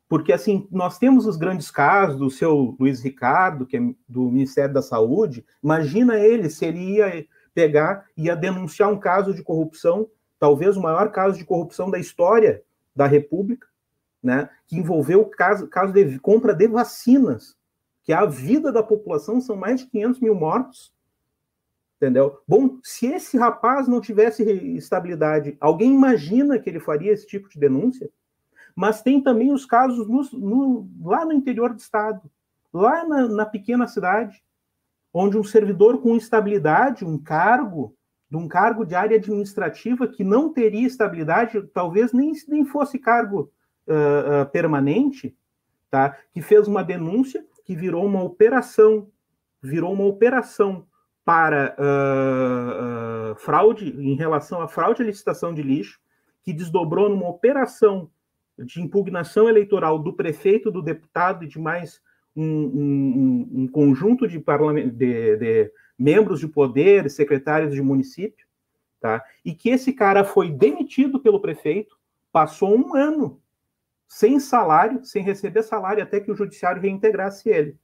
Porque, 0.10 0.34
assim, 0.34 0.68
nós 0.70 0.98
temos 0.98 1.26
os 1.26 1.38
grandes 1.38 1.72
casos 1.72 2.20
do 2.20 2.30
seu 2.30 2.76
Luiz 2.78 3.02
Ricardo, 3.02 3.66
que 3.66 3.78
é 3.78 3.82
do 4.10 4.30
Ministério 4.30 4.74
da 4.74 4.82
Saúde. 4.82 5.46
Imagina 5.64 6.20
ele 6.20 6.50
se 6.50 6.66
ele 6.66 6.98
ia 6.98 7.26
pegar 7.54 8.08
e 8.18 8.26
ia 8.26 8.36
denunciar 8.36 8.92
um 8.92 9.00
caso 9.00 9.34
de 9.34 9.42
corrupção, 9.42 10.06
talvez 10.40 10.78
o 10.78 10.82
maior 10.82 11.12
caso 11.12 11.38
de 11.38 11.46
corrupção 11.46 11.92
da 11.92 12.00
história 12.00 12.64
da 12.96 13.06
República, 13.06 13.68
né, 14.22 14.50
que 14.68 14.78
envolveu 14.78 15.22
o 15.22 15.30
caso, 15.30 15.68
caso 15.68 15.94
de 15.94 16.20
compra 16.20 16.54
de 16.54 16.68
vacinas, 16.68 17.56
que 18.04 18.12
a 18.12 18.26
vida 18.26 18.72
da 18.72 18.82
população 18.82 19.40
são 19.40 19.56
mais 19.56 19.82
de 19.82 19.88
500 19.88 20.20
mil 20.20 20.36
mortos, 20.36 20.94
Entendeu? 22.00 22.42
Bom, 22.48 22.80
se 22.82 23.08
esse 23.08 23.38
rapaz 23.38 23.86
não 23.86 24.00
tivesse 24.00 24.42
estabilidade, 24.78 25.58
alguém 25.60 25.94
imagina 25.94 26.58
que 26.58 26.70
ele 26.70 26.80
faria 26.80 27.12
esse 27.12 27.28
tipo 27.28 27.50
de 27.50 27.60
denúncia? 27.60 28.10
Mas 28.74 29.02
tem 29.02 29.22
também 29.22 29.52
os 29.52 29.66
casos 29.66 30.08
no, 30.08 30.24
no, 30.40 30.90
lá 31.04 31.26
no 31.26 31.34
interior 31.34 31.74
do 31.74 31.80
estado, 31.80 32.22
lá 32.74 33.06
na, 33.06 33.28
na, 33.28 33.46
pequena 33.46 33.86
cidade, 33.86 34.42
onde 35.14 35.38
um 35.38 35.44
servidor 35.44 36.02
com 36.02 36.16
estabilidade, 36.16 37.04
um 37.04 37.18
cargo, 37.18 37.94
de 38.30 38.38
um 38.38 38.48
cargo 38.48 38.86
de 38.86 38.94
área 38.94 39.18
administrativa 39.18 40.08
que 40.08 40.24
não 40.24 40.54
teria 40.54 40.86
estabilidade, 40.86 41.62
talvez 41.74 42.14
nem, 42.14 42.32
nem 42.48 42.64
fosse 42.64 43.00
cargo 43.00 43.52
uh, 43.88 44.44
uh, 44.44 44.50
permanente, 44.52 45.36
tá? 45.90 46.16
que 46.32 46.42
fez 46.42 46.68
uma 46.68 46.84
denúncia, 46.84 47.44
que 47.66 47.76
virou 47.76 48.06
uma 48.06 48.24
operação, 48.24 49.10
virou 49.62 49.94
uma 49.94 50.06
operação 50.06 50.86
para 51.26 51.76
uh, 51.78 53.36
fraude, 53.36 53.90
em 53.90 54.16
relação 54.16 54.62
à 54.62 54.68
fraude 54.68 55.02
à 55.02 55.06
licitação 55.06 55.54
de 55.54 55.62
lixo, 55.62 56.00
que 56.44 56.54
desdobrou 56.54 57.10
numa 57.10 57.30
operação 57.30 58.10
de 58.58 58.82
impugnação 58.82 59.48
eleitoral 59.48 59.98
do 60.00 60.14
prefeito, 60.14 60.72
do 60.72 60.82
deputado 60.82 61.44
e 61.44 61.48
de 61.48 61.60
mais 61.60 62.02
um, 62.36 62.44
um, 62.44 63.50
um 63.64 63.68
conjunto 63.68 64.28
de, 64.28 64.38
de, 64.92 65.38
de, 65.38 65.72
membros 66.00 66.40
de 66.40 66.48
poder, 66.48 67.10
secretários 67.12 67.74
de 67.74 67.82
município, 67.82 68.48
tá? 69.02 69.24
e 69.44 69.54
que 69.54 69.70
esse 69.70 69.92
cara 69.92 70.24
foi 70.24 70.50
demitido 70.50 71.20
pelo 71.20 71.42
prefeito, 71.42 71.98
passou 72.32 72.76
um 72.76 72.96
ano 72.96 73.42
sem 74.08 74.40
salário, 74.40 75.06
sem 75.06 75.22
receber 75.22 75.62
salário, 75.62 76.02
até 76.02 76.20
que 76.20 76.32
o 76.32 76.36
judiciário 76.36 76.82
reintegrasse 76.82 77.50
ele. 77.50 77.78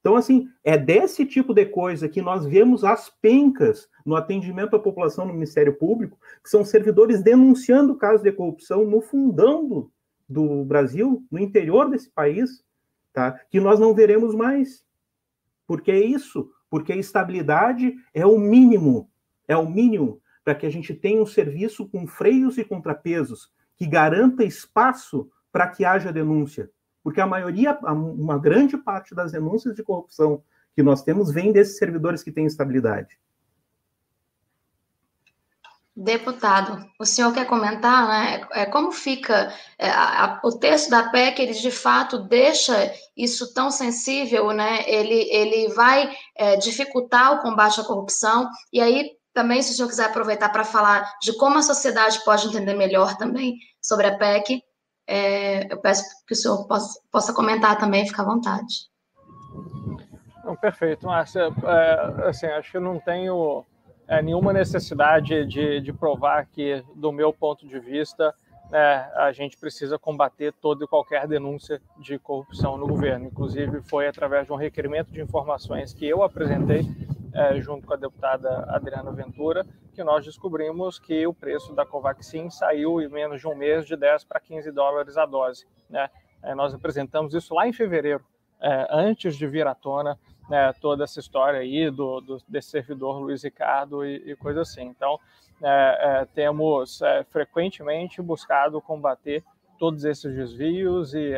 Então, 0.00 0.16
assim, 0.16 0.48
é 0.64 0.78
desse 0.78 1.26
tipo 1.26 1.52
de 1.52 1.66
coisa 1.66 2.08
que 2.08 2.22
nós 2.22 2.46
vemos 2.46 2.84
as 2.84 3.10
pencas 3.10 3.86
no 4.04 4.16
atendimento 4.16 4.74
à 4.74 4.78
população 4.78 5.26
no 5.26 5.34
Ministério 5.34 5.76
Público, 5.76 6.18
que 6.42 6.48
são 6.48 6.64
servidores 6.64 7.22
denunciando 7.22 7.94
casos 7.94 8.22
de 8.22 8.32
corrupção 8.32 8.86
no 8.86 9.02
fundão 9.02 9.68
do, 9.68 9.92
do 10.26 10.64
Brasil, 10.64 11.22
no 11.30 11.38
interior 11.38 11.90
desse 11.90 12.08
país, 12.08 12.64
tá? 13.12 13.38
que 13.50 13.60
nós 13.60 13.78
não 13.78 13.92
veremos 13.92 14.34
mais. 14.34 14.82
Porque 15.66 15.90
é 15.90 16.00
isso, 16.00 16.50
porque 16.70 16.92
a 16.92 16.96
estabilidade 16.96 17.94
é 18.14 18.24
o 18.24 18.38
mínimo, 18.38 19.10
é 19.46 19.56
o 19.56 19.68
mínimo 19.68 20.22
para 20.44 20.54
que 20.54 20.64
a 20.64 20.70
gente 20.70 20.94
tenha 20.94 21.20
um 21.20 21.26
serviço 21.26 21.88
com 21.88 22.06
freios 22.06 22.56
e 22.56 22.64
contrapesos, 22.64 23.52
que 23.76 23.86
garanta 23.86 24.44
espaço 24.44 25.28
para 25.52 25.66
que 25.66 25.84
haja 25.84 26.12
denúncia. 26.12 26.70
Porque 27.02 27.20
a 27.20 27.26
maioria, 27.26 27.76
uma 27.82 28.38
grande 28.38 28.76
parte 28.78 29.14
das 29.14 29.32
denúncias 29.32 29.74
de 29.74 29.82
corrupção 29.82 30.42
que 30.74 30.82
nós 30.82 31.02
temos 31.02 31.32
vem 31.32 31.52
desses 31.52 31.76
servidores 31.76 32.22
que 32.22 32.30
têm 32.30 32.46
estabilidade. 32.46 33.18
Deputado, 36.02 36.82
o 36.98 37.04
senhor 37.04 37.30
quer 37.30 37.46
comentar, 37.46 38.08
né? 38.08 38.48
É, 38.52 38.64
como 38.64 38.90
fica 38.90 39.52
é, 39.78 39.90
a, 39.90 40.40
o 40.42 40.58
texto 40.58 40.88
da 40.88 41.10
PEC? 41.10 41.42
Ele 41.42 41.52
de 41.52 41.70
fato 41.70 42.26
deixa 42.26 42.90
isso 43.14 43.52
tão 43.52 43.70
sensível, 43.70 44.50
né? 44.50 44.82
Ele, 44.86 45.28
ele 45.30 45.68
vai 45.74 46.10
é, 46.34 46.56
dificultar 46.56 47.34
o 47.34 47.42
combate 47.42 47.82
à 47.82 47.84
corrupção. 47.84 48.48
E 48.72 48.80
aí, 48.80 49.10
também, 49.34 49.60
se 49.60 49.72
o 49.72 49.76
senhor 49.76 49.88
quiser 49.88 50.06
aproveitar 50.06 50.48
para 50.48 50.64
falar 50.64 51.06
de 51.20 51.36
como 51.36 51.58
a 51.58 51.62
sociedade 51.62 52.24
pode 52.24 52.46
entender 52.46 52.72
melhor 52.72 53.18
também 53.18 53.56
sobre 53.78 54.06
a 54.06 54.16
PEC, 54.16 54.62
é, 55.06 55.70
eu 55.70 55.78
peço 55.82 56.02
que 56.26 56.32
o 56.32 56.36
senhor 56.36 56.66
possa, 56.66 56.98
possa 57.12 57.34
comentar 57.34 57.76
também, 57.76 58.06
fica 58.06 58.22
à 58.22 58.24
vontade. 58.24 58.88
Não, 60.42 60.56
perfeito, 60.56 61.04
Márcia. 61.04 61.50
É, 61.62 62.28
assim, 62.30 62.46
acho 62.46 62.70
que 62.70 62.78
eu 62.78 62.80
não 62.80 62.98
tenho 63.00 63.66
é, 64.10 64.20
nenhuma 64.20 64.52
necessidade 64.52 65.46
de, 65.46 65.80
de 65.80 65.92
provar 65.92 66.44
que, 66.46 66.84
do 66.96 67.12
meu 67.12 67.32
ponto 67.32 67.64
de 67.64 67.78
vista, 67.78 68.34
é, 68.72 69.06
a 69.14 69.30
gente 69.30 69.56
precisa 69.56 69.96
combater 70.00 70.52
toda 70.52 70.84
e 70.84 70.88
qualquer 70.88 71.28
denúncia 71.28 71.80
de 71.96 72.18
corrupção 72.18 72.76
no 72.76 72.88
governo. 72.88 73.26
Inclusive, 73.26 73.80
foi 73.82 74.08
através 74.08 74.46
de 74.46 74.52
um 74.52 74.56
requerimento 74.56 75.12
de 75.12 75.20
informações 75.20 75.94
que 75.94 76.04
eu 76.08 76.24
apresentei 76.24 76.82
é, 77.32 77.60
junto 77.60 77.86
com 77.86 77.94
a 77.94 77.96
deputada 77.96 78.64
Adriana 78.74 79.12
Ventura, 79.12 79.64
que 79.94 80.02
nós 80.02 80.24
descobrimos 80.24 80.98
que 80.98 81.24
o 81.24 81.32
preço 81.32 81.72
da 81.72 81.86
Covaxin 81.86 82.50
saiu 82.50 83.00
em 83.00 83.08
menos 83.08 83.40
de 83.40 83.46
um 83.46 83.54
mês 83.54 83.86
de 83.86 83.96
10 83.96 84.24
para 84.24 84.40
15 84.40 84.72
dólares 84.72 85.16
a 85.16 85.24
dose. 85.24 85.64
Né? 85.88 86.10
É, 86.42 86.52
nós 86.52 86.74
apresentamos 86.74 87.32
isso 87.32 87.54
lá 87.54 87.68
em 87.68 87.72
fevereiro, 87.72 88.24
é, 88.60 88.88
antes 88.90 89.36
de 89.36 89.46
vir 89.46 89.68
à 89.68 89.74
tona 89.74 90.18
né, 90.50 90.72
toda 90.80 91.04
essa 91.04 91.20
história 91.20 91.60
aí 91.60 91.88
do, 91.90 92.20
do, 92.20 92.42
desse 92.48 92.70
servidor 92.70 93.20
Luiz 93.20 93.44
Ricardo 93.44 94.04
e, 94.04 94.32
e 94.32 94.36
coisa 94.36 94.62
assim. 94.62 94.82
Então, 94.82 95.18
é, 95.62 96.20
é, 96.22 96.24
temos 96.34 97.00
é, 97.00 97.22
frequentemente 97.24 98.20
buscado 98.20 98.80
combater 98.80 99.44
todos 99.78 100.04
esses 100.04 100.34
desvios 100.34 101.14
e 101.14 101.32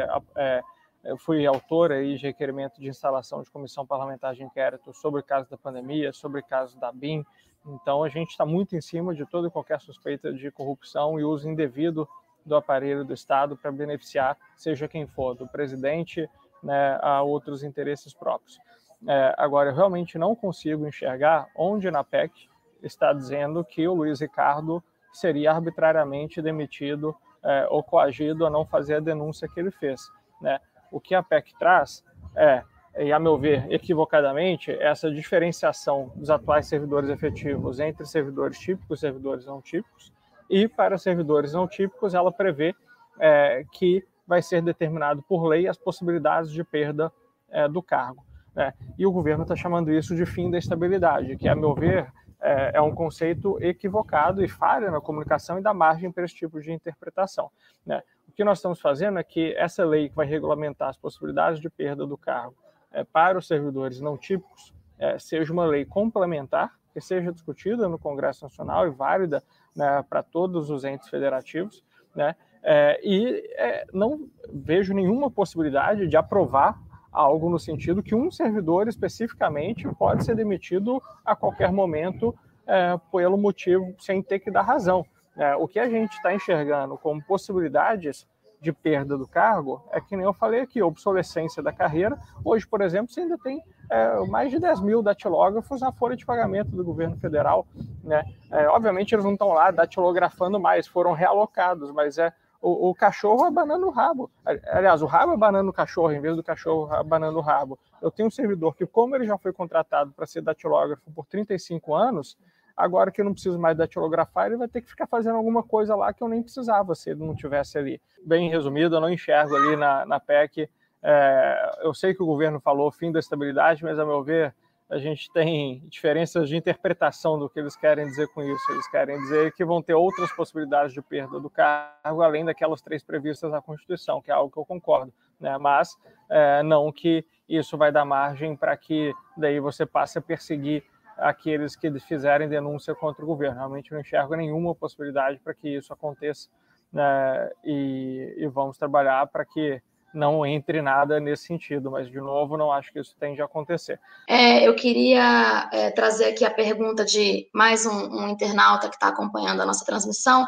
eu 1.05 1.17
fui 1.17 1.47
autor 1.47 1.93
aí 1.93 2.17
de 2.17 2.27
requerimento 2.27 2.81
de 2.81 2.89
instalação 2.89 3.43
de 3.43 3.51
comissão 3.51 3.87
parlamentar 3.87 4.35
de 4.35 4.43
inquérito 4.43 4.93
sobre 4.95 5.21
o 5.21 5.23
caso 5.23 5.49
da 5.49 5.57
pandemia, 5.57 6.13
sobre 6.13 6.41
o 6.41 6.45
caso 6.45 6.79
da 6.81 6.91
BIM. 6.91 7.25
Então, 7.67 8.03
a 8.03 8.09
gente 8.09 8.31
está 8.31 8.45
muito 8.45 8.75
em 8.75 8.81
cima 8.81 9.15
de 9.15 9.25
toda 9.27 9.47
e 9.47 9.51
qualquer 9.51 9.81
suspeita 9.81 10.33
de 10.33 10.51
corrupção 10.51 11.21
e 11.21 11.25
uso 11.25 11.49
indevido 11.49 12.09
do 12.45 12.57
aparelho 12.57 13.05
do 13.05 13.15
Estado 13.15 13.57
para 13.57 13.71
beneficiar, 13.71 14.37
seja 14.57 14.89
quem 14.89 15.07
for, 15.07 15.35
do 15.35 15.47
presidente 15.47 16.29
né, 16.63 16.99
a 17.01 17.23
outros 17.23 17.63
interesses 17.63 18.13
próprios. 18.13 18.59
É, 19.07 19.35
agora, 19.37 19.71
eu 19.71 19.75
realmente 19.75 20.19
não 20.19 20.35
consigo 20.35 20.87
enxergar 20.87 21.49
onde 21.57 21.91
na 21.91 22.05
PEC 22.05 22.49
está 22.83 23.13
dizendo 23.13 23.65
que 23.65 23.87
o 23.87 23.95
Luiz 23.95 24.21
Ricardo 24.21 24.83
seria 25.13 25.53
arbitrariamente 25.53 26.41
demitido 26.41 27.15
é, 27.43 27.67
ou 27.69 27.83
coagido 27.83 28.47
a 28.47 28.51
não 28.51 28.65
fazer 28.65 28.97
a 28.97 29.01
denúncia 29.01 29.49
que 29.49 29.59
ele 29.59 29.71
fez. 29.71 30.11
Né? 30.41 30.61
O 30.91 31.01
que 31.01 31.15
a 31.15 31.23
PEC 31.23 31.53
traz 31.59 32.05
é, 32.37 32.63
e 32.99 33.11
a 33.11 33.19
meu 33.19 33.39
ver, 33.39 33.71
equivocadamente, 33.73 34.71
essa 34.71 35.11
diferenciação 35.11 36.13
dos 36.15 36.29
atuais 36.29 36.67
servidores 36.67 37.09
efetivos 37.09 37.81
entre 37.81 38.05
servidores 38.05 38.59
típicos 38.59 38.99
e 38.99 39.01
servidores 39.01 39.47
não 39.47 39.63
típicos, 39.63 40.13
e 40.49 40.69
para 40.69 40.99
servidores 40.99 41.55
não 41.55 41.67
típicos, 41.67 42.15
ela 42.15 42.31
prevê 42.31 42.75
é, 43.19 43.65
que 43.73 44.05
vai 44.27 44.43
ser 44.43 44.61
determinado 44.61 45.23
por 45.23 45.47
lei 45.47 45.67
as 45.67 45.79
possibilidades 45.79 46.51
de 46.51 46.63
perda 46.63 47.11
é, 47.49 47.67
do 47.67 47.83
cargo. 47.83 48.23
Né? 48.55 48.73
E 48.99 49.07
o 49.07 49.13
governo 49.13 49.43
está 49.43 49.57
chamando 49.57 49.93
isso 49.93 50.15
de 50.15 50.27
fim 50.27 50.51
da 50.51 50.59
estabilidade, 50.59 51.37
que, 51.37 51.49
a 51.49 51.55
meu 51.55 51.75
ver, 51.75 52.13
é, 52.41 52.73
é, 52.75 52.81
um 52.81 52.95
conceito 52.95 53.57
equivocado 53.63 54.45
e 54.45 54.49
falha 54.49 54.91
na 54.91 55.01
comunicação 55.01 55.59
e 55.59 55.63
dá 55.63 55.73
margem 55.73 56.11
para 56.11 56.25
esse 56.25 56.35
tipo 56.35 56.61
de 56.61 56.73
interpretação. 56.73 57.51
Né? 57.87 58.03
O 58.29 58.33
que 58.33 58.45
nós 58.45 58.59
estamos 58.59 58.81
fazendo 58.81 59.19
é 59.19 59.23
que 59.23 59.55
essa 59.57 59.85
lei 59.85 60.09
que 60.09 60.17
vai 60.17 60.27
regulamentar 60.27 60.89
as 60.89 60.97
possibilidades 60.97 61.61
de 61.61 61.71
perda 61.71 62.07
do 62.07 62.19
cargo 62.19 62.57
é, 62.91 63.05
para 63.05 63.39
os 63.39 63.47
servidores 63.47 64.01
não 64.01 64.19
típicos 64.19 64.75
é, 64.99 65.19
seja 65.19 65.53
uma 65.53 65.65
lei 65.65 65.85
complementar, 65.85 66.73
que 66.93 67.01
seja 67.01 67.33
discutida 67.33 67.89
no 67.89 67.99
Congresso 67.99 68.45
Nacional 68.45 68.87
e 68.87 68.91
válida 68.91 69.43
né, 69.75 70.05
para 70.09 70.23
todos 70.23 70.71
os 70.71 70.85
entes 70.85 71.09
federativos, 71.09 71.83
né? 72.15 72.37
É, 72.65 73.01
e 73.03 73.43
é, 73.57 73.85
não 73.93 74.29
vejo 74.53 74.95
nenhuma 74.95 75.29
possibilidade 75.29 76.07
de 76.07 76.17
aprovar 76.17 76.79
algo 77.13 77.51
no 77.51 77.59
sentido 77.59 78.03
que 78.03 78.15
um 78.15 78.31
servidor 78.31 78.89
especificamente 78.89 79.87
pode 79.97 80.25
ser 80.25 80.35
demitido 80.35 81.03
a 81.25 81.37
qualquer 81.37 81.71
momento 81.71 82.35
é, 82.67 82.99
pelo 83.13 83.37
motivo 83.37 83.95
sem 83.99 84.23
ter 84.23 84.39
que 84.39 84.51
dar 84.51 84.63
razão. 84.63 85.05
É, 85.37 85.55
o 85.57 85.69
que 85.69 85.79
a 85.79 85.89
gente 85.89 86.13
está 86.13 86.35
enxergando 86.35 86.97
como 86.97 87.23
possibilidades 87.23 88.27
de 88.61 88.73
perda 88.73 89.19
do 89.19 89.27
cargo 89.27 89.83
é 89.91 90.01
que 90.01 90.17
nem 90.17 90.25
eu 90.25 90.33
falei 90.33 90.61
aqui, 90.61 90.81
obsolescência 90.81 91.61
da 91.63 91.73
carreira. 91.73 92.17
Hoje, 92.45 92.67
por 92.67 92.81
exemplo, 92.81 93.13
você 93.13 93.23
ainda 93.23 93.37
tem 93.37 93.61
é, 93.91 94.21
mais 94.27 94.51
de 94.51 94.61
10 94.61 94.81
mil 94.81 95.03
datilógrafos 95.03 95.81
na 95.81 95.91
folha 95.91 96.17
de 96.17 96.25
pagamento 96.25 96.71
do 96.71 96.85
governo 96.85 97.17
federal. 97.17 97.67
Né? 98.05 98.25
É, 98.51 98.69
obviamente 98.69 99.15
eles 99.15 99.25
não 99.25 99.33
estão 99.33 99.49
lá 99.49 99.71
datilografando 99.73 100.61
mais, 100.61 100.87
foram 100.87 101.13
realocados, 101.13 101.91
mas 101.91 102.19
é 102.19 102.33
o, 102.63 102.91
o, 102.91 102.95
cachorro 102.95 103.45
abanando 103.45 103.87
o 103.89 103.91
rabo. 103.91 104.31
Aliás, 104.45 105.03
o 105.03 105.07
rabo 105.07 105.33
abanando 105.33 105.69
o 105.69 105.73
cachorro, 105.73 106.13
em 106.13 106.21
vez 106.21 106.37
do 106.37 106.45
cachorro 106.45 106.95
abanando 106.95 107.37
o 107.39 107.43
rabo. 107.43 107.77
Eu 108.01 108.11
tenho 108.11 108.29
um 108.29 108.31
servidor 108.31 108.77
que, 108.77 108.87
como 108.87 109.17
ele 109.17 109.27
já 109.27 109.37
foi 109.37 109.53
contratado 109.53 110.13
para 110.13 110.27
ser 110.27 110.43
datilógrafo 110.43 111.03
por 111.11 111.27
35 111.27 111.93
anos, 111.93 112.39
agora 112.77 113.11
que 113.11 113.21
eu 113.21 113.25
não 113.25 113.33
preciso 113.33 113.59
mais 113.59 113.77
datilografar, 113.77 114.47
ele 114.47 114.57
vai 114.57 114.69
ter 114.69 114.81
que 114.81 114.89
ficar 114.89 115.09
fazendo 115.09 115.37
alguma 115.37 115.65
coisa 115.65 115.97
lá 115.97 116.13
que 116.13 116.23
eu 116.23 116.29
nem 116.29 116.41
precisava 116.41 116.95
se 116.95 117.11
ele 117.11 117.27
não 117.27 117.35
tivesse 117.35 117.77
ali. 117.77 118.01
Bem 118.25 118.49
resumido, 118.49 118.95
eu 118.95 119.01
não 119.01 119.11
enxergo 119.11 119.57
ali 119.57 119.77
na, 119.77 120.07
na 120.07 120.21
PEC. 120.21 120.71
É, 121.03 121.81
eu 121.83 121.93
sei 121.93 122.15
que 122.15 122.23
o 122.23 122.27
governo 122.27 122.61
falou 122.61 122.93
fim 122.93 123.11
da 123.11 123.19
estabilidade, 123.19 123.83
mas, 123.83 123.99
a 123.99 124.07
meu 124.07 124.23
ver, 124.23 124.55
a 124.93 124.99
gente 124.99 125.31
tem 125.33 125.83
diferenças 125.89 126.51
de 126.51 126.55
interpretação 126.55 127.39
do 127.39 127.49
que 127.49 127.59
eles 127.59 127.75
querem 127.75 128.07
dizer 128.07 128.29
com 128.29 128.43
isso. 128.43 128.73
Eles 128.73 128.87
querem 128.91 129.19
dizer 129.21 129.51
que 129.55 129.65
vão 129.65 129.83
ter 129.83 129.95
outras 129.95 130.31
possibilidades 130.33 130.93
de 130.93 131.01
perda 131.01 131.41
do 131.41 131.49
cargo, 131.49 132.21
além 132.21 132.45
daquelas 132.45 132.83
três 132.83 133.03
previstas 133.03 133.51
na 133.51 133.63
Constituição, 133.63 134.21
que 134.21 134.31
é 134.31 134.35
algo 134.35 134.53
que 134.53 134.59
eu 134.59 134.67
concordo, 134.67 135.11
né? 135.41 135.57
mas 135.57 135.97
é, 136.29 136.63
não 136.63 136.93
que 136.93 137.25
isso 137.49 137.79
vai 137.79 137.91
dar 137.91 138.05
margem 138.05 138.55
para 138.55 138.77
que 138.77 139.15
daí 139.35 139.59
você 139.61 139.87
passe 139.87 140.19
a 140.19 140.21
perseguir 140.21 140.85
aqueles 141.17 141.75
que 141.75 141.91
fizerem 142.01 142.47
denúncia 142.47 142.95
contra 142.95 143.25
o 143.25 143.27
governo. 143.27 143.57
Realmente 143.57 143.93
não 143.93 144.01
enxergo 144.01 144.37
nenhuma 144.37 144.75
possibilidade 144.75 145.41
para 145.41 145.55
que 145.55 145.71
isso 145.71 145.91
aconteça 145.91 146.51
né? 146.93 147.51
e, 147.65 148.35
e 148.37 148.47
vamos 148.47 148.77
trabalhar 148.77 149.27
para 149.29 149.47
que 149.47 149.81
não 150.15 150.45
entre 150.45 150.83
nada 150.83 151.19
nesse 151.19 151.47
sentido, 151.47 151.91
mas 151.91 152.11
de 152.11 152.21
novo 152.21 152.57
não 152.57 152.71
acho 152.71 152.93
que 152.93 153.01
isso 153.01 153.15
tende 153.19 153.41
a 153.41 153.45
acontecer. 153.45 153.99
É, 154.29 154.67
eu 154.67 154.75
queria 154.75 155.69
é, 155.73 155.91
trazer 155.91 156.27
aqui 156.27 156.45
a 156.45 156.51
pergunta 156.51 157.05
de 157.05 157.49
mais 157.55 157.87
um, 157.87 157.91
um 157.91 158.29
internauta 158.29 158.89
que 158.89 158.97
está 158.97 159.09
acompanhando 159.09 159.61
a 159.61 159.67
nossa 159.67 159.85
transmissão. 159.85 160.47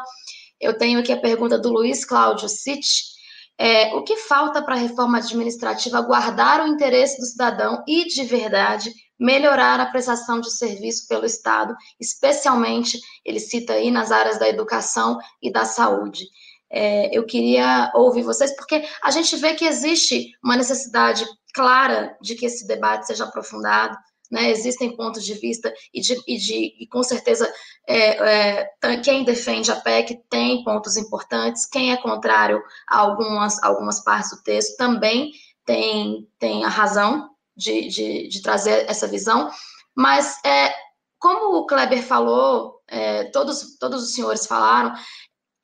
Eu 0.59 0.77
tenho 0.77 0.99
aqui 0.99 1.11
a 1.11 1.19
pergunta 1.19 1.57
do 1.57 1.71
Luiz 1.71 2.05
Cláudio 2.05 2.47
City. 2.47 3.15
É, 3.57 3.95
o 3.95 4.03
que 4.03 4.17
falta 4.17 4.61
para 4.61 4.75
a 4.75 4.79
reforma 4.79 5.17
administrativa 5.17 6.01
guardar 6.01 6.61
o 6.61 6.67
interesse 6.67 7.17
do 7.19 7.25
cidadão 7.25 7.83
e, 7.87 8.05
de 8.05 8.23
verdade, 8.23 8.91
melhorar 9.19 9.79
a 9.79 9.85
prestação 9.85 10.41
de 10.41 10.51
serviço 10.51 11.07
pelo 11.07 11.25
Estado, 11.25 11.73
especialmente, 11.99 12.99
ele 13.23 13.39
cita 13.39 13.73
aí, 13.73 13.89
nas 13.91 14.11
áreas 14.11 14.37
da 14.37 14.47
educação 14.49 15.17
e 15.41 15.51
da 15.51 15.63
saúde? 15.63 16.25
É, 16.69 17.15
eu 17.15 17.25
queria 17.25 17.91
ouvir 17.93 18.23
vocês, 18.23 18.55
porque 18.55 18.83
a 19.01 19.11
gente 19.11 19.35
vê 19.35 19.53
que 19.53 19.65
existe 19.65 20.31
uma 20.43 20.57
necessidade 20.57 21.25
clara 21.53 22.17
de 22.21 22.35
que 22.35 22.45
esse 22.45 22.67
debate 22.67 23.07
seja 23.07 23.23
aprofundado, 23.23 23.97
né? 24.31 24.49
Existem 24.49 24.95
pontos 24.95 25.23
de 25.23 25.33
vista 25.35 25.73
e, 25.93 26.01
de, 26.01 26.15
e, 26.27 26.37
de, 26.37 26.75
e 26.79 26.87
com 26.87 27.03
certeza 27.03 27.51
é, 27.87 28.61
é, 28.61 28.97
quem 29.03 29.23
defende 29.23 29.71
a 29.71 29.75
PEC 29.75 30.19
tem 30.29 30.63
pontos 30.63 30.97
importantes, 30.97 31.65
quem 31.65 31.91
é 31.91 31.97
contrário 31.97 32.61
a 32.87 32.99
algumas, 32.99 33.61
algumas 33.63 34.03
partes 34.03 34.31
do 34.31 34.43
texto 34.43 34.75
também 34.77 35.31
tem, 35.63 36.27
tem 36.39 36.63
a 36.65 36.69
razão 36.69 37.29
de, 37.55 37.87
de, 37.87 38.27
de 38.27 38.41
trazer 38.41 38.89
essa 38.89 39.07
visão, 39.07 39.49
mas 39.95 40.43
é, 40.43 40.73
como 41.19 41.57
o 41.57 41.65
Kleber 41.65 42.03
falou, 42.03 42.81
é, 42.87 43.25
todos, 43.25 43.77
todos 43.79 44.03
os 44.03 44.13
senhores 44.13 44.45
falaram, 44.45 44.93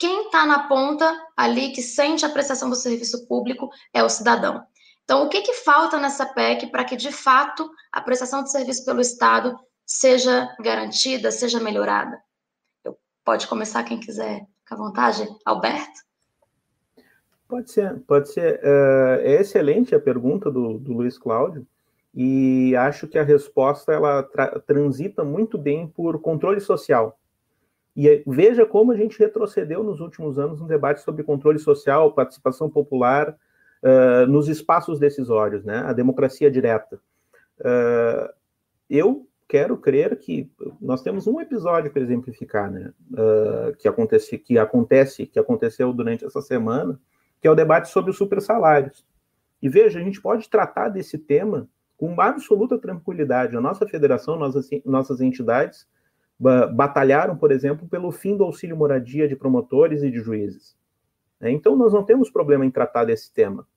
quem 0.01 0.25
está 0.25 0.47
na 0.47 0.67
ponta 0.67 1.15
ali 1.37 1.71
que 1.71 1.83
sente 1.83 2.25
a 2.25 2.29
prestação 2.29 2.71
do 2.71 2.75
serviço 2.75 3.27
público 3.27 3.69
é 3.93 4.03
o 4.03 4.09
cidadão. 4.09 4.65
Então, 5.03 5.23
o 5.23 5.29
que, 5.29 5.41
que 5.41 5.53
falta 5.53 5.99
nessa 5.99 6.25
PEC 6.25 6.71
para 6.71 6.83
que, 6.83 6.95
de 6.95 7.11
fato, 7.11 7.69
a 7.91 8.01
prestação 8.01 8.41
de 8.41 8.49
serviço 8.49 8.83
pelo 8.83 8.99
Estado 8.99 9.55
seja 9.85 10.49
garantida, 10.59 11.29
seja 11.29 11.59
melhorada? 11.59 12.19
Eu, 12.83 12.97
pode 13.23 13.45
começar 13.47 13.83
quem 13.83 13.99
quiser, 13.99 14.47
fica 14.63 14.73
à 14.73 14.77
vontade. 14.77 15.29
Alberto? 15.45 16.01
Pode 17.47 17.69
ser, 17.69 17.99
pode 18.07 18.31
ser. 18.31 18.59
Uh, 18.63 19.21
é 19.21 19.33
excelente 19.35 19.93
a 19.93 19.99
pergunta 19.99 20.49
do, 20.49 20.79
do 20.79 20.93
Luiz 20.93 21.15
Cláudio 21.15 21.67
e 22.11 22.75
acho 22.75 23.07
que 23.07 23.19
a 23.19 23.23
resposta 23.23 23.93
ela 23.93 24.23
tra 24.23 24.59
transita 24.61 25.23
muito 25.23 25.59
bem 25.59 25.87
por 25.87 26.19
controle 26.19 26.59
social. 26.59 27.20
E 27.95 28.23
veja 28.25 28.65
como 28.65 28.91
a 28.91 28.95
gente 28.95 29.19
retrocedeu 29.19 29.83
nos 29.83 29.99
últimos 29.99 30.39
anos 30.39 30.61
no 30.61 30.67
debate 30.67 31.01
sobre 31.01 31.23
controle 31.23 31.59
social, 31.59 32.13
participação 32.13 32.69
popular 32.69 33.37
uh, 33.83 34.25
nos 34.27 34.47
espaços 34.47 34.99
decisórios, 34.99 35.65
né? 35.65 35.79
A 35.79 35.91
democracia 35.91 36.49
direta. 36.49 37.01
Uh, 37.59 38.31
eu 38.89 39.27
quero 39.47 39.75
crer 39.75 40.17
que 40.17 40.49
nós 40.79 41.01
temos 41.01 41.27
um 41.27 41.41
episódio 41.41 41.91
para 41.91 42.01
exemplificar, 42.01 42.71
né? 42.71 42.93
Uh, 43.11 43.75
que 43.77 43.87
acontece, 43.87 44.37
que 44.37 44.57
acontece, 44.57 45.25
que 45.25 45.39
aconteceu 45.39 45.91
durante 45.91 46.23
essa 46.23 46.41
semana, 46.41 46.97
que 47.41 47.47
é 47.47 47.51
o 47.51 47.55
debate 47.55 47.89
sobre 47.89 48.11
os 48.11 48.17
supersalários. 48.17 49.05
E 49.61 49.67
veja, 49.67 49.99
a 49.99 50.03
gente 50.03 50.21
pode 50.21 50.49
tratar 50.49 50.87
desse 50.87 51.17
tema 51.17 51.67
com 51.97 52.19
absoluta 52.19 52.77
tranquilidade. 52.79 53.55
A 53.55 53.61
nossa 53.61 53.85
federação, 53.85 54.37
nossas, 54.37 54.69
nossas 54.85 55.19
entidades 55.19 55.85
batalharam, 56.41 57.37
por 57.37 57.51
exemplo, 57.51 57.87
pelo 57.87 58.11
fim 58.11 58.35
do 58.35 58.43
auxílio 58.43 58.75
moradia 58.75 59.27
de 59.27 59.35
promotores 59.35 60.01
e 60.01 60.09
de 60.09 60.19
juízes. 60.19 60.75
Né? 61.39 61.51
Então, 61.51 61.75
nós 61.75 61.93
não 61.93 62.03
temos 62.03 62.31
problema 62.31 62.65
em 62.65 62.71
tratar 62.71 63.05
desse 63.05 63.31
tema, 63.31 63.67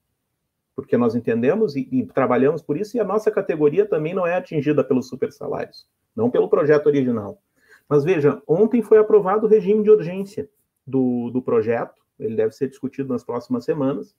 porque 0.75 0.97
nós 0.97 1.13
entendemos 1.13 1.75
e, 1.75 1.87
e, 1.91 2.05
trabalhamos 2.07 2.63
por 2.63 2.75
isso, 2.75 2.97
e 2.97 2.99
a 2.99 3.03
nossa 3.03 3.29
categoria 3.29 3.85
também 3.85 4.15
não 4.15 4.25
é 4.25 4.35
atingida 4.35 4.83
pelos 4.83 5.07
super 5.07 5.31
salários, 5.31 5.87
não 6.15 6.31
pelo 6.31 6.49
projeto 6.49 6.87
original. 6.87 7.39
Mas 7.87 8.03
veja, 8.03 8.41
ontem 8.47 8.81
foi 8.81 8.97
aprovado 8.97 9.45
o 9.45 9.49
regime 9.49 9.83
de 9.83 9.91
urgência 9.91 10.49
do, 10.87 11.29
do 11.29 11.43
projeto, 11.43 12.01
ele 12.19 12.35
deve 12.35 12.53
ser 12.53 12.67
discutido 12.67 13.13
nas 13.13 13.23
próximas 13.23 13.63
semanas, 13.63 14.15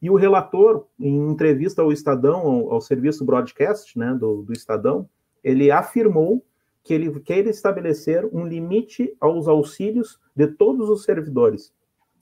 e 0.00 0.08
o 0.08 0.14
relator, 0.14 0.86
em 0.98 1.30
entrevista 1.30 1.82
ao 1.82 1.92
Estadão, 1.92 2.40
ao, 2.40 2.72
ao 2.74 2.80
serviço 2.80 3.26
broadcast 3.26 3.98
né, 3.98 4.14
do, 4.14 4.40
do 4.40 4.54
Estadão, 4.54 5.06
ele 5.44 5.70
afirmou 5.70 6.42
que 6.82 6.94
ele 6.94 7.20
quer 7.20 7.46
estabelecer 7.46 8.24
um 8.32 8.46
limite 8.46 9.14
aos 9.20 9.46
auxílios 9.48 10.18
de 10.34 10.46
todos 10.46 10.88
os 10.88 11.04
servidores, 11.04 11.72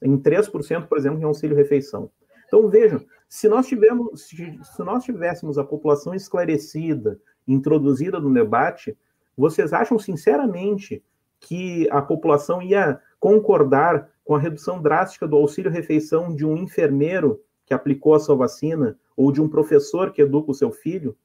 em 0.02 0.18
3%, 0.18 0.86
por 0.86 0.98
exemplo, 0.98 1.20
em 1.20 1.24
auxílio 1.24 1.56
refeição. 1.56 2.10
Então 2.46 2.68
vejam, 2.68 3.04
se 3.28 3.48
nós 3.48 3.66
tivermos, 3.66 4.26
se, 4.26 4.82
nós 4.82 5.04
tivéssemos 5.04 5.58
a 5.58 5.64
população 5.64 6.14
esclarecida, 6.14 7.20
introduzida 7.46 8.18
no 8.18 8.32
debate, 8.32 8.96
vocês 9.36 9.72
acham 9.72 9.98
sinceramente 9.98 11.02
que 11.40 11.88
a 11.90 12.02
população 12.02 12.60
ia 12.60 13.00
concordar 13.20 14.10
com 14.24 14.34
a 14.34 14.38
redução 14.38 14.82
drástica 14.82 15.26
do 15.28 15.36
auxílio 15.36 15.70
refeição 15.70 16.34
de 16.34 16.44
um 16.44 16.56
enfermeiro 16.56 17.40
que 17.64 17.74
aplicou 17.74 18.14
a 18.14 18.20
sua 18.20 18.34
vacina 18.34 18.98
ou 19.16 19.30
de 19.30 19.40
um 19.40 19.48
professor 19.48 20.10
que 20.10 20.22
educa 20.22 20.50
o 20.50 20.54
seu 20.54 20.72
filho? 20.72 21.16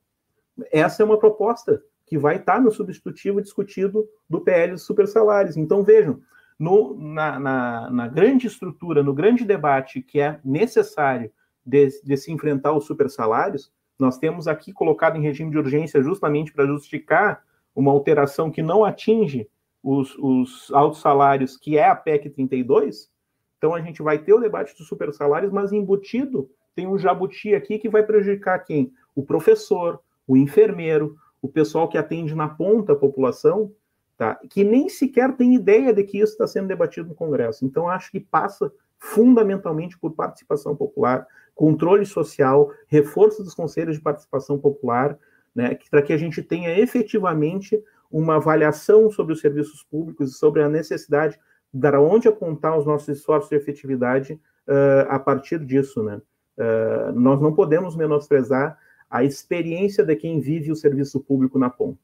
Essa 0.72 1.02
é 1.02 1.06
uma 1.06 1.18
proposta 1.18 1.82
que 2.14 2.18
vai 2.20 2.36
estar 2.36 2.62
no 2.62 2.72
substitutivo 2.72 3.42
discutido 3.42 4.08
do 4.30 4.40
PL 4.40 4.74
dos 4.74 4.84
supersalários. 4.84 5.58
Então, 5.58 5.84
vejam, 5.84 6.22
no, 6.60 6.96
na, 6.96 7.40
na, 7.40 7.90
na, 7.90 8.08
grande 8.08 8.46
estrutura, 8.46 9.02
no 9.02 9.16
grande 9.16 9.44
debate 9.44 10.00
que 10.00 10.20
é 10.20 10.40
necessário 10.46 11.32
de, 11.66 11.88
de 12.04 12.16
se 12.16 12.32
enfrentar 12.32 12.72
os 12.72 12.86
supersalários, 12.86 13.74
nós 13.98 14.20
temos 14.20 14.48
aqui 14.48 14.72
colocado 14.72 15.18
em 15.18 15.24
regime 15.24 15.50
de 15.50 15.58
urgência 15.58 16.04
justamente 16.04 16.54
para 16.54 16.68
justificar 16.68 17.42
uma 17.76 17.92
alteração 17.92 18.52
que 18.52 18.62
não 18.62 18.86
atinge 18.86 19.50
os, 19.82 20.16
os 20.20 20.72
altos 20.72 21.02
salários, 21.02 21.58
que 21.58 21.80
é 21.80 21.88
a 21.88 21.96
PEC 21.96 22.30
32. 22.30 23.10
Então 23.58 23.74
a 23.74 23.82
gente 23.82 24.04
vai 24.04 24.20
ter 24.20 24.36
o 24.36 24.40
debate 24.40 24.78
dos 24.78 24.88
supersalários, 24.88 25.52
mas 25.52 25.74
embutido 25.74 26.48
tem 26.76 26.86
um 26.86 26.96
jabuti 26.96 27.56
aqui 27.56 27.80
que 27.80 27.90
vai 27.90 28.04
prejudicar 28.04 28.60
quem? 28.60 28.94
O 29.16 29.24
professor, 29.24 30.00
o 30.28 30.38
enfermeiro, 30.38 31.18
o 31.44 31.50
pessoal 31.50 31.90
que 31.90 31.98
atende 31.98 32.34
na 32.34 32.48
ponta 32.48 32.94
a 32.94 32.96
população, 32.96 33.70
tá? 34.18 34.40
que 34.50 34.64
nem 34.64 34.88
sequer 34.88 35.36
tem 35.36 35.54
ideia 35.54 35.94
de 35.94 36.02
que 36.06 36.18
isso 36.18 36.32
está 36.32 36.48
sendo 36.48 36.70
debatido 36.70 37.10
no 37.10 37.14
Congresso. 37.14 37.66
Então, 37.66 37.90
acho 37.90 38.10
que 38.10 38.20
passa 38.22 38.72
fundamentalmente 38.98 40.00
por 40.00 40.14
participação 40.14 40.74
popular, 40.74 41.28
controle 41.54 42.06
social, 42.06 42.72
reforço 42.88 43.44
dos 43.44 43.54
conselhos 43.54 43.98
de 43.98 44.02
participação 44.02 44.58
popular, 44.58 45.20
né, 45.54 45.78
para 45.92 46.02
que 46.02 46.14
a 46.14 46.18
gente 46.18 46.42
tenha 46.42 46.80
efetivamente 46.80 47.84
uma 48.10 48.38
avaliação 48.38 49.12
sobre 49.12 49.34
os 49.34 49.42
serviços 49.42 49.84
públicos 49.84 50.32
e 50.32 50.38
sobre 50.38 50.64
a 50.64 50.70
necessidade 50.70 51.38
de 51.74 51.98
onde 51.98 52.30
apontar 52.30 52.78
os 52.78 52.86
nossos 52.86 53.10
esforços 53.10 53.50
de 53.50 53.58
efetividade 53.58 54.40
uh, 54.66 55.10
a 55.10 55.20
partir 55.20 55.60
disso, 55.60 56.02
né? 56.04 56.22
Uh, 56.56 57.12
nós 57.20 57.42
não 57.42 57.52
podemos 57.54 57.96
menosprezar 57.96 58.78
a 59.14 59.24
experiência 59.24 60.04
de 60.04 60.16
quem 60.16 60.40
vive 60.40 60.72
o 60.72 60.76
serviço 60.76 61.20
público 61.20 61.60
na 61.60 61.70
ponta. 61.70 62.02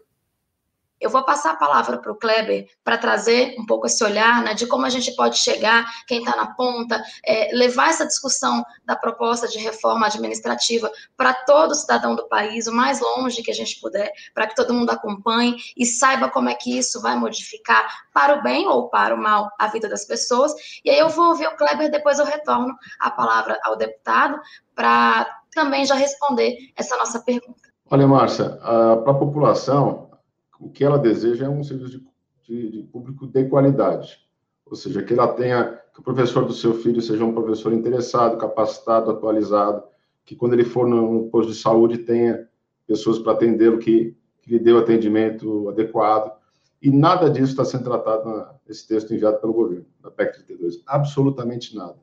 Eu 1.02 1.10
vou 1.10 1.24
passar 1.24 1.52
a 1.52 1.56
palavra 1.56 1.98
para 1.98 2.12
o 2.12 2.16
Kleber 2.16 2.68
para 2.84 2.98
trazer 2.98 3.56
um 3.58 3.66
pouco 3.66 3.88
esse 3.88 4.04
olhar 4.04 4.44
né, 4.44 4.54
de 4.54 4.68
como 4.68 4.86
a 4.86 4.90
gente 4.90 5.16
pode 5.16 5.38
chegar, 5.38 5.90
quem 6.06 6.20
está 6.20 6.36
na 6.36 6.54
ponta, 6.54 7.02
é, 7.26 7.56
levar 7.56 7.90
essa 7.90 8.06
discussão 8.06 8.64
da 8.86 8.96
proposta 8.96 9.48
de 9.48 9.58
reforma 9.58 10.06
administrativa 10.06 10.92
para 11.16 11.34
todo 11.34 11.74
cidadão 11.74 12.16
do 12.16 12.28
país, 12.28 12.68
o 12.68 12.74
mais 12.74 13.00
longe 13.00 13.42
que 13.42 13.50
a 13.50 13.56
gente 13.56 13.80
puder, 13.80 14.12
para 14.34 14.46
que 14.46 14.56
todo 14.56 14.74
mundo 14.74 14.92
acompanhe 14.92 15.56
e 15.76 15.86
saiba 15.86 16.30
como 16.30 16.50
é 16.50 16.54
que 16.54 16.78
isso 16.78 17.02
vai 17.02 17.16
modificar 17.16 17.88
para 18.14 18.36
o 18.36 18.44
bem 18.44 18.68
ou 18.68 18.90
para 18.90 19.16
o 19.16 19.18
mal 19.18 19.50
a 19.58 19.68
vida 19.68 19.88
das 19.88 20.06
pessoas. 20.06 20.54
E 20.84 20.92
aí 20.92 21.00
eu 21.00 21.10
vou 21.10 21.30
ouvir 21.30 21.48
o 21.48 21.56
Kleber, 21.56 21.90
depois 21.90 22.20
eu 22.20 22.26
retorno 22.26 22.76
a 23.00 23.10
palavra 23.10 23.58
ao 23.64 23.78
deputado 23.78 24.38
para 24.76 25.39
também 25.54 25.86
já 25.86 25.96
responder 25.96 26.58
essa 26.76 26.98
nossa 26.98 27.20
pergunta. 27.20 27.70
Olha, 27.90 28.08
Márcia, 28.08 28.50
para 28.50 29.12
a 29.12 29.16
população, 29.16 30.12
o 30.60 30.70
que 30.70 30.84
ela 30.84 31.00
deseja 31.00 31.46
é 31.46 31.50
um 31.50 31.64
serviço 31.64 32.00
de, 32.00 32.08
de, 32.44 32.72
de, 32.72 32.84
público 32.84 33.26
de 33.26 33.46
qualidade, 33.46 34.20
ou 34.66 34.76
seja, 34.76 35.02
que 35.02 35.14
ela 35.14 35.28
tenha, 35.30 35.80
que 35.94 36.00
o 36.00 36.04
professor 36.04 36.46
do 36.46 36.54
seu 36.54 36.74
filho 36.76 37.02
seja 37.02 37.26
um 37.26 37.34
professor 37.34 37.74
interessado, 37.74 38.38
capacitado, 38.38 39.10
atualizado, 39.10 39.84
que 40.24 40.36
quando 40.36 40.54
ele 40.54 40.66
for 40.66 40.88
no 40.88 41.30
posto 41.30 41.52
de 41.52 41.58
saúde 41.58 42.00
tenha 42.00 42.48
pessoas 42.86 43.18
para 43.18 43.32
atendê-lo 43.32 43.80
que, 43.80 44.16
que 44.42 44.52
lhe 44.52 44.60
dê 44.60 44.72
o 44.72 44.80
atendimento 44.80 45.70
adequado, 45.70 46.38
e 46.82 46.92
nada 46.92 47.30
disso 47.30 47.52
está 47.52 47.66
sendo 47.66 47.86
tratado 47.86 48.48
nesse 48.68 48.88
texto 48.88 49.14
enviado 49.14 49.40
pelo 49.40 49.54
governo, 49.54 49.86
da 50.02 50.12
PEC 50.12 50.46
32, 50.46 50.82
absolutamente 50.86 51.76
nada. 51.76 51.98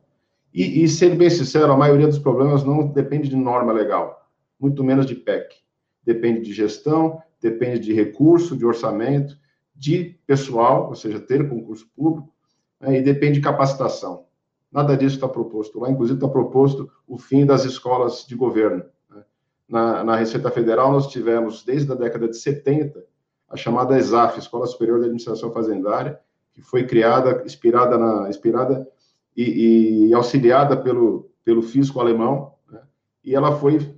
E, 0.57 0.83
e 0.83 0.89
ser 0.89 1.15
bem 1.15 1.29
sincero, 1.29 1.71
a 1.71 1.77
maioria 1.77 2.07
dos 2.07 2.19
problemas 2.19 2.65
não 2.65 2.87
depende 2.87 3.29
de 3.29 3.37
norma 3.37 3.75
legal, 3.75 4.27
muito 4.59 4.83
menos 4.83 5.05
de 5.05 5.15
PEC. 5.15 5.55
Depende 6.03 6.41
de 6.41 6.55
gestão, 6.55 7.21
depende 7.39 7.81
de 7.81 7.93
recurso, 7.93 8.57
de 8.57 8.65
orçamento, 8.65 9.37
de 9.75 10.19
pessoal, 10.27 10.89
ou 10.89 10.95
seja, 10.95 11.21
ter 11.21 11.47
concurso 11.47 11.87
público, 11.95 12.33
né, 12.81 12.99
e 12.99 13.03
depende 13.03 13.35
de 13.35 13.43
capacitação. 13.43 14.25
Nada 14.73 14.97
disso 14.97 15.17
está 15.17 15.29
proposto 15.29 15.79
lá, 15.79 15.91
inclusive 15.91 16.17
está 16.17 16.29
proposto 16.29 16.91
o 17.07 17.19
fim 17.19 17.45
das 17.45 17.67
escolas 17.67 18.25
de 18.27 18.35
governo. 18.35 18.83
Né. 19.11 19.23
Na, 19.69 20.03
na, 20.03 20.17
Receita 20.17 20.51
Federal, 20.51 20.91
nós 20.91 21.09
tivemos, 21.09 21.65
desde 21.65 21.93
a 21.93 21.95
década 21.95 22.29
de 22.29 22.37
70, 22.37 23.05
a 23.51 23.59
chamada 23.59 23.99
ESAF, 23.99 24.39
Escola 24.39 24.65
Superior 24.67 25.01
de 25.01 25.05
Administração 25.05 25.53
Fazendária, 25.53 26.19
que 26.55 26.63
foi 26.63 26.87
criada, 26.87 27.43
inspirada, 27.45 27.99
na, 27.99 28.31
inspirada 28.31 28.89
e, 29.37 30.07
e 30.07 30.15
auxiliada 30.15 30.77
pelo, 30.77 31.31
pelo 31.45 31.63
fisco 31.63 32.01
alemão, 32.01 32.55
né, 32.71 32.81
e 33.25 33.35
ela 33.35 33.57
foi 33.57 33.95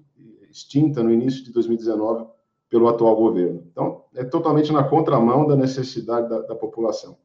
extinta 0.50 1.02
no 1.02 1.12
início 1.12 1.44
de 1.44 1.52
2019 1.52 2.26
pelo 2.68 2.88
atual 2.88 3.16
governo. 3.16 3.62
Então, 3.70 4.04
é 4.14 4.24
totalmente 4.24 4.72
na 4.72 4.84
contramão 4.84 5.46
da 5.46 5.56
necessidade 5.56 6.28
da, 6.28 6.40
da 6.40 6.54
população. 6.54 7.16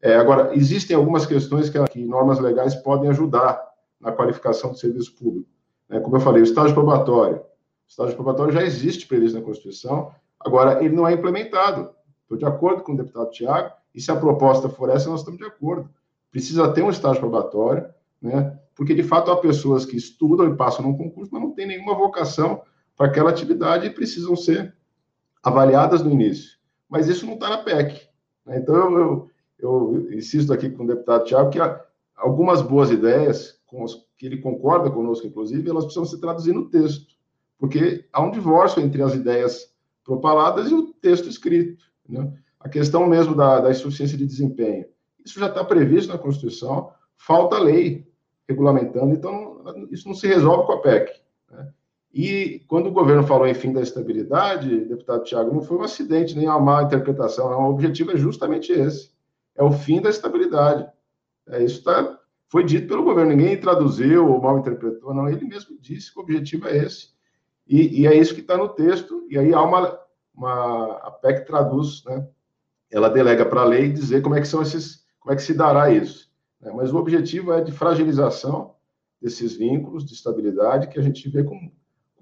É, 0.00 0.16
agora, 0.16 0.54
existem 0.54 0.94
algumas 0.94 1.24
questões 1.26 1.70
que, 1.70 1.82
que, 1.86 2.04
normas 2.04 2.38
legais 2.38 2.74
podem 2.74 3.08
ajudar 3.10 3.60
na 4.00 4.12
qualificação 4.12 4.70
do 4.70 4.78
serviço 4.78 5.16
público. 5.16 5.48
É, 5.88 5.98
como 5.98 6.16
eu 6.16 6.20
falei, 6.20 6.42
o 6.42 6.44
estágio 6.44 6.74
probatório. 6.74 7.38
O 7.38 7.88
estágio 7.88 8.14
probatório 8.14 8.52
já 8.52 8.62
existe 8.62 9.06
previsto 9.06 9.38
na 9.38 9.44
Constituição, 9.44 10.12
agora 10.38 10.84
ele 10.84 10.94
não 10.94 11.08
é 11.08 11.14
implementado. 11.14 11.90
Estou 12.22 12.36
de 12.36 12.44
acordo 12.44 12.82
com 12.82 12.92
o 12.92 12.96
deputado 12.96 13.30
Tiago, 13.30 13.72
e 13.94 14.00
se 14.00 14.10
a 14.10 14.16
proposta 14.16 14.68
for 14.68 14.90
essa, 14.90 15.08
nós 15.08 15.20
estamos 15.20 15.38
de 15.38 15.46
acordo. 15.46 15.88
Precisa 16.34 16.66
ter 16.72 16.82
um 16.82 16.90
estágio 16.90 17.20
probatório, 17.20 17.86
né? 18.20 18.58
porque 18.74 18.92
de 18.92 19.04
fato 19.04 19.30
há 19.30 19.36
pessoas 19.36 19.86
que 19.86 19.96
estudam 19.96 20.48
e 20.48 20.56
passam 20.56 20.84
num 20.84 20.98
concurso, 20.98 21.30
mas 21.32 21.40
não 21.40 21.52
têm 21.52 21.64
nenhuma 21.64 21.94
vocação 21.94 22.60
para 22.96 23.06
aquela 23.06 23.30
atividade 23.30 23.86
e 23.86 23.90
precisam 23.90 24.34
ser 24.34 24.74
avaliadas 25.40 26.02
no 26.02 26.10
início. 26.10 26.58
Mas 26.88 27.06
isso 27.06 27.24
não 27.24 27.34
está 27.34 27.50
na 27.50 27.58
PEC. 27.58 28.08
Né? 28.44 28.58
Então, 28.58 28.74
eu, 28.74 28.90
eu, 28.90 29.30
eu, 29.60 30.12
insisto 30.12 30.52
aqui 30.52 30.68
com 30.68 30.82
o 30.82 30.86
deputado 30.88 31.24
Tiago 31.24 31.50
que 31.50 31.60
algumas 32.16 32.60
boas 32.62 32.90
ideias, 32.90 33.60
os, 33.72 34.04
que 34.18 34.26
ele 34.26 34.38
concorda 34.38 34.90
conosco, 34.90 35.28
inclusive, 35.28 35.70
elas 35.70 35.84
precisam 35.84 36.04
se 36.04 36.20
traduzir 36.20 36.52
no 36.52 36.68
texto, 36.68 37.14
porque 37.56 38.08
há 38.12 38.20
um 38.20 38.32
divórcio 38.32 38.82
entre 38.82 39.00
as 39.04 39.14
ideias 39.14 39.72
propaladas 40.04 40.68
e 40.68 40.74
o 40.74 40.92
texto 40.94 41.28
escrito. 41.28 41.84
Né? 42.08 42.32
A 42.58 42.68
questão 42.68 43.06
mesmo 43.06 43.36
da, 43.36 43.60
da 43.60 43.70
insuficiência 43.70 44.18
de 44.18 44.26
desempenho, 44.26 44.92
isso 45.24 45.40
já 45.40 45.46
está 45.46 45.64
previsto 45.64 46.12
na 46.12 46.18
Constituição, 46.18 46.92
falta 47.16 47.58
lei 47.58 48.06
regulamentando, 48.48 49.14
então 49.14 49.62
isso 49.90 50.06
não 50.06 50.14
se 50.14 50.26
resolve 50.26 50.66
com 50.66 50.72
a 50.72 50.80
PEC. 50.80 51.20
Né? 51.50 51.72
E 52.12 52.64
quando 52.68 52.88
o 52.88 52.92
governo 52.92 53.26
falou 53.26 53.46
em 53.46 53.54
fim 53.54 53.72
da 53.72 53.80
estabilidade, 53.80 54.84
deputado 54.84 55.24
Tiago, 55.24 55.54
não 55.54 55.62
foi 55.62 55.78
um 55.78 55.82
acidente 55.82 56.36
nem 56.36 56.46
uma 56.46 56.60
má 56.60 56.82
interpretação, 56.82 57.50
não. 57.50 57.62
o 57.62 57.70
objetivo 57.70 58.12
é 58.12 58.16
justamente 58.16 58.70
esse: 58.72 59.10
é 59.56 59.62
o 59.62 59.72
fim 59.72 60.00
da 60.00 60.10
estabilidade. 60.10 60.86
É, 61.48 61.62
isso 61.62 61.82
tá, 61.82 62.18
foi 62.48 62.64
dito 62.64 62.86
pelo 62.86 63.02
governo, 63.02 63.34
ninguém 63.34 63.58
traduziu 63.58 64.28
ou 64.30 64.40
mal 64.40 64.58
interpretou, 64.58 65.14
não, 65.14 65.28
ele 65.28 65.44
mesmo 65.44 65.76
disse 65.80 66.12
que 66.12 66.18
o 66.18 66.22
objetivo 66.22 66.68
é 66.68 66.76
esse. 66.76 67.14
E, 67.66 68.02
e 68.02 68.06
é 68.06 68.14
isso 68.14 68.34
que 68.34 68.40
está 68.40 68.56
no 68.56 68.68
texto, 68.68 69.26
e 69.30 69.38
aí 69.38 69.54
há 69.54 69.62
uma, 69.62 69.98
uma. 70.34 70.98
A 70.98 71.10
PEC 71.10 71.46
traduz, 71.46 72.04
né? 72.04 72.28
ela 72.94 73.08
delega 73.08 73.44
para 73.44 73.62
a 73.62 73.64
lei 73.64 73.90
dizer 73.90 74.22
como 74.22 74.36
é 74.36 74.40
que 74.40 74.46
são 74.46 74.62
esses, 74.62 75.03
como 75.24 75.32
é 75.32 75.36
que 75.36 75.42
se 75.42 75.54
dará 75.54 75.90
isso. 75.90 76.30
Né? 76.60 76.70
Mas 76.76 76.92
o 76.92 76.98
objetivo 76.98 77.52
é 77.52 77.60
de 77.60 77.72
fragilização 77.72 78.74
desses 79.20 79.56
vínculos 79.56 80.04
de 80.04 80.12
estabilidade 80.12 80.88
que 80.88 81.00
a 81.00 81.02
gente 81.02 81.26
vê 81.28 81.42
com 81.42 81.72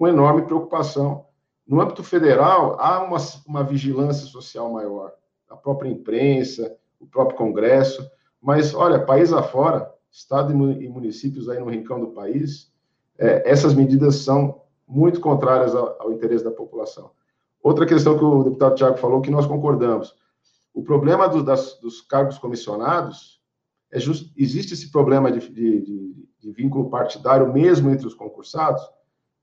com 0.03 0.09
enorme 0.09 0.43
preocupação. 0.43 1.27
No 1.65 1.81
âmbito 1.81 2.03
federal, 2.03 2.77
há 2.81 3.05
uma, 3.05 3.19
uma 3.47 3.63
vigilância 3.63 4.27
social 4.27 4.73
maior, 4.73 5.13
a 5.49 5.57
própria 5.57 5.89
imprensa, 5.89 6.77
o 6.99 7.07
próprio 7.07 7.39
Congresso, 7.39 8.11
mas, 8.41 8.75
olha, 8.75 8.99
país 8.99 9.33
afora, 9.33 9.89
Estado 10.11 10.53
e 10.53 10.89
municípios 10.89 11.49
aí 11.49 11.61
no 11.61 11.71
rincão 11.71 12.01
do 12.01 12.09
país, 12.09 12.73
é, 13.17 13.49
essas 13.49 13.75
medidas 13.75 14.17
são 14.17 14.63
muito 14.89 15.21
contrárias 15.21 15.73
ao, 15.73 16.03
ao, 16.03 16.13
interesse 16.13 16.43
da 16.43 16.51
população. 16.51 17.13
Outra 17.63 17.87
questão 17.87 18.19
que 18.19 18.25
o 18.25 18.43
deputado 18.43 18.75
Tiago 18.75 18.99
falou, 18.99 19.23
que 19.23 19.31
nós 19.31 19.47
concordamos, 19.47 20.17
o 20.75 20.83
problema 20.83 21.29
do, 21.29 21.43
das, 21.43 21.79
dos 21.81 22.01
cargos 22.01 22.39
comissionados, 22.39 23.41
é 23.91 24.01
just, 24.01 24.33
existe 24.37 24.75
esse 24.75 24.91
problema 24.91 25.31
de, 25.31 25.41
de, 25.49 25.81
de, 25.83 26.29
de 26.39 26.53
vínculo 26.53 26.89
partidário 26.89 27.53
mesmo 27.53 27.91
entre 27.91 28.07
os 28.07 28.15
concursados, 28.15 28.83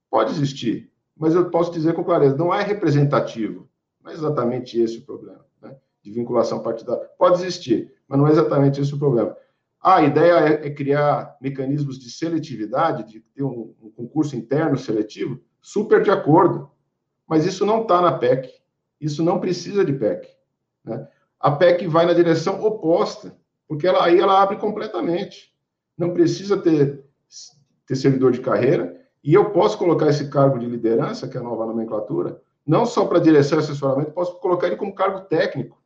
Pode 0.09 0.31
existir, 0.31 0.91
mas 1.15 1.35
eu 1.35 1.49
posso 1.49 1.71
dizer 1.71 1.93
com 1.93 2.03
clareza, 2.03 2.35
não 2.35 2.53
é 2.53 2.63
representativo. 2.63 3.69
Não 4.01 4.11
é 4.11 4.13
exatamente 4.13 4.79
esse 4.79 4.97
o 4.97 5.05
problema, 5.05 5.45
né? 5.61 5.75
de 6.01 6.11
vinculação 6.11 6.63
partidária. 6.63 7.07
Pode 7.17 7.35
existir, 7.41 7.93
mas 8.07 8.17
não 8.17 8.27
é 8.27 8.31
exatamente 8.31 8.81
esse 8.81 8.93
o 8.93 8.97
problema. 8.97 9.35
a 9.79 10.01
ideia 10.01 10.33
é, 10.33 10.67
é, 10.67 10.69
criar 10.71 11.37
mecanismos 11.39 11.99
de 11.99 12.09
seletividade, 12.09 13.03
de 13.03 13.19
ter 13.19 13.43
um, 13.43 13.75
um, 13.81 13.91
concurso 13.91 14.35
interno 14.35 14.77
seletivo, 14.77 15.39
super 15.61 16.01
de 16.01 16.09
acordo. 16.09 16.71
Mas 17.27 17.45
isso 17.45 17.65
não 17.65 17.83
está 17.83 18.01
na 18.01 18.17
PEC. 18.17 18.49
Isso 18.99 19.21
não 19.21 19.39
precisa 19.39 19.85
de 19.85 19.93
PEC. 19.93 20.27
Né? 20.83 21.07
A 21.39 21.51
PEC 21.51 21.87
vai 21.87 22.05
na 22.05 22.13
direção 22.13 22.61
oposta, 22.63 23.35
porque 23.67 23.87
ela, 23.87 24.03
aí 24.03 24.19
ela 24.19 24.41
abre 24.41 24.57
completamente. 24.57 25.53
Não 25.97 26.13
precisa 26.13 26.57
ter, 26.57 27.03
ter 27.85 27.95
servidor 27.95 28.31
de 28.31 28.41
carreira, 28.41 28.99
e 29.23 29.33
eu 29.33 29.51
posso 29.51 29.77
colocar 29.77 30.07
esse 30.07 30.29
cargo 30.29 30.59
de 30.59 30.65
liderança, 30.65 31.27
que 31.27 31.37
é 31.37 31.39
a 31.39 31.43
nova 31.43 31.65
nomenclatura, 31.65 32.41
não 32.65 32.85
só 32.85 33.05
para 33.05 33.19
direção 33.19 33.57
e 33.57 33.61
assessoramento, 33.61 34.11
posso 34.11 34.39
colocar 34.39 34.67
ele 34.67 34.75
como 34.75 34.93
cargo 34.93 35.21
técnico. 35.21 35.81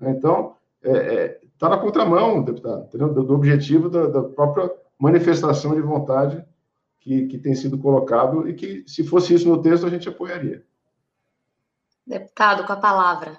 Então, 0.00 0.56
é, 0.82 0.90
é, 0.90 1.40
está 1.42 1.68
na 1.68 1.78
contramão, 1.78 2.42
deputado? 2.42 2.88
Do, 2.96 3.24
do 3.24 3.34
objetivo 3.34 3.88
da, 3.88 4.06
da, 4.06 4.22
própria 4.22 4.70
manifestação 4.98 5.74
de 5.74 5.80
vontade 5.80 6.44
que, 7.00 7.26
que 7.26 7.38
tem 7.38 7.54
sido 7.54 7.78
colocado 7.78 8.48
e 8.48 8.54
que, 8.54 8.84
se 8.86 9.04
fosse 9.04 9.34
isso 9.34 9.48
no 9.48 9.62
texto, 9.62 9.86
a 9.86 9.90
gente 9.90 10.08
apoiaria. 10.08 10.64
Deputado, 12.06 12.66
com 12.66 12.72
a 12.72 12.76
palavra. 12.76 13.38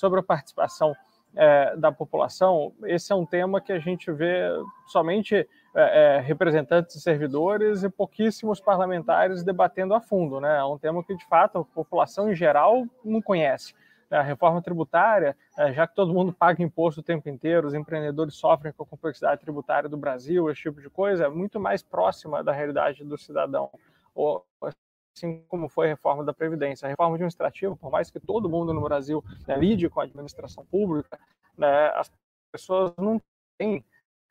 Sobre 0.00 0.18
a 0.18 0.22
participação 0.22 0.96
é, 1.36 1.76
da 1.76 1.92
população, 1.92 2.72
esse 2.84 3.12
é 3.12 3.14
um 3.14 3.26
tema 3.26 3.60
que 3.60 3.70
a 3.70 3.78
gente 3.78 4.10
vê 4.10 4.48
somente 4.86 5.34
é, 5.36 5.46
é, 5.74 6.20
representantes 6.20 6.96
e 6.96 7.00
servidores 7.02 7.82
e 7.82 7.90
pouquíssimos 7.90 8.62
parlamentares 8.62 9.44
debatendo 9.44 9.92
a 9.92 10.00
fundo. 10.00 10.40
Né? 10.40 10.56
É 10.56 10.64
um 10.64 10.78
tema 10.78 11.04
que, 11.04 11.14
de 11.14 11.26
fato, 11.26 11.58
a 11.58 11.64
população 11.64 12.32
em 12.32 12.34
geral 12.34 12.86
não 13.04 13.20
conhece. 13.20 13.74
A 14.10 14.22
reforma 14.22 14.62
tributária, 14.62 15.36
é, 15.58 15.70
já 15.74 15.86
que 15.86 15.94
todo 15.94 16.14
mundo 16.14 16.32
paga 16.32 16.62
imposto 16.62 17.00
o 17.00 17.04
tempo 17.04 17.28
inteiro, 17.28 17.68
os 17.68 17.74
empreendedores 17.74 18.36
sofrem 18.36 18.72
com 18.72 18.84
a 18.84 18.86
complexidade 18.86 19.42
tributária 19.42 19.86
do 19.86 19.98
Brasil, 19.98 20.50
esse 20.50 20.62
tipo 20.62 20.80
de 20.80 20.88
coisa, 20.88 21.26
é 21.26 21.28
muito 21.28 21.60
mais 21.60 21.82
próxima 21.82 22.42
da 22.42 22.52
realidade 22.52 23.04
do 23.04 23.18
cidadão 23.18 23.70
assim 25.16 25.42
como 25.48 25.68
foi 25.68 25.86
a 25.86 25.90
reforma 25.90 26.24
da 26.24 26.32
Previdência. 26.32 26.86
A 26.86 26.88
reforma 26.88 27.14
administrativa, 27.14 27.76
por 27.76 27.90
mais 27.90 28.10
que 28.10 28.20
todo 28.20 28.48
mundo 28.48 28.72
no 28.72 28.80
Brasil 28.80 29.24
né, 29.46 29.56
lide 29.56 29.88
com 29.88 30.00
a 30.00 30.04
administração 30.04 30.64
pública, 30.64 31.18
né, 31.56 31.88
as 31.94 32.10
pessoas 32.52 32.92
não 32.96 33.20
têm 33.58 33.84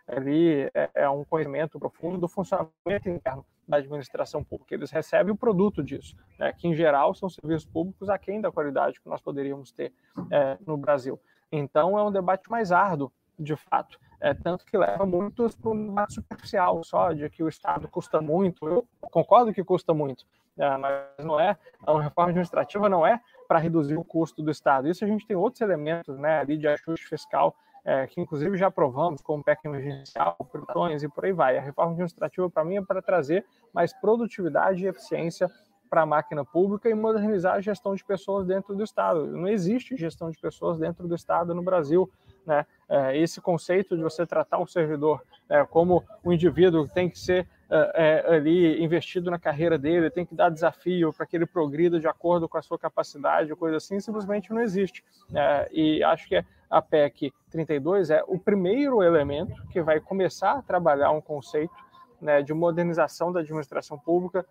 ali 0.07 0.63
é, 0.73 0.89
é, 0.95 1.09
um 1.09 1.23
conhecimento 1.23 1.80
profundo 1.80 2.17
do 2.17 2.27
funcionamento 2.27 3.07
interno 3.07 3.45
da 3.67 3.77
administração 3.77 4.43
pública. 4.43 4.73
Eles 4.73 4.89
recebem 4.89 5.32
o 5.32 5.38
produto 5.38 5.84
disso, 5.84 6.15
né, 6.39 6.51
que 6.51 6.67
em 6.67 6.73
geral 6.73 7.13
são 7.13 7.30
serviços 7.30 7.69
públicos 7.69 8.09
aquém 8.09 8.41
da 8.41 8.51
qualidade 8.51 8.99
que 8.99 9.07
nós 9.07 9.21
poderíamos 9.21 9.71
ter 9.71 9.93
é, 10.32 10.57
no 10.65 10.75
Brasil. 10.75 11.19
Então 11.51 11.97
é 11.97 12.03
um 12.03 12.11
debate 12.11 12.49
mais 12.49 12.71
árduo, 12.71 13.11
de 13.39 13.55
fato. 13.55 13.99
É, 14.21 14.33
tanto 14.33 14.65
que 14.65 14.77
leva 14.77 15.05
muitos 15.05 15.55
para 15.55 15.71
um 15.71 15.87
debate 15.87 16.15
superficial 16.15 16.83
só, 16.83 17.13
de 17.13 17.29
que 17.29 17.41
o 17.41 17.47
Estado 17.47 17.87
custa 17.87 18.19
muito. 18.19 18.67
Eu 18.67 18.85
concordo 18.99 19.53
que 19.53 19.63
custa 19.63 19.93
muito, 19.93 20.25
é, 20.57 20.77
mas 20.77 21.25
não 21.25 21.39
é, 21.39 21.57
a 21.87 22.01
reforma 22.01 22.31
administrativa 22.31 22.89
não 22.89 23.07
é 23.07 23.19
para 23.47 23.59
reduzir 23.59 23.95
o 23.95 24.03
custo 24.03 24.43
do 24.43 24.51
Estado. 24.51 24.89
Isso 24.89 25.05
a 25.05 25.07
gente 25.07 25.25
tem 25.25 25.37
outros 25.37 25.61
elementos 25.61 26.17
né, 26.17 26.39
ali 26.39 26.57
de 26.57 26.67
ajuste 26.67 27.07
fiscal, 27.07 27.55
é, 27.85 28.05
que 28.07 28.19
inclusive 28.19 28.57
já 28.57 28.67
aprovamos, 28.67 29.21
como 29.21 29.41
PEC 29.41 29.65
emergencial, 29.65 30.35
prestações 30.51 31.01
e 31.01 31.07
por 31.07 31.23
aí 31.23 31.31
vai. 31.31 31.57
A 31.57 31.61
reforma 31.61 31.93
administrativa, 31.93 32.49
para 32.49 32.65
mim, 32.65 32.75
é 32.75 32.81
para 32.81 33.01
trazer 33.01 33.45
mais 33.73 33.93
produtividade 33.93 34.83
e 34.83 34.87
eficiência 34.87 35.49
para 35.89 36.03
a 36.03 36.05
máquina 36.05 36.45
pública 36.45 36.87
e 36.89 36.93
modernizar 36.93 37.55
a 37.55 37.61
gestão 37.61 37.95
de 37.95 38.05
pessoas 38.05 38.45
dentro 38.45 38.75
do 38.75 38.83
Estado. 38.83 39.25
Não 39.25 39.47
existe 39.47 39.97
gestão 39.97 40.29
de 40.29 40.37
pessoas 40.37 40.77
dentro 40.77 41.07
do 41.07 41.15
Estado 41.15 41.55
no 41.55 41.63
Brasil. 41.63 42.09
Né? 42.45 42.65
É, 42.89 43.15
esse 43.15 43.39
conceito 43.39 43.95
de 43.95 44.01
você 44.01 44.25
tratar 44.25 44.57
o 44.57 44.65
servidor 44.65 45.21
é, 45.47 45.63
como 45.63 46.03
um 46.25 46.33
indivíduo 46.33 46.87
tem 46.87 47.07
que 47.07 47.19
ser 47.19 47.47
é, 47.69 48.25
é, 48.25 48.35
ali 48.35 48.83
investido 48.83 49.29
na 49.29 49.37
carreira 49.37 49.77
dele, 49.77 50.09
tem 50.09 50.25
que 50.25 50.33
dar 50.33 50.49
desafio 50.49 51.13
para 51.13 51.27
que 51.27 51.37
ele 51.37 51.45
progrida 51.45 51.99
de 51.99 52.07
acordo 52.07 52.49
com 52.49 52.57
a 52.57 52.61
sua 52.63 52.79
capacidade, 52.79 53.55
coisa 53.55 53.77
assim, 53.77 53.99
simplesmente 53.99 54.51
não 54.51 54.59
existe. 54.59 55.03
É, 55.35 55.69
e 55.71 56.03
acho 56.03 56.27
que 56.27 56.43
a 56.67 56.81
PEC 56.81 57.31
32 57.51 58.09
é 58.09 58.23
o 58.27 58.39
primeiro 58.39 59.03
elemento 59.03 59.53
que 59.67 59.83
vai 59.83 59.99
começar 59.99 60.53
a 60.53 60.61
trabalhar 60.63 61.11
um 61.11 61.21
conceito 61.21 61.73
né, 62.19 62.41
de 62.41 62.55
modernização 62.55 63.31
da 63.31 63.41
administração 63.41 63.99
pública 63.99 64.45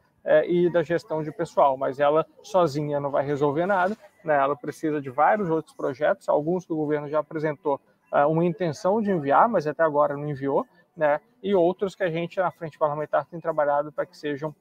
e 0.47 0.69
da 0.71 0.83
gestão 0.83 1.23
de 1.23 1.33
pessoal, 1.33 1.77
mas 1.77 1.99
ela 2.01 2.27
sozinha 2.43 3.01
não 3.01 3.11
vai 3.11 3.25
resolver 3.25 3.65
nada, 3.65 3.97
né, 4.23 4.37
ela 4.37 4.55
precisa 4.55 5.01
de 5.01 5.09
vários 5.09 5.49
outros 5.49 5.75
projetos, 5.75 6.29
alguns 6.29 6.67
que 6.67 6.73
o 6.73 6.77
governo 6.77 7.09
já 7.09 7.21
apresentou 7.21 7.81
uma 8.27 8.45
intenção 8.45 9.01
de 9.01 9.11
enviar, 9.11 9.49
mas 9.49 9.67
até 9.67 9.83
agora 9.83 10.17
não 10.17 10.29
enviou, 10.29 10.67
né? 10.97 11.21
e 11.43 11.55
outros 11.55 11.95
que 11.95 12.03
a 12.03 12.11
gente, 12.11 12.39
na 12.39 12.51
frente 12.51 12.79
parlamentar, 12.79 13.25
tem 13.27 13.41
trabalhado 13.41 13.93
para 13.93 14.07
que 14.07 14.17
sejam 14.17 14.55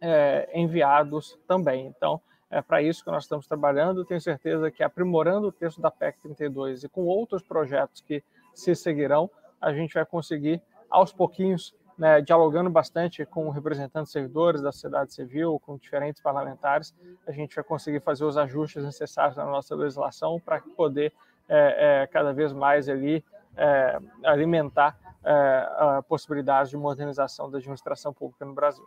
é, 0.00 0.48
enviados 0.54 1.38
também. 1.46 1.86
Então, 1.86 2.20
é 2.50 2.60
para 2.60 2.82
isso 2.82 3.02
que 3.02 3.10
nós 3.10 3.24
estamos 3.24 3.46
trabalhando. 3.46 4.04
Tenho 4.04 4.20
certeza 4.20 4.70
que 4.70 4.82
aprimorando 4.82 5.48
o 5.48 5.52
texto 5.52 5.80
da 5.80 5.90
PEC 5.90 6.20
32 6.20 6.84
e 6.84 6.88
com 6.88 7.02
outros 7.04 7.42
projetos 7.42 8.00
que 8.00 8.22
se 8.54 8.74
seguirão, 8.74 9.30
a 9.60 9.72
gente 9.72 9.94
vai 9.94 10.04
conseguir, 10.04 10.62
aos 10.90 11.12
pouquinhos, 11.12 11.74
né, 11.98 12.20
dialogando 12.20 12.68
bastante 12.70 13.24
com 13.24 13.48
representantes 13.50 14.12
servidores 14.12 14.60
da 14.60 14.70
sociedade 14.70 15.14
civil, 15.14 15.60
com 15.64 15.76
diferentes 15.76 16.20
parlamentares, 16.20 16.94
a 17.26 17.32
gente 17.32 17.54
vai 17.54 17.64
conseguir 17.64 18.00
fazer 18.00 18.24
os 18.24 18.36
ajustes 18.36 18.84
necessários 18.84 19.36
na 19.36 19.44
nossa 19.44 19.74
legislação 19.74 20.38
para 20.38 20.60
poder 20.76 21.12
é, 21.48 22.02
é, 22.02 22.06
cada 22.06 22.32
vez 22.32 22.52
mais 22.52 22.88
ali 22.88 23.24
é, 23.56 23.98
alimentar 24.24 24.98
é, 25.24 26.02
possibilidades 26.08 26.70
de 26.70 26.76
modernização 26.76 27.50
da 27.50 27.58
administração 27.58 28.12
pública 28.12 28.44
no 28.44 28.54
Brasil. 28.54 28.84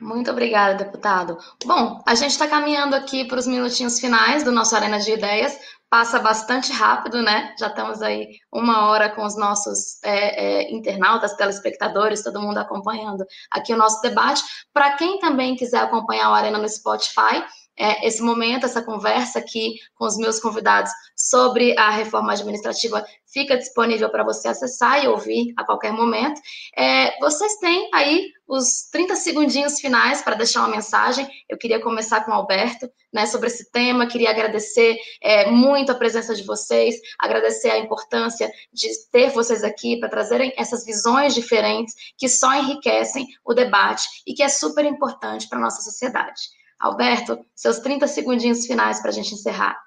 Muito 0.00 0.30
obrigada, 0.30 0.82
deputado. 0.82 1.36
Bom, 1.64 2.02
a 2.06 2.14
gente 2.14 2.30
está 2.30 2.48
caminhando 2.48 2.96
aqui 2.96 3.26
para 3.26 3.38
os 3.38 3.46
minutinhos 3.46 4.00
finais 4.00 4.42
do 4.42 4.50
nosso 4.50 4.74
Arena 4.74 4.98
de 4.98 5.12
Ideias. 5.12 5.58
Passa 5.90 6.20
bastante 6.20 6.72
rápido, 6.72 7.20
né? 7.20 7.52
Já 7.58 7.66
estamos 7.66 8.00
aí 8.00 8.38
uma 8.52 8.86
hora 8.86 9.10
com 9.10 9.24
os 9.24 9.36
nossos 9.36 10.00
é, 10.04 10.68
é, 10.68 10.72
internautas, 10.72 11.34
telespectadores, 11.34 12.22
todo 12.22 12.40
mundo 12.40 12.58
acompanhando 12.58 13.26
aqui 13.50 13.74
o 13.74 13.76
nosso 13.76 14.00
debate. 14.00 14.40
Para 14.72 14.92
quem 14.92 15.18
também 15.18 15.56
quiser 15.56 15.80
acompanhar 15.80 16.30
o 16.30 16.34
Arena 16.34 16.58
no 16.58 16.68
Spotify, 16.68 17.42
é, 17.80 18.06
esse 18.06 18.22
momento, 18.22 18.66
essa 18.66 18.82
conversa 18.82 19.38
aqui 19.38 19.76
com 19.94 20.04
os 20.04 20.18
meus 20.18 20.38
convidados 20.38 20.92
sobre 21.16 21.74
a 21.78 21.88
reforma 21.88 22.32
administrativa 22.34 23.02
fica 23.32 23.56
disponível 23.56 24.10
para 24.10 24.22
você 24.22 24.48
acessar 24.48 25.02
e 25.02 25.08
ouvir 25.08 25.54
a 25.56 25.64
qualquer 25.64 25.90
momento. 25.90 26.40
É, 26.76 27.18
vocês 27.20 27.56
têm 27.56 27.88
aí 27.94 28.28
os 28.46 28.88
30 28.92 29.16
segundinhos 29.16 29.80
finais 29.80 30.20
para 30.20 30.34
deixar 30.34 30.60
uma 30.60 30.76
mensagem. 30.76 31.26
Eu 31.48 31.56
queria 31.56 31.80
começar 31.80 32.22
com 32.22 32.32
o 32.32 32.34
Alberto, 32.34 32.90
né, 33.10 33.24
sobre 33.24 33.46
esse 33.46 33.70
tema. 33.70 34.06
Queria 34.06 34.28
agradecer 34.28 34.98
é, 35.22 35.50
muito 35.50 35.79
a 35.88 35.94
presença 35.94 36.34
de 36.34 36.42
vocês, 36.42 36.96
agradecer 37.18 37.70
a 37.70 37.78
importância 37.78 38.52
de 38.72 38.88
ter 39.10 39.30
vocês 39.30 39.64
aqui 39.64 39.98
para 39.98 40.10
trazerem 40.10 40.52
essas 40.58 40.84
visões 40.84 41.34
diferentes 41.34 41.94
que 42.18 42.28
só 42.28 42.54
enriquecem 42.54 43.26
o 43.42 43.54
debate 43.54 44.06
e 44.26 44.34
que 44.34 44.42
é 44.42 44.48
super 44.48 44.84
importante 44.84 45.48
para 45.48 45.58
a 45.58 45.62
nossa 45.62 45.80
sociedade. 45.80 46.42
Alberto, 46.78 47.38
seus 47.54 47.78
30 47.78 48.06
segundinhos 48.06 48.66
finais 48.66 49.00
para 49.00 49.10
a 49.10 49.12
gente 49.12 49.34
encerrar. 49.34 49.78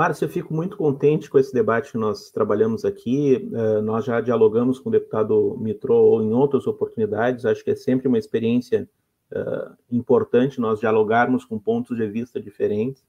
Márcio, 0.00 0.24
eu 0.24 0.30
fico 0.30 0.54
muito 0.54 0.78
contente 0.78 1.28
com 1.28 1.38
esse 1.38 1.52
debate 1.52 1.92
que 1.92 1.98
nós 1.98 2.30
trabalhamos 2.30 2.86
aqui. 2.86 3.50
Uh, 3.52 3.82
nós 3.82 4.06
já 4.06 4.18
dialogamos 4.22 4.78
com 4.78 4.88
o 4.88 4.92
deputado 4.92 5.58
Mitro 5.60 6.22
em 6.22 6.32
outras 6.32 6.66
oportunidades. 6.66 7.44
Acho 7.44 7.62
que 7.62 7.70
é 7.70 7.76
sempre 7.76 8.08
uma 8.08 8.16
experiência 8.16 8.88
uh, 9.30 9.76
importante 9.90 10.58
nós 10.58 10.80
dialogarmos 10.80 11.44
com 11.44 11.58
pontos 11.58 11.98
de 11.98 12.06
vista 12.06 12.40
diferentes. 12.40 13.04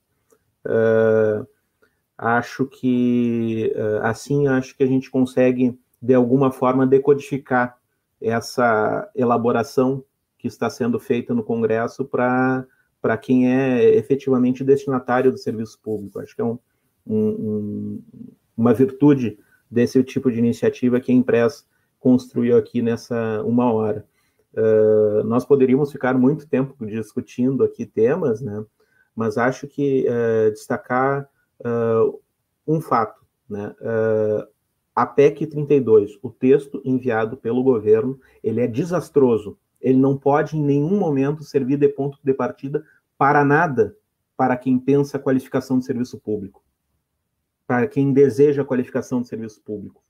Uh, 0.65 1.47
acho 2.17 2.67
que 2.67 3.73
assim 4.03 4.47
acho 4.47 4.77
que 4.77 4.83
a 4.83 4.87
gente 4.87 5.09
consegue 5.09 5.75
de 5.99 6.13
alguma 6.13 6.51
forma 6.51 6.85
decodificar 6.85 7.77
essa 8.21 9.09
elaboração 9.15 10.03
que 10.37 10.47
está 10.47 10.69
sendo 10.69 10.99
feita 10.99 11.33
no 11.33 11.43
Congresso 11.43 12.05
para 12.05 12.65
para 13.01 13.17
quem 13.17 13.51
é 13.51 13.95
efetivamente 13.95 14.63
destinatário 14.63 15.31
do 15.31 15.37
serviço 15.37 15.79
público. 15.81 16.19
Acho 16.19 16.35
que 16.35 16.41
é 16.41 16.45
um, 16.45 16.59
um, 17.07 18.03
uma 18.55 18.75
virtude 18.75 19.39
desse 19.69 20.03
tipo 20.03 20.31
de 20.31 20.37
iniciativa 20.37 20.99
que 20.99 21.11
a 21.11 21.15
Impress 21.15 21.65
construiu 21.99 22.55
aqui 22.55 22.81
nessa 22.81 23.41
uma 23.43 23.73
hora. 23.73 24.05
Uh, 24.53 25.23
nós 25.23 25.45
poderíamos 25.45 25.91
ficar 25.91 26.13
muito 26.15 26.47
tempo 26.47 26.85
discutindo 26.85 27.63
aqui 27.63 27.85
temas, 27.85 28.41
né? 28.41 28.63
Mas 29.15 29.37
acho 29.37 29.67
que 29.67 30.05
uh, 30.07 30.51
destacar 30.51 31.29
uh, 31.59 32.19
um 32.67 32.79
fato, 32.79 33.21
né? 33.49 33.75
a 34.95 35.05
PEC 35.05 35.47
32, 35.47 36.19
o 36.21 36.29
texto 36.29 36.81
enviado 36.85 37.37
pelo 37.37 37.63
governo, 37.63 38.19
ele 38.43 38.61
é 38.61 38.67
desastroso 38.67 39.57
ele 39.81 39.97
não 39.97 40.17
pode 40.17 40.55
em 40.55 40.63
nenhum 40.63 40.97
momento 40.97 41.43
servir 41.43 41.77
de 41.77 41.89
ponto 41.89 42.19
de 42.23 42.33
partida 42.33 42.85
para 43.17 43.43
nada 43.43 43.97
para 44.37 44.55
quem 44.55 44.79
pensa 44.79 45.17
a 45.17 45.19
qualificação 45.19 45.79
de 45.79 45.85
serviço 45.85 46.19
público, 46.19 46.63
para 47.67 47.87
quem 47.87 48.13
deseja 48.13 48.61
a 48.61 48.65
qualificação 48.65 49.21
de 49.21 49.27
serviço 49.27 49.61
público, 49.61 50.03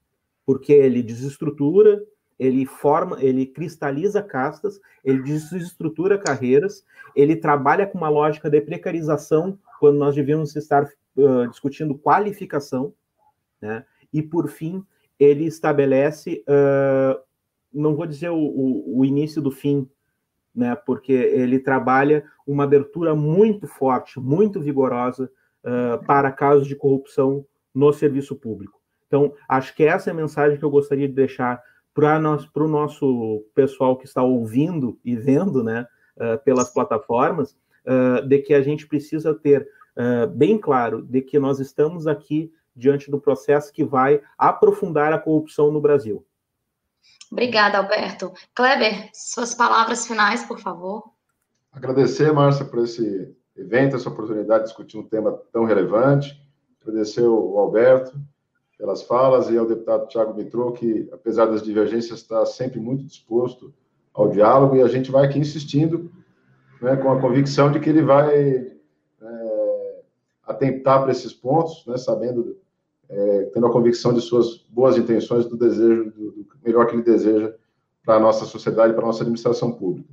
porque 0.46 0.72
ele 0.72 1.02
desestrutura, 1.02 2.02
ele 2.42 2.66
forma, 2.66 3.24
ele 3.24 3.46
cristaliza 3.46 4.20
castas, 4.20 4.82
ele 5.06 5.22
desestrutura 5.22 6.18
carreiras, 6.18 6.84
ele 7.16 7.36
trabalha 7.36 7.86
com 7.86 8.00
uma 8.00 8.10
lógica 8.10 8.50
de 8.50 8.60
precarização 8.60 9.60
quando 9.80 10.00
nós 10.00 10.16
devíamos 10.16 10.56
estar 10.56 10.90
uh, 11.18 11.48
discutindo 11.48 11.96
qualificação, 11.96 12.96
né? 13.62 13.86
E 14.12 14.24
por 14.24 14.50
fim, 14.50 14.84
ele 15.20 15.46
estabelece 15.46 16.44
uh, 16.48 17.22
não 17.72 17.96
vou 17.96 18.08
dizer 18.08 18.30
o, 18.30 18.40
o, 18.40 19.00
o, 19.00 19.06
início 19.06 19.40
do 19.40 19.52
fim, 19.52 19.88
né, 20.54 20.76
porque 20.76 21.14
ele 21.14 21.60
trabalha 21.60 22.26
uma 22.46 22.64
abertura 22.64 23.14
muito 23.16 23.68
forte, 23.68 24.20
muito 24.20 24.60
vigorosa 24.60 25.32
uh, 25.64 26.04
para 26.06 26.32
casos 26.32 26.68
de 26.68 26.76
corrupção 26.76 27.46
no 27.74 27.94
serviço 27.94 28.36
público. 28.36 28.82
Então, 29.06 29.34
acho 29.48 29.76
que 29.76 29.84
essa 29.84 30.10
é 30.10 30.12
a 30.12 30.16
mensagem 30.16 30.58
que 30.58 30.66
eu 30.66 30.72
gostaria 30.72 31.08
de 31.08 31.14
deixar 31.14 31.62
para 31.94 32.64
o 32.64 32.68
nosso 32.68 33.46
pessoal 33.54 33.98
que 33.98 34.06
está 34.06 34.24
ouvindo 34.24 35.00
e 35.04 35.16
vendo 35.16 35.64
né, 35.64 35.86
uh, 36.18 36.42
pelas 36.44 36.74
plataformas, 36.74 37.56
uh, 37.86 38.26
de 38.28 38.40
que 38.40 38.54
a 38.54 38.62
gente 38.62 38.88
precisa 38.88 39.34
ter 39.34 39.68
uh, 39.98 40.28
bem 40.28 40.58
claro 40.58 41.02
de 41.02 41.22
que 41.22 41.38
nós 41.38 41.60
estamos 41.60 42.08
aqui 42.08 42.52
diante 42.76 43.12
do 43.12 43.20
processo 43.20 43.74
que 43.74 43.84
vai 43.84 44.22
aprofundar 44.38 45.12
a 45.12 45.20
corrupção 45.20 45.72
no 45.72 45.82
Brasil. 45.82 46.26
Obrigada, 47.32 47.78
Alberto. 47.78 48.34
Kleber, 48.54 49.10
suas 49.14 49.54
palavras 49.54 50.08
finais, 50.08 50.44
por 50.44 50.60
favor. 50.60 51.12
Agradecer, 51.72 52.32
Márcia, 52.32 52.66
por 52.66 52.84
esse 52.84 53.36
evento, 53.56 53.96
essa 53.96 54.10
oportunidade 54.10 54.64
de 54.64 54.70
discutir 54.70 54.98
um 54.98 55.08
tema 55.08 55.40
tão 55.52 55.66
relevante. 55.66 56.40
Agradecer 56.82 57.24
ao 57.24 57.58
Alberto 57.58 58.20
pelas 58.82 59.04
falas 59.04 59.48
e 59.52 59.56
ao 59.56 59.68
deputado 59.68 60.08
Tiago 60.08 60.34
Mitrô, 60.34 60.72
que, 60.72 61.08
apesar 61.12 61.46
das 61.46 61.62
divergências, 61.62 62.18
está 62.18 62.44
sempre 62.48 62.80
muito 62.80 63.04
disposto 63.04 63.72
ao 64.12 64.30
diálogo 64.30 64.76
e 64.76 64.82
a 64.82 64.88
gente 64.88 65.12
vai 65.12 65.24
aqui 65.24 65.38
insistindo 65.38 66.12
né, 66.82 66.96
com 66.96 67.12
a 67.12 67.22
convicção 67.22 67.72
de 67.72 67.80
que 67.80 67.88
ele 67.88 68.02
vai 68.02 68.36
é, 69.22 70.02
atentar 70.48 71.04
para 71.04 71.12
esses 71.12 71.32
pontos, 71.32 71.86
né, 71.86 71.96
sabendo, 71.96 72.58
é, 73.08 73.52
tendo 73.54 73.68
a 73.68 73.72
convicção 73.72 74.16
de 74.16 74.20
suas 74.20 74.66
boas 74.68 74.98
intenções, 74.98 75.46
do 75.46 75.56
desejo, 75.56 76.06
do, 76.06 76.32
do 76.32 76.48
melhor 76.66 76.88
que 76.88 76.96
ele 76.96 77.04
deseja 77.04 77.54
para 78.04 78.16
a 78.16 78.20
nossa 78.20 78.46
sociedade, 78.46 78.94
para 78.94 79.04
a 79.04 79.06
nossa 79.06 79.22
administração 79.22 79.74
pública. 79.74 80.10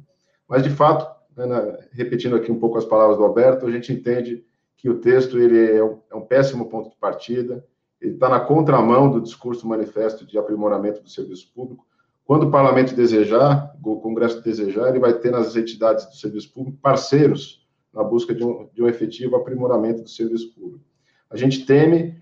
Mas, 0.46 0.62
de 0.62 0.68
fato, 0.68 1.10
né, 1.34 1.78
repetindo 1.92 2.36
aqui 2.36 2.52
um 2.52 2.60
pouco 2.60 2.76
as 2.76 2.84
palavras 2.84 3.16
do 3.16 3.24
Alberto, 3.24 3.64
a 3.64 3.70
gente 3.70 3.94
entende 3.94 4.44
que 4.76 4.90
o 4.90 5.00
texto 5.00 5.38
ele 5.38 5.72
é 5.72 5.82
um, 5.82 5.98
é 6.10 6.14
um 6.14 6.20
péssimo 6.20 6.68
ponto 6.68 6.90
de 6.90 6.96
partida, 6.96 7.64
está 8.00 8.28
na 8.28 8.40
contramão 8.40 9.10
do 9.10 9.20
discurso 9.20 9.66
manifesto 9.66 10.24
de 10.24 10.38
aprimoramento 10.38 11.02
do 11.02 11.08
serviço 11.08 11.52
público. 11.54 11.86
Quando 12.24 12.46
o 12.46 12.50
parlamento 12.50 12.94
desejar, 12.94 13.74
o 13.82 14.00
Congresso 14.00 14.42
desejar, 14.42 14.88
ele 14.88 14.98
vai 14.98 15.14
ter 15.14 15.30
nas 15.30 15.56
entidades 15.56 16.06
do 16.06 16.14
serviço 16.14 16.52
público 16.52 16.78
parceiros 16.80 17.66
na 17.92 18.04
busca 18.04 18.34
de 18.34 18.44
um, 18.44 18.68
de 18.72 18.82
um 18.82 18.88
efetivo 18.88 19.36
aprimoramento 19.36 20.02
do 20.02 20.08
serviço 20.08 20.54
público. 20.54 20.84
A 21.30 21.36
gente 21.36 21.64
teme, 21.64 22.16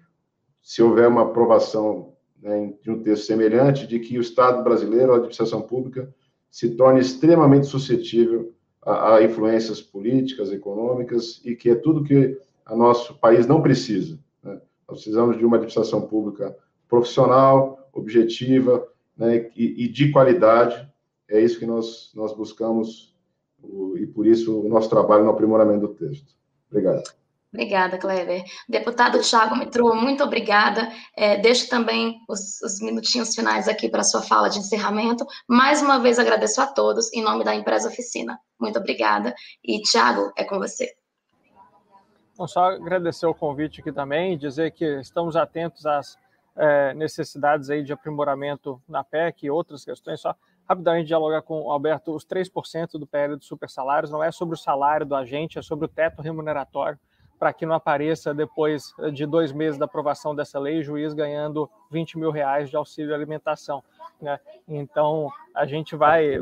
se 0.63 0.83
houver 0.83 1.09
uma 1.09 1.23
aprovação 1.23 2.15
né, 2.41 2.73
de 2.83 2.91
um 2.91 3.03
texto 3.03 3.27
semelhante, 3.27 3.87
de 3.87 3.99
que 3.99 4.17
o 4.17 4.21
Estado 4.21 4.63
brasileiro, 4.63 5.13
a 5.13 5.17
administração 5.17 5.63
pública, 5.63 6.13
se 6.51 6.71
torne 6.71 7.01
extremamente 7.01 7.67
suscetível 7.67 8.55
a, 8.83 9.17
a 9.17 9.23
influências 9.23 9.83
políticas, 9.83 10.53
econômicas, 10.53 11.41
e 11.45 11.55
que 11.55 11.71
é 11.71 11.75
tudo 11.75 12.05
que 12.05 12.39
o 12.71 12.77
nosso 12.77 13.19
país 13.19 13.47
não 13.47 13.61
precisa. 13.61 14.19
Nós 14.89 14.99
precisamos 14.99 15.37
de 15.37 15.45
uma 15.45 15.57
administração 15.57 16.03
pública 16.03 16.57
profissional, 16.89 17.89
objetiva 17.93 18.87
né, 19.17 19.51
e, 19.57 19.85
e, 19.85 19.89
de 19.89 20.13
qualidade. 20.13 20.89
É 21.29 21.41
isso 21.41 21.59
que 21.59 21.67
nós, 21.67 22.13
nós 22.15 22.33
buscamos 22.33 23.15
e 23.97 24.07
por 24.07 24.27
isso 24.27 24.61
o 24.61 24.69
nosso 24.69 24.89
trabalho 24.89 25.25
no 25.25 25.31
aprimoramento 25.31 25.81
do 25.81 25.95
texto. 25.95 26.35
Obrigado. 26.71 27.03
Obrigada, 27.53 27.97
Kleber. 27.97 28.45
Deputado 28.69 29.21
Tiago 29.23 29.57
Mitrô, 29.57 29.95
muito 29.95 30.23
obrigada. 30.23 30.93
É, 31.17 31.39
deixo 31.39 31.69
também 31.69 32.19
os, 32.29 32.61
os 32.61 32.81
minutinhos 32.81 33.35
finais 33.35 33.67
aqui 33.67 33.89
para 33.89 34.01
a 34.01 34.05
sua 34.05 34.21
fala 34.21 34.49
de 34.49 34.59
encerramento. 34.59 35.25
Mais 35.49 35.81
uma 35.81 35.99
vez 35.99 36.19
agradeço 36.19 36.61
a 36.61 36.67
todos 36.67 37.11
em 37.15 37.23
nome 37.23 37.45
da 37.45 37.55
Empresa 37.55 37.89
Oficina. 37.89 38.39
Muito 38.61 38.79
obrigada. 38.79 39.35
E, 39.65 39.81
Tiago, 39.81 40.33
é 40.37 40.45
com 40.45 40.59
você. 40.59 40.95
Então, 42.37 42.47
só 42.47 42.67
agradecer 42.73 43.25
o 43.25 43.33
convite 43.33 43.81
aqui 43.81 43.91
também, 43.91 44.37
dizer 44.37 44.71
que 44.73 44.85
estamos 45.01 45.37
atentos 45.37 45.87
às 45.87 46.19
é, 46.55 46.93
necessidades 46.93 47.71
aí 47.71 47.83
de 47.83 47.95
aprimoramento 47.95 48.79
na 48.87 49.03
PEC 49.03 49.47
e 49.47 49.51
outras 49.51 49.83
questões. 49.83 50.21
Só 50.21 50.37
rapidamente 50.69 51.07
dialogar 51.07 51.41
com 51.41 51.63
o 51.63 51.71
Alberto, 51.71 52.15
os 52.15 52.27
3% 52.27 52.99
do 52.99 53.07
PL 53.07 53.37
dos 53.37 53.47
super 53.47 53.71
salários 53.71 54.11
não 54.11 54.23
é 54.23 54.31
sobre 54.31 54.55
o 54.55 54.59
salário 54.59 55.07
do 55.07 55.15
agente, 55.15 55.59
é 55.59 55.63
sobre 55.63 55.87
o 55.87 55.89
teto 55.89 56.21
remuneratório, 56.21 56.99
para 57.39 57.55
que 57.55 57.65
não 57.65 57.75
apareça 57.75 58.35
depois 58.35 58.93
de 59.15 59.25
dois 59.25 59.51
meses 59.51 59.79
da 59.79 59.87
aprovação 59.87 60.35
dessa 60.35 60.59
lei, 60.59 60.83
juiz 60.83 61.15
ganhando 61.15 61.71
20 61.91 62.19
mil 62.19 62.31
reais 62.31 62.69
de 62.69 62.77
auxílio 62.77 63.15
alimentação. 63.15 63.83
Né? 64.21 64.39
Então, 64.69 65.31
a 65.55 65.65
gente 65.65 65.97
vai. 65.97 66.39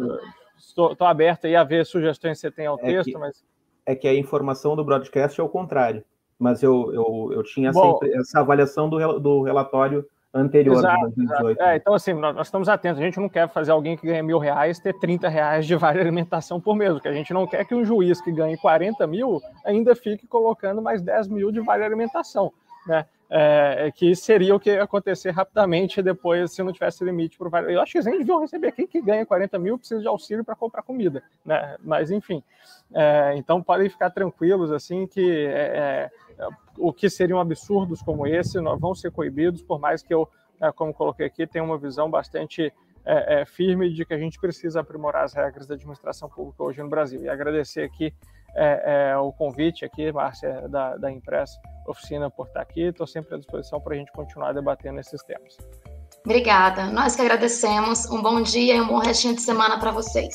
Estou, 0.59 0.97
aberto 1.01 1.47
aí 1.47 1.55
a 1.55 1.63
ver 1.63 1.87
sugestões 1.87 2.39
que 2.39 2.41
você 2.41 2.51
tem 2.51 2.67
ao 2.67 2.81
é 2.81 2.83
texto, 2.83 3.13
que... 3.13 3.19
mas 3.19 3.45
é 3.87 3.95
que 3.95 4.09
a 4.09 4.15
informação 4.15 4.75
do 4.75 4.85
broadcast 4.85 5.41
é 5.41 5.45
o 5.45 5.49
contrário. 5.49 6.05
Mas 6.39 6.63
eu, 6.63 6.93
eu, 6.93 7.31
eu 7.33 7.43
tinha 7.43 7.71
Bom, 7.71 7.99
sempre 7.99 8.17
essa 8.19 8.41
avaliação 8.41 8.89
do, 8.89 9.19
do 9.21 9.43
relatório 9.43 10.05
anterior 10.35 10.77
exato, 10.77 11.01
2018. 11.01 11.63
É, 11.63 11.77
então, 11.77 11.95
assim, 11.95 12.13
nós, 12.13 12.35
nós, 12.35 12.49
estamos 12.49 12.69
atentos. 12.69 13.01
A 13.01 13.05
gente 13.05 13.21
não 13.21 13.29
quer 13.29 13.49
fazer 13.49 13.71
alguém 13.71 13.97
que 13.97 14.07
ganha 14.07 14.23
mil 14.23 14.39
reais 14.39 14.81
ter 14.81 14.99
30 14.99 15.29
reais 15.29 15.65
de 15.65 15.77
vale 15.77 16.01
alimentação 16.01 16.61
por 16.61 16.75
mês, 16.75 16.93
porque 16.93 17.09
a 17.09 17.13
gente 17.13 17.33
não 17.33 17.47
quer 17.47 17.65
que 17.65 17.75
um 17.75 17.85
juiz 17.85 18.21
que 18.21 18.33
ganhe 18.33 18.57
40 18.57 19.07
mil 19.07 19.41
ainda 19.65 19.95
fique 19.95 20.27
colocando 20.27 20.83
mais 20.83 21.01
10 21.01 21.29
mil 21.29 21.53
de 21.53 21.61
vale 21.61 21.85
alimentação. 21.85 22.53
Né? 22.87 23.07
É, 23.31 23.91
que 23.95 24.15
seria 24.15 24.55
o 24.55 24.61
que 24.61 24.71
ia 24.71 24.83
acontecer 24.83 25.31
rapidamente 25.31 26.03
depois 26.03 26.53
se 26.53 26.63
não 26.63 26.73
tivesse 26.73 27.03
limite 27.03 27.39
para 27.39 27.49
o 27.49 27.71
Eu 27.71 27.81
acho 27.81 27.93
que 27.93 27.99
eles 27.99 28.07
nem 28.07 28.19
deviam 28.19 28.41
receber. 28.41 28.73
Quem 28.73 28.87
que 28.87 29.01
ganha 29.01 29.25
40 29.25 29.59
mil 29.59 29.79
precisa 29.79 30.01
de 30.01 30.07
auxílio 30.07 30.45
para 30.45 30.55
comprar 30.55 30.83
comida, 30.83 31.23
né? 31.45 31.77
Mas, 31.83 32.11
enfim. 32.11 32.43
É, 32.93 33.35
então, 33.37 33.63
podem 33.63 33.89
ficar 33.89 34.11
tranquilos, 34.11 34.71
assim, 34.71 35.07
que 35.07 35.47
é, 35.47 36.11
é, 36.39 36.49
o 36.79 36.93
que 36.93 37.09
seriam 37.09 37.41
absurdos 37.41 38.03
como 38.03 38.27
esse 38.27 38.61
não 38.61 38.79
vão 38.79 38.95
ser 38.95 39.11
coibidos, 39.11 39.63
por 39.63 39.81
mais 39.81 40.03
que 40.03 40.13
eu, 40.13 40.29
é, 40.61 40.71
como 40.71 40.93
coloquei 40.93 41.27
aqui, 41.27 41.47
tenha 41.47 41.65
uma 41.65 41.79
visão 41.79 42.11
bastante 42.11 42.73
é, 43.05 43.45
firme 43.45 43.93
de 43.93 44.05
que 44.05 44.15
a 44.15 44.19
gente 44.19 44.39
precisa 44.39 44.81
aprimorar 44.81 45.25
as 45.25 45.35
regras 45.35 45.67
da 45.67 45.75
administração 45.75 46.29
pública 46.29 46.63
hoje 46.63 46.83
no 46.83 46.89
Brasil. 46.89 47.23
E 47.23 47.29
agradecer 47.29 47.83
aqui 47.83 48.15
é, 48.57 49.11
é, 49.11 49.17
o 49.17 49.33
convite 49.33 49.85
aqui, 49.85 50.13
Márcia, 50.13 50.69
da, 50.69 50.97
da 50.97 51.11
Impress 51.11 51.59
Oficina, 51.87 52.31
por 52.31 52.47
estar 52.47 52.61
aqui. 52.61 52.83
Estou 52.83 53.07
sempre 53.07 53.35
à 53.35 53.39
disposição 53.39 53.81
para 53.81 53.95
a 53.95 53.97
gente 53.97 54.13
continuar 54.13 54.53
debatendo 54.53 55.01
esses 55.01 55.23
temas. 55.23 55.57
Obrigada. 56.25 56.87
Nós 56.87 57.15
que 57.15 57.23
agradecemos. 57.23 58.07
Um 58.11 58.23
bom 58.23 58.41
dia 58.43 58.77
e 58.77 58.81
um 58.81 58.87
bom 58.87 58.99
restinho 58.99 59.35
de 59.35 59.43
semana 59.43 59.79
para 59.79 59.91
vocês. 59.91 60.35